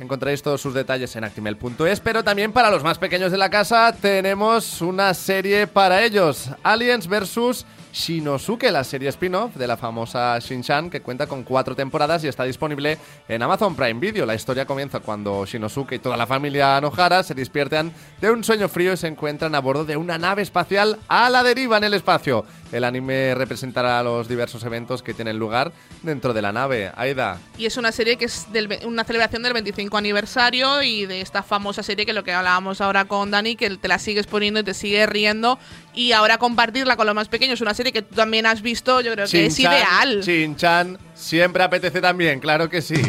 Encontraréis 0.00 0.42
todos 0.42 0.62
sus 0.62 0.72
detalles 0.72 1.14
en 1.14 1.24
actimel.es, 1.24 2.00
pero 2.00 2.24
también 2.24 2.52
para 2.52 2.70
los 2.70 2.82
más 2.82 2.96
pequeños 2.96 3.32
de 3.32 3.36
la 3.36 3.50
casa 3.50 3.94
tenemos 4.00 4.80
una 4.80 5.12
serie 5.12 5.66
para 5.66 6.02
ellos, 6.02 6.48
Aliens 6.62 7.06
vs 7.06 7.66
Shinosuke, 7.92 8.70
la 8.70 8.84
serie 8.84 9.10
spin-off 9.10 9.54
de 9.56 9.66
la 9.66 9.76
famosa 9.76 10.38
Shin-chan, 10.38 10.88
que 10.88 11.02
cuenta 11.02 11.26
con 11.26 11.42
cuatro 11.42 11.76
temporadas 11.76 12.24
y 12.24 12.28
está 12.28 12.44
disponible 12.44 12.96
en 13.28 13.42
Amazon 13.42 13.76
Prime 13.76 14.00
Video. 14.00 14.24
La 14.24 14.34
historia 14.34 14.64
comienza 14.64 15.00
cuando 15.00 15.44
Shinosuke 15.44 15.96
y 15.96 15.98
toda 15.98 16.16
la 16.16 16.26
familia 16.26 16.80
Nohara 16.80 17.22
se 17.22 17.34
despiertan 17.34 17.92
de 18.20 18.30
un 18.30 18.42
sueño 18.42 18.68
frío 18.68 18.94
y 18.94 18.96
se 18.96 19.08
encuentran 19.08 19.54
a 19.54 19.60
bordo 19.60 19.84
de 19.84 19.96
una 19.96 20.16
nave 20.16 20.40
espacial 20.40 20.98
a 21.06 21.28
la 21.28 21.42
deriva 21.42 21.76
en 21.76 21.84
el 21.84 21.94
espacio. 21.94 22.46
El 22.72 22.84
anime 22.84 23.34
representará 23.34 24.02
los 24.02 24.28
diversos 24.28 24.64
eventos 24.64 25.02
que 25.02 25.12
tienen 25.12 25.38
lugar 25.38 25.72
dentro 26.02 26.32
de 26.32 26.42
la 26.42 26.52
nave. 26.52 26.90
Aida. 26.96 27.38
Y 27.58 27.66
es 27.66 27.76
una 27.76 27.92
serie 27.92 28.16
que 28.16 28.24
es 28.24 28.46
una 28.84 29.04
celebración 29.04 29.42
del 29.42 29.52
25 29.52 29.96
aniversario 29.96 30.82
y 30.82 31.06
de 31.06 31.20
esta 31.20 31.42
famosa 31.42 31.82
serie 31.82 32.06
que 32.06 32.14
lo 32.14 32.24
que 32.24 32.32
hablábamos 32.32 32.80
ahora 32.80 33.04
con 33.04 33.30
Dani, 33.30 33.56
que 33.56 33.70
te 33.76 33.88
la 33.88 33.98
sigues 33.98 34.26
poniendo 34.26 34.60
y 34.60 34.64
te 34.64 34.74
sigue 34.74 35.04
riendo. 35.06 35.58
Y 35.94 36.12
ahora 36.12 36.38
compartirla 36.38 36.96
con 36.96 37.06
los 37.06 37.14
más 37.14 37.28
pequeños, 37.28 37.60
una 37.60 37.74
serie 37.74 37.92
que 37.92 38.02
tú 38.02 38.14
también 38.14 38.46
has 38.46 38.62
visto, 38.62 39.02
yo 39.02 39.12
creo 39.12 39.26
que 39.26 39.46
es 39.46 39.58
ideal. 39.58 40.22
Shin-chan 40.22 40.98
siempre 41.14 41.62
apetece 41.62 42.00
también, 42.00 42.40
claro 42.40 42.70
que 42.70 42.80
sí. 42.80 43.02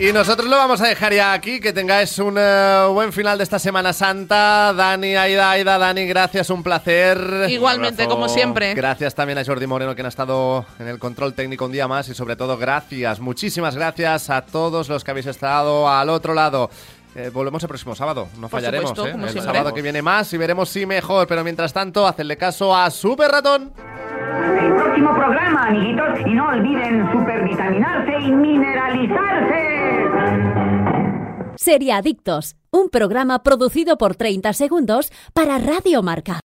Y 0.00 0.12
nosotros 0.12 0.48
lo 0.48 0.56
vamos 0.56 0.80
a 0.80 0.86
dejar 0.86 1.12
ya 1.12 1.32
aquí. 1.32 1.58
Que 1.58 1.72
tengáis 1.72 2.16
un 2.20 2.36
eh, 2.38 2.86
buen 2.92 3.12
final 3.12 3.36
de 3.36 3.42
esta 3.42 3.58
Semana 3.58 3.92
Santa. 3.92 4.72
Dani, 4.72 5.16
Aida, 5.16 5.50
Aida, 5.50 5.76
Dani, 5.76 6.06
gracias, 6.06 6.50
un 6.50 6.62
placer. 6.62 7.46
Igualmente, 7.48 8.06
como 8.06 8.28
siempre. 8.28 8.74
Gracias 8.74 9.16
también 9.16 9.38
a 9.38 9.44
Jordi 9.44 9.66
Moreno, 9.66 9.96
que 9.96 10.02
ha 10.02 10.06
estado 10.06 10.64
en 10.78 10.86
el 10.86 11.00
control 11.00 11.34
técnico 11.34 11.64
un 11.64 11.72
día 11.72 11.88
más. 11.88 12.08
Y 12.08 12.14
sobre 12.14 12.36
todo, 12.36 12.56
gracias, 12.56 13.18
muchísimas 13.18 13.74
gracias 13.74 14.30
a 14.30 14.42
todos 14.42 14.88
los 14.88 15.02
que 15.02 15.10
habéis 15.10 15.26
estado 15.26 15.88
al 15.88 16.10
otro 16.10 16.32
lado. 16.32 16.70
Eh, 17.16 17.30
volvemos 17.32 17.60
el 17.64 17.68
próximo 17.68 17.96
sábado, 17.96 18.28
no 18.38 18.48
fallaremos. 18.48 18.96
¿eh? 19.00 19.16
El 19.34 19.42
sábado 19.42 19.74
que 19.74 19.82
viene 19.82 20.00
más 20.00 20.32
y 20.32 20.36
veremos 20.36 20.68
si 20.68 20.86
mejor. 20.86 21.26
Pero 21.26 21.42
mientras 21.42 21.72
tanto, 21.72 22.06
hacedle 22.06 22.36
caso 22.36 22.76
a 22.76 22.88
Super 22.92 23.32
Ratón. 23.32 23.72
El 24.60 24.74
próximo 24.74 25.14
programa, 25.14 25.68
amiguitos, 25.68 26.20
y 26.26 26.34
no 26.34 26.48
olviden 26.48 27.10
supervitaminarse 27.12 28.18
y 28.20 28.32
mineralizarse. 28.32 29.78
Sería 31.56 31.96
Adictos, 31.96 32.56
un 32.70 32.88
programa 32.88 33.42
producido 33.42 33.98
por 33.98 34.14
30 34.16 34.52
segundos 34.52 35.10
para 35.32 35.58
Radio 35.58 36.02
Marca. 36.02 36.40